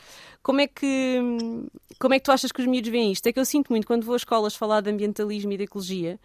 Como 0.41 0.59
é, 0.59 0.67
que, 0.67 1.19
como 1.99 2.13
é 2.13 2.19
que 2.19 2.25
tu 2.25 2.31
achas 2.31 2.51
que 2.51 2.61
os 2.61 2.67
miúdos 2.67 2.89
veem 2.89 3.11
isto? 3.11 3.27
É 3.27 3.33
que 3.33 3.39
eu 3.39 3.45
sinto 3.45 3.69
muito 3.69 3.85
quando 3.85 4.03
vou 4.03 4.13
a 4.13 4.17
escolas 4.17 4.55
falar 4.55 4.81
de 4.81 4.89
ambientalismo 4.89 5.51
e 5.51 5.57
de 5.57 5.63
ecologia 5.63 6.19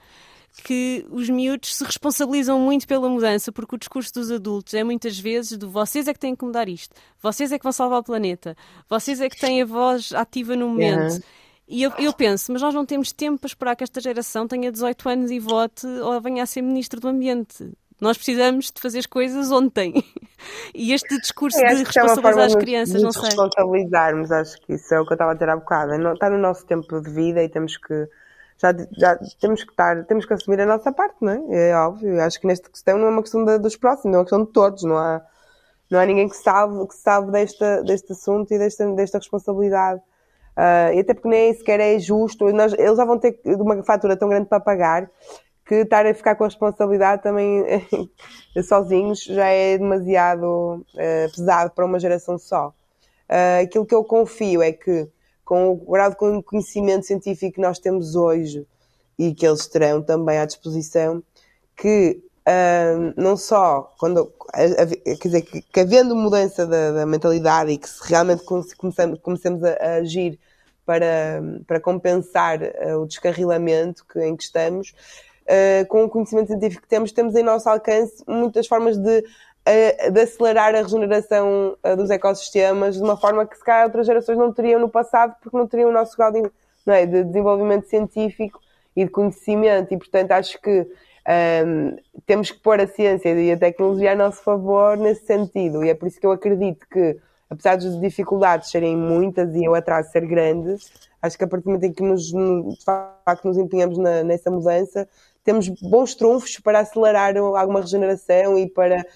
que 0.63 1.05
os 1.11 1.29
miúdos 1.29 1.75
se 1.75 1.85
responsabilizam 1.85 2.59
muito 2.61 2.87
pela 2.87 3.09
mudança, 3.09 3.51
porque 3.51 3.75
o 3.75 3.79
discurso 3.79 4.13
dos 4.15 4.31
adultos 4.31 4.75
é 4.75 4.85
muitas 4.85 5.19
vezes 5.19 5.59
de 5.59 5.67
vocês 5.67 6.07
é 6.07 6.13
que 6.13 6.21
têm 6.21 6.37
que 6.37 6.45
mudar 6.45 6.69
isto, 6.69 6.95
vocês 7.21 7.51
é 7.51 7.59
que 7.59 7.65
vão 7.65 7.73
salvar 7.73 7.99
o 8.01 8.05
planeta, 8.05 8.57
vocês 8.89 9.21
é 9.21 9.29
que 9.29 9.39
têm 9.39 9.63
a 9.63 9.67
voz 9.67 10.13
ativa 10.13 10.55
no 10.55 10.69
momento. 10.69 11.15
Uhum. 11.15 11.21
E 11.67 11.83
eu, 11.83 11.91
eu, 11.99 12.13
penso, 12.13 12.53
mas 12.53 12.61
nós 12.61 12.75
não 12.75 12.85
temos 12.85 13.11
tempo 13.11 13.39
para 13.39 13.49
esperar 13.49 13.75
que 13.75 13.83
esta 13.83 13.99
geração 13.99 14.47
tenha 14.47 14.71
18 14.71 15.09
anos 15.09 15.31
e 15.31 15.39
vote 15.39 15.87
ou 15.87 16.21
venha 16.21 16.43
a 16.43 16.47
ser 16.47 16.61
ministro 16.61 17.01
do 17.01 17.09
Ambiente. 17.09 17.73
Nós 18.01 18.19
precisamos 18.19 18.71
de 18.71 18.81
fazer 18.81 18.99
as 18.99 19.07
coisas 19.07 19.51
ontem. 19.51 19.95
E 20.75 20.93
este 20.93 21.19
discurso 21.21 21.57
de 21.57 21.65
é 21.65 21.69
responsabilizar 21.69 22.45
as 22.45 22.55
crianças, 22.55 23.03
não 23.03 23.11
sei. 23.13 23.23
responsabilizarmos, 23.23 24.31
acho 24.31 24.61
que 24.61 24.75
isso 24.75 24.93
é 24.93 25.01
o 25.01 25.07
que 25.07 25.13
eu 25.13 25.15
estava 25.15 25.31
a 25.31 25.35
dizer 25.35 25.49
há 25.49 25.57
bocado. 25.57 25.95
Está 26.13 26.29
no 26.29 26.37
nosso 26.37 26.67
tempo 26.67 27.01
de 27.01 27.11
vida 27.11 27.43
e 27.43 27.49
temos 27.49 27.79
que 27.79 28.07
já, 28.59 28.73
já 28.97 29.19
temos 29.41 29.65
que 29.65 29.71
estar, 29.71 30.05
temos 30.05 30.25
que 30.25 30.33
assumir 30.33 30.61
a 30.61 30.67
nossa 30.67 30.93
parte, 30.93 31.17
não 31.21 31.33
é? 31.33 31.71
É 31.71 31.77
óbvio. 31.77 32.21
Acho 32.21 32.41
que 32.41 32.47
nesta 32.47 32.71
questão 32.71 32.99
não 32.99 33.07
é 33.07 33.11
uma 33.11 33.23
questão 33.23 33.45
de, 33.45 33.59
dos 33.59 33.77
próximos, 33.77 34.15
é 34.15 34.19
uma 34.19 34.25
questão 34.25 34.45
de 34.45 34.53
todos, 34.53 34.85
não 34.85 34.97
há, 34.97 35.23
não 35.91 36.01
há 36.01 36.07
ninguém 36.07 36.29
que 36.29 36.37
sabe, 36.37 36.87
que 36.87 36.95
sabe 36.95 37.31
desta, 37.33 37.83
deste 37.83 38.13
assunto 38.13 38.53
e 38.53 38.59
desta, 38.59 38.87
desta 38.95 39.19
responsabilidade. 39.19 40.01
Uh, 40.57 40.95
e 40.95 41.01
até 41.01 41.15
porque 41.15 41.29
nem 41.29 41.53
sequer 41.53 41.81
é 41.81 41.99
justo, 41.99 42.51
nós, 42.53 42.73
eles 42.75 42.97
já 42.97 43.05
vão 43.05 43.19
ter 43.19 43.41
uma 43.45 43.83
fatura 43.83 44.17
tão 44.17 44.29
grande 44.29 44.49
para 44.49 44.61
pagar 44.61 45.11
que 45.67 45.77
estar 45.77 46.07
a 46.07 46.15
ficar 46.15 46.35
com 46.37 46.45
a 46.45 46.47
responsabilidade 46.47 47.23
também 47.23 47.65
sozinhos 48.63 49.25
já 49.25 49.49
é 49.49 49.79
demasiado 49.79 50.45
uh, 50.45 51.35
pesado 51.35 51.71
para 51.71 51.87
uma 51.87 51.99
geração 51.99 52.39
só. 52.39 52.69
Uh, 53.29 53.65
aquilo 53.65 53.87
que 53.87 53.95
eu 53.95 54.05
confio 54.05 54.63
é 54.63 54.73
que 54.73 55.09
com 55.45 55.73
o 55.73 55.93
grau 55.93 56.11
de 56.11 56.17
conhecimento 56.43 57.07
científico 57.07 57.55
que 57.55 57.61
nós 57.61 57.79
temos 57.79 58.15
hoje 58.15 58.67
e 59.19 59.35
que 59.35 59.47
eles 59.47 59.67
terão 59.67 60.03
também 60.03 60.39
à 60.39 60.45
disposição, 60.45 61.23
que 61.77 62.23
um, 62.47 63.23
não 63.23 63.37
só 63.37 63.95
quando 63.99 64.31
quer 64.53 64.87
dizer 65.23 65.43
que, 65.43 65.63
que 65.63 65.81
havendo 65.81 66.15
mudança 66.15 66.67
da, 66.67 66.93
da, 66.93 67.07
mentalidade 67.07 67.73
e 67.73 67.79
que 67.79 67.89
se 67.89 68.07
realmente 68.07 68.45
comecemos, 68.77 69.19
comecemos 69.21 69.65
a, 69.65 69.73
a, 69.73 69.95
agir 69.97 70.39
para, 70.85 71.43
para 71.67 71.81
compensar 71.81 72.61
uh, 72.61 72.99
o 73.01 73.07
descarrilamento 73.07 74.05
que, 74.07 74.21
em 74.21 74.37
que 74.37 74.45
estamos, 74.45 74.95
uh, 75.45 75.87
com 75.89 76.05
o 76.05 76.09
conhecimento 76.11 76.49
científico 76.49 76.83
que 76.83 76.89
temos, 76.89 77.13
temos 77.13 77.35
em 77.35 77.43
nosso 77.43 77.69
alcance 77.69 78.23
muitas 78.29 78.67
formas 78.67 78.99
de, 78.99 79.25
de 80.11 80.21
acelerar 80.21 80.75
a 80.75 80.83
regeneração 80.83 81.77
dos 81.97 82.11
ecossistemas 82.11 82.97
de 82.97 83.03
uma 83.03 83.17
forma 83.17 83.47
que 83.47 83.57
se 83.57 83.65
calhar 83.65 83.85
outras 83.85 84.07
gerações 84.07 84.37
não 84.37 84.53
teriam 84.53 84.79
no 84.79 84.89
passado 84.89 85.35
porque 85.43 85.57
não 85.57 85.67
teriam 85.67 85.89
o 85.89 85.93
nosso 85.93 86.17
grau 86.17 86.31
de, 86.31 86.43
é, 86.87 87.07
de 87.07 87.25
desenvolvimento 87.25 87.89
científico 87.89 88.61
e 88.95 89.05
de 89.05 89.11
conhecimento. 89.11 89.95
E 89.95 89.97
portanto 89.97 90.33
acho 90.33 90.61
que 90.61 90.87
um, 91.27 91.97
temos 92.27 92.51
que 92.51 92.61
pôr 92.61 92.81
a 92.81 92.87
ciência 92.87 93.31
e 93.31 93.53
a 93.53 93.57
tecnologia 93.57 94.13
a 94.13 94.15
nosso 94.15 94.43
favor 94.43 94.97
nesse 94.99 95.25
sentido. 95.25 95.83
E 95.83 95.89
é 95.89 95.95
por 95.95 96.07
isso 96.09 96.21
que 96.21 96.27
eu 96.27 96.33
acredito 96.33 96.87
que 96.91 97.17
apesar 97.49 97.77
das 97.77 97.99
dificuldades 98.01 98.71
serem 98.71 98.97
muitas 98.97 99.55
e 99.55 99.69
o 99.69 99.75
atraso 99.75 100.11
ser 100.11 100.27
grande, 100.27 100.77
acho 101.23 101.39
que 101.39 101.45
a 101.45 101.47
partir 101.47 101.65
do 101.65 101.71
momento 101.71 101.85
em 101.85 101.93
que 101.93 102.03
nos, 102.03 102.27
de 102.27 102.85
facto 102.85 103.45
nos 103.45 103.57
empenhamos 103.57 103.97
na, 103.97 104.23
nessa 104.23 104.51
mudança, 104.51 105.09
temos 105.45 105.69
bons 105.69 106.15
trunfos 106.15 106.59
para 106.59 106.81
acelerar 106.81 107.37
alguma 107.37 107.83
regeneração 107.83 108.59
e 108.59 108.69
para 108.69 109.07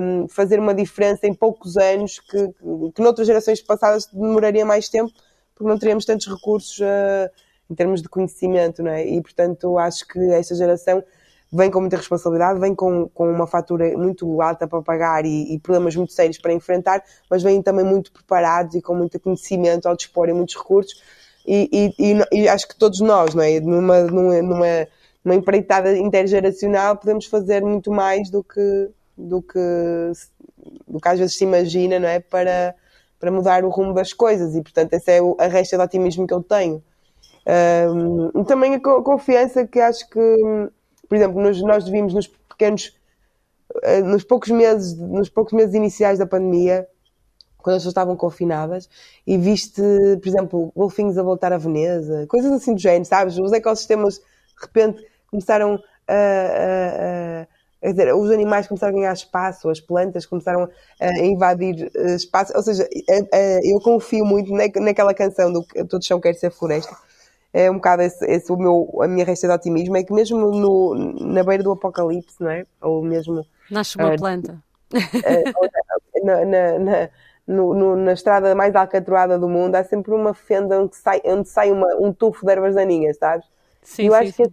um, 0.00 0.26
fazer 0.26 0.58
uma 0.58 0.74
diferença 0.74 1.26
em 1.26 1.34
poucos 1.34 1.76
anos 1.76 2.18
que, 2.18 2.48
que 2.94 3.02
noutras 3.02 3.26
gerações 3.26 3.60
passadas 3.60 4.06
demoraria 4.06 4.64
mais 4.64 4.88
tempo 4.88 5.12
porque 5.54 5.68
não 5.68 5.78
teríamos 5.78 6.04
tantos 6.04 6.26
recursos 6.26 6.78
uh, 6.78 7.30
em 7.70 7.74
termos 7.74 8.02
de 8.02 8.08
conhecimento, 8.08 8.82
não 8.82 8.90
é? 8.90 9.06
E 9.06 9.20
portanto 9.20 9.78
acho 9.78 10.06
que 10.06 10.18
esta 10.32 10.54
geração 10.54 11.02
vem 11.52 11.70
com 11.70 11.80
muita 11.80 11.96
responsabilidade, 11.96 12.58
vem 12.58 12.74
com, 12.74 13.08
com 13.08 13.30
uma 13.30 13.46
fatura 13.46 13.96
muito 13.96 14.40
alta 14.42 14.66
para 14.66 14.82
pagar 14.82 15.24
e, 15.24 15.54
e, 15.54 15.58
problemas 15.58 15.94
muito 15.96 16.12
sérios 16.12 16.38
para 16.38 16.52
enfrentar, 16.52 17.02
mas 17.30 17.42
vêm 17.42 17.62
também 17.62 17.84
muito 17.84 18.12
preparados 18.12 18.74
e 18.74 18.82
com 18.82 18.94
muito 18.94 19.18
conhecimento 19.20 19.86
ao 19.86 19.96
disporem 19.96 20.34
muitos 20.34 20.56
recursos. 20.56 21.00
E, 21.46 21.94
e, 21.98 22.38
e, 22.40 22.48
acho 22.48 22.66
que 22.66 22.76
todos 22.76 23.00
nós, 23.00 23.32
não 23.32 23.42
é? 23.42 23.60
Numa, 23.60 24.00
numa, 24.02 24.42
numa, 24.42 24.88
numa 25.26 25.34
empreitada 25.34 25.96
intergeracional, 25.98 26.96
podemos 26.96 27.26
fazer 27.26 27.62
muito 27.62 27.90
mais 27.90 28.30
do 28.30 28.44
que, 28.44 28.88
do 29.18 29.42
que, 29.42 29.58
do 30.86 31.00
que 31.00 31.08
às 31.08 31.18
vezes 31.18 31.36
se 31.36 31.44
imagina, 31.44 31.98
não 31.98 32.08
é? 32.08 32.20
Para, 32.20 32.74
para 33.18 33.30
mudar 33.30 33.64
o 33.64 33.68
rumo 33.68 33.92
das 33.92 34.12
coisas. 34.12 34.54
E, 34.54 34.62
portanto, 34.62 34.94
essa 34.94 35.10
é 35.10 35.18
a 35.38 35.48
resta 35.48 35.76
de 35.76 35.82
otimismo 35.82 36.26
que 36.26 36.32
eu 36.32 36.42
tenho. 36.42 36.82
Um, 38.34 38.44
também 38.44 38.74
a 38.74 38.80
confiança 38.80 39.66
que 39.66 39.78
acho 39.80 40.08
que 40.08 40.20
por 41.08 41.16
exemplo, 41.16 41.40
nós, 41.40 41.60
nós 41.62 41.88
nos 41.88 42.26
pequenos, 42.26 42.96
eh, 43.82 44.02
nos 44.02 44.24
poucos 44.24 44.50
meses, 44.50 44.96
nos 44.98 45.28
poucos 45.28 45.52
meses 45.52 45.74
iniciais 45.74 46.18
da 46.18 46.26
pandemia, 46.26 46.86
quando 47.58 47.76
as 47.76 47.82
pessoas 47.82 47.92
estavam 47.92 48.16
confinadas, 48.16 48.88
e 49.26 49.36
viste, 49.36 49.82
por 50.20 50.28
exemplo, 50.28 50.72
golfinhos 50.74 51.18
a 51.18 51.22
voltar 51.22 51.52
a 51.52 51.58
Veneza, 51.58 52.26
coisas 52.28 52.52
assim 52.52 52.74
do 52.74 52.80
género, 52.80 53.04
sabes? 53.04 53.38
Os 53.38 53.52
ecossistemas, 53.52 54.18
de 54.18 54.22
repente, 54.60 55.04
começaram 55.30 55.80
a, 56.08 57.46
a, 57.82 57.88
a 57.88 57.90
dizer, 57.90 58.14
os 58.14 58.30
animais 58.30 58.66
começaram 58.66 58.94
a 58.94 58.98
ganhar 58.98 59.12
espaço, 59.12 59.68
as 59.68 59.80
plantas 59.80 60.26
começaram 60.26 60.68
a 61.00 61.18
invadir 61.18 61.90
eh, 61.94 62.14
espaço. 62.14 62.52
Ou 62.56 62.62
seja, 62.62 62.88
eu 63.62 63.80
confio 63.80 64.24
muito 64.24 64.52
naquela 64.52 65.14
canção 65.14 65.52
do 65.52 65.64
Todo 65.88 66.04
Chão 66.04 66.20
Quer 66.20 66.34
Ser 66.34 66.50
Floresta, 66.50 66.96
é 67.56 67.70
um 67.70 67.76
bocado 67.76 68.02
esse, 68.02 68.22
esse, 68.26 68.52
o 68.52 68.56
meu, 68.56 68.98
a 69.00 69.08
minha 69.08 69.24
resta 69.24 69.48
de 69.48 69.54
otimismo, 69.54 69.96
é 69.96 70.04
que 70.04 70.12
mesmo 70.12 70.50
no, 70.50 70.94
na 70.94 71.42
beira 71.42 71.62
do 71.62 71.72
apocalipse, 71.72 72.36
não 72.38 72.50
é? 72.50 72.66
Ou 72.82 73.02
mesmo... 73.02 73.46
Nasce 73.70 73.96
uma 73.96 74.12
uh, 74.12 74.18
planta. 74.18 74.62
Uh, 74.92 76.22
na, 76.22 76.44
na, 76.44 76.78
na, 76.78 77.08
no, 77.46 77.72
no, 77.72 77.96
na 77.96 78.12
estrada 78.12 78.54
mais 78.54 78.74
alcatroada 78.74 79.38
do 79.38 79.48
mundo, 79.48 79.74
há 79.74 79.82
sempre 79.82 80.12
uma 80.12 80.34
fenda 80.34 80.78
onde 80.78 80.96
sai, 80.96 81.22
onde 81.24 81.48
sai 81.48 81.70
uma, 81.70 81.94
um 81.96 82.12
tufo 82.12 82.44
de 82.44 82.52
ervas 82.52 82.74
daninhas, 82.74 83.16
sabes? 83.16 83.46
Sim, 83.82 84.02
e 84.02 84.06
eu 84.06 84.12
sim, 84.12 84.18
acho 84.18 84.32
sim. 84.32 84.42
que 84.44 84.52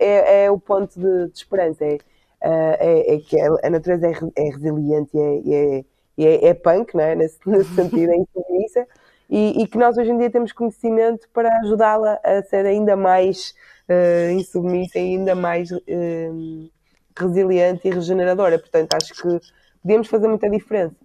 é, 0.00 0.44
é, 0.44 0.50
o 0.50 0.58
ponto 0.58 0.98
de, 0.98 1.28
de 1.28 1.38
esperança, 1.38 1.84
é, 1.84 1.98
é, 2.42 3.14
é, 3.14 3.18
que 3.18 3.38
a 3.40 3.70
natureza 3.70 4.06
é, 4.06 4.12
é 4.36 4.50
resiliente 4.50 5.10
e 5.14 5.54
é, 5.54 5.84
é, 6.18 6.48
é, 6.48 6.54
punk, 6.54 6.94
não 6.94 7.04
é? 7.04 7.14
nesse, 7.14 7.38
nesse 7.46 7.74
sentido, 7.74 8.12
é 8.12 8.16
insubmissa, 8.16 8.86
e, 9.28 9.62
e, 9.62 9.66
que 9.66 9.78
nós 9.78 9.96
hoje 9.96 10.10
em 10.10 10.18
dia 10.18 10.30
temos 10.30 10.52
conhecimento 10.52 11.28
para 11.32 11.54
ajudá-la 11.60 12.18
a 12.24 12.42
ser 12.42 12.66
ainda 12.66 12.96
mais 12.96 13.54
uh, 13.88 14.32
insubmissa 14.32 14.98
e 14.98 15.14
ainda 15.14 15.36
mais 15.36 15.70
uh, 15.70 16.70
resiliente 17.16 17.86
e 17.86 17.92
regeneradora. 17.92 18.58
Portanto, 18.58 18.92
acho 18.94 19.14
que 19.14 19.40
podemos 19.80 20.08
fazer 20.08 20.26
muita 20.26 20.50
diferença. 20.50 20.96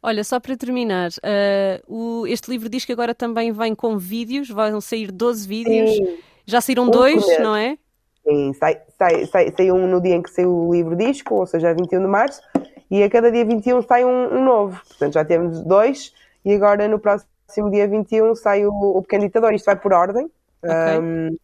Olha, 0.00 0.22
só 0.22 0.38
para 0.38 0.56
terminar, 0.56 1.10
uh, 1.10 1.92
o, 1.92 2.26
este 2.28 2.48
livro 2.48 2.68
diz 2.68 2.84
que 2.84 2.92
agora 2.92 3.12
também 3.12 3.50
vem 3.50 3.74
com 3.74 3.98
vídeos, 3.98 4.48
vão 4.48 4.80
sair 4.80 5.10
12 5.10 5.48
vídeos. 5.48 5.90
Sim. 5.90 6.18
Já 6.46 6.60
saíram 6.60 6.84
um 6.84 6.90
dois, 6.90 7.26
não 7.40 7.56
é? 7.56 7.76
Sim, 8.28 8.52
sai, 8.52 8.78
sai, 8.98 9.26
sai, 9.26 9.54
sai 9.56 9.72
um 9.72 9.86
no 9.86 10.02
dia 10.02 10.14
em 10.14 10.20
que 10.20 10.30
saiu 10.30 10.54
o 10.54 10.74
livro 10.74 10.94
disco, 10.94 11.36
ou 11.36 11.46
seja, 11.46 11.72
21 11.72 12.02
de 12.02 12.06
março, 12.06 12.42
e 12.90 13.02
a 13.02 13.08
cada 13.08 13.32
dia 13.32 13.42
21 13.42 13.80
sai 13.82 14.04
um, 14.04 14.34
um 14.34 14.44
novo. 14.44 14.78
Portanto, 14.86 15.14
já 15.14 15.24
temos 15.24 15.62
dois, 15.62 16.12
e 16.44 16.52
agora 16.52 16.86
no 16.88 16.98
próximo 16.98 17.70
dia 17.70 17.88
21 17.88 18.34
sai 18.34 18.66
o, 18.66 18.70
o 18.70 19.02
Pequeno 19.02 19.24
Ditador. 19.24 19.54
Isto 19.54 19.64
vai 19.64 19.76
por 19.76 19.94
ordem. 19.94 20.30
Okay. 20.62 20.98
Um, 21.00 21.36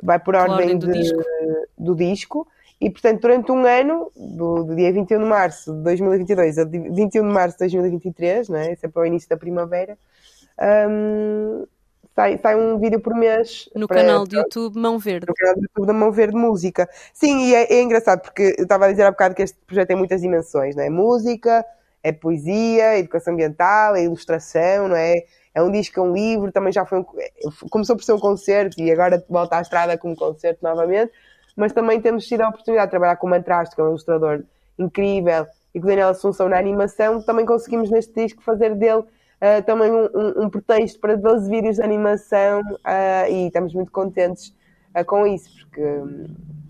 vai 0.00 0.20
por 0.20 0.36
ordem, 0.36 0.54
ordem 0.54 0.78
do, 0.78 0.86
de, 0.86 1.00
disco. 1.00 1.22
do, 1.76 1.94
disco. 1.96 2.48
E, 2.80 2.88
portanto, 2.90 3.20
durante 3.20 3.50
um 3.50 3.64
ano, 3.66 4.12
do, 4.14 4.62
do, 4.62 4.76
dia 4.76 4.92
21 4.92 5.18
de 5.18 5.24
março 5.24 5.72
de 5.72 5.82
2022 5.82 6.58
a 6.58 6.64
21 6.64 7.08
de 7.08 7.20
março 7.22 7.56
de 7.56 7.64
2023, 7.64 8.48
não 8.50 8.58
é? 8.58 8.76
Sempre 8.76 9.00
ao 9.00 9.06
início 9.06 9.28
da 9.28 9.36
primavera, 9.36 9.98
um, 10.88 11.66
sai, 12.14 12.38
sai 12.38 12.56
um 12.56 12.78
vídeo 12.78 13.00
por 13.00 13.14
mês. 13.14 13.68
No 13.74 13.88
para, 13.88 14.00
canal 14.00 14.26
de 14.26 14.36
YouTube 14.36 14.78
Mão 14.78 14.98
Verde. 14.98 15.26
No 15.26 15.34
canal 15.34 15.54
de 15.54 15.62
YouTube 15.62 15.86
da 15.86 15.92
Mão 15.92 16.12
Verde 16.12 16.36
Música. 16.36 16.88
Sim, 17.12 17.46
e 17.46 17.54
é, 17.54 17.74
é 17.74 17.82
engraçado 17.82 18.20
porque 18.20 18.54
eu 18.58 18.62
estava 18.62 18.86
a 18.86 18.90
dizer 18.90 19.02
há 19.02 19.10
bocado 19.10 19.34
que 19.34 19.42
este 19.42 19.58
projeto 19.66 19.88
tem 19.88 19.96
muitas 19.96 20.20
dimensões, 20.20 20.76
não 20.76 20.84
é? 20.84 20.90
Música, 20.90 21.64
é 22.02 22.12
poesia, 22.12 22.98
educação 22.98 23.32
ambiental, 23.34 23.96
é 23.96 24.04
ilustração, 24.04 24.88
não 24.88 24.96
é? 24.96 25.24
É 25.54 25.62
um 25.62 25.70
disco, 25.70 25.98
é 25.98 26.02
um 26.02 26.12
livro, 26.12 26.50
também 26.52 26.72
já 26.72 26.84
foi 26.84 26.98
um, 26.98 27.04
começou 27.70 27.96
por 27.96 28.04
ser 28.04 28.12
um 28.12 28.18
concerto 28.18 28.80
e 28.80 28.90
agora 28.90 29.24
volta 29.28 29.56
à 29.56 29.60
estrada 29.60 29.96
como 29.96 30.16
concerto 30.16 30.58
novamente, 30.62 31.12
mas 31.56 31.72
também 31.72 32.00
temos 32.00 32.26
tido 32.26 32.40
a 32.40 32.48
oportunidade 32.48 32.88
de 32.88 32.90
trabalhar 32.90 33.16
com 33.16 33.26
o 33.26 33.30
Mantraste, 33.30 33.74
que 33.74 33.80
é 33.80 33.84
um 33.84 33.88
ilustrador 33.88 34.42
incrível, 34.76 35.46
e 35.72 35.80
com 35.80 35.86
o 35.86 35.88
Daniel 35.88 36.08
Assunção 36.08 36.48
na 36.48 36.58
animação, 36.58 37.22
também 37.22 37.46
conseguimos 37.46 37.90
neste 37.90 38.12
disco 38.12 38.42
fazer 38.42 38.74
dele 38.74 39.04
uh, 39.44 39.62
também 39.64 39.90
um, 39.90 40.08
um, 40.14 40.44
um, 40.44 40.50
pretexto 40.50 40.98
para 40.98 41.16
12 41.16 41.50
vídeos 41.50 41.76
de 41.76 41.82
animação 41.82 42.60
uh, 42.60 43.30
e 43.30 43.46
estamos 43.46 43.74
muito 43.74 43.92
contentes 43.92 44.54
uh, 44.98 45.04
com 45.04 45.26
isso, 45.26 45.50
porque, 45.60 46.02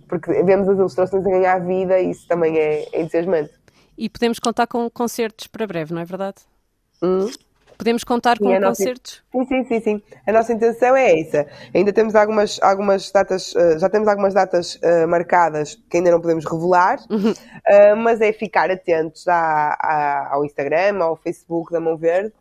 porque 0.08 0.42
vemos 0.42 0.68
as 0.68 0.76
ilustrações 0.76 1.24
a 1.24 1.30
ganhar 1.30 1.58
vida 1.60 1.98
e 2.00 2.10
isso 2.10 2.26
também 2.26 2.58
é, 2.58 2.88
é 2.92 3.00
entusiasmante. 3.00 3.52
E 3.96 4.08
podemos 4.08 4.40
contar 4.40 4.66
com 4.66 4.90
concertos 4.90 5.46
para 5.46 5.66
breve, 5.66 5.94
não 5.94 6.02
é 6.02 6.04
verdade? 6.04 6.42
Hum? 7.00 7.30
Podemos 7.76 8.04
contar 8.04 8.38
sim, 8.38 8.44
com 8.44 8.60
concertos? 8.60 9.22
Sim, 9.32 9.46
sim, 9.46 9.64
sim, 9.64 9.80
sim. 9.80 10.02
A 10.26 10.32
nossa 10.32 10.52
intenção 10.52 10.96
é 10.96 11.20
essa. 11.20 11.46
Ainda 11.74 11.92
temos 11.92 12.14
algumas, 12.14 12.60
algumas 12.62 13.10
datas, 13.10 13.52
já 13.78 13.88
temos 13.88 14.06
algumas 14.06 14.32
datas 14.32 14.76
uh, 14.76 15.08
marcadas 15.08 15.74
que 15.90 15.96
ainda 15.96 16.12
não 16.12 16.20
podemos 16.20 16.44
revelar, 16.44 16.98
uhum. 17.10 17.32
uh, 17.32 17.96
mas 17.96 18.20
é 18.20 18.32
ficar 18.32 18.70
atentos 18.70 19.26
à, 19.26 19.76
à, 19.80 20.34
ao 20.34 20.44
Instagram, 20.44 21.02
ao 21.02 21.16
Facebook 21.16 21.72
da 21.72 21.80
Mão 21.80 21.96
Verde. 21.96 22.32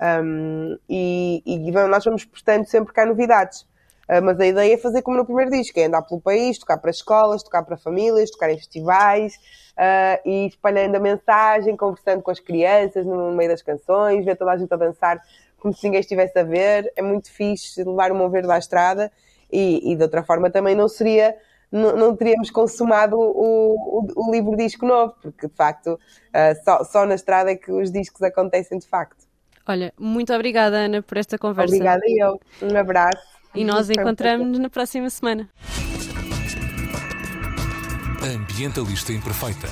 Um, 0.00 0.78
e, 0.88 1.42
e 1.44 1.70
nós 1.72 2.04
vamos 2.04 2.24
postando 2.24 2.66
sempre 2.66 2.92
cá 2.92 3.04
novidades. 3.04 3.62
Uh, 4.08 4.22
mas 4.22 4.40
a 4.40 4.46
ideia 4.46 4.74
é 4.74 4.76
fazer 4.78 5.02
como 5.02 5.18
no 5.18 5.24
primeiro 5.24 5.50
disco, 5.50 5.78
é 5.78 5.84
andar 5.84 6.02
pelo 6.02 6.20
país, 6.20 6.58
tocar 6.58 6.78
para 6.78 6.90
escolas, 6.90 7.42
tocar 7.42 7.62
para 7.62 7.76
famílias, 7.76 8.30
tocar 8.30 8.50
em 8.50 8.56
festivais 8.56 9.34
uh, 9.76 10.20
e 10.24 10.46
espalhando 10.46 10.96
a 10.96 11.00
mensagem, 11.00 11.76
conversando 11.76 12.22
com 12.22 12.30
as 12.30 12.40
crianças 12.40 13.04
no 13.04 13.32
meio 13.32 13.50
das 13.50 13.60
canções, 13.60 14.24
ver 14.24 14.36
toda 14.36 14.52
a 14.52 14.56
gente 14.56 14.72
a 14.72 14.76
dançar 14.76 15.22
como 15.58 15.74
se 15.74 15.84
ninguém 15.84 16.00
estivesse 16.00 16.38
a 16.38 16.42
ver. 16.42 16.90
É 16.96 17.02
muito 17.02 17.30
fixe 17.30 17.84
levar 17.84 18.10
o 18.10 18.14
meu 18.14 18.30
verde 18.30 18.50
à 18.50 18.58
estrada 18.58 19.12
e, 19.52 19.92
e 19.92 19.96
de 19.96 20.02
outra 20.02 20.22
forma 20.22 20.50
também 20.50 20.74
não 20.74 20.88
seria 20.88 21.36
não, 21.70 21.94
não 21.94 22.16
teríamos 22.16 22.50
consumado 22.50 23.18
o, 23.18 23.74
o, 24.00 24.26
o, 24.26 24.32
livro 24.32 24.56
disco 24.56 24.86
novo, 24.86 25.14
porque 25.20 25.46
de 25.46 25.54
facto 25.54 25.94
uh, 25.94 26.64
só, 26.64 26.82
só 26.82 27.04
na 27.04 27.14
estrada 27.14 27.50
é 27.50 27.56
que 27.56 27.70
os 27.70 27.92
discos 27.92 28.22
acontecem 28.22 28.78
de 28.78 28.86
facto. 28.86 29.27
Olha, 29.68 29.92
muito 30.00 30.32
obrigada 30.32 30.78
Ana 30.78 31.02
por 31.02 31.18
esta 31.18 31.36
conversa. 31.36 31.74
Obrigada 31.74 32.00
eu. 32.08 32.40
Um 32.62 32.74
abraço. 32.74 33.22
E 33.54 33.64
nós 33.64 33.90
encontramos-nos 33.90 34.58
na 34.58 34.70
próxima 34.70 35.10
semana. 35.10 35.46
Ambientalista 38.22 39.12
Imperfeita. 39.12 39.68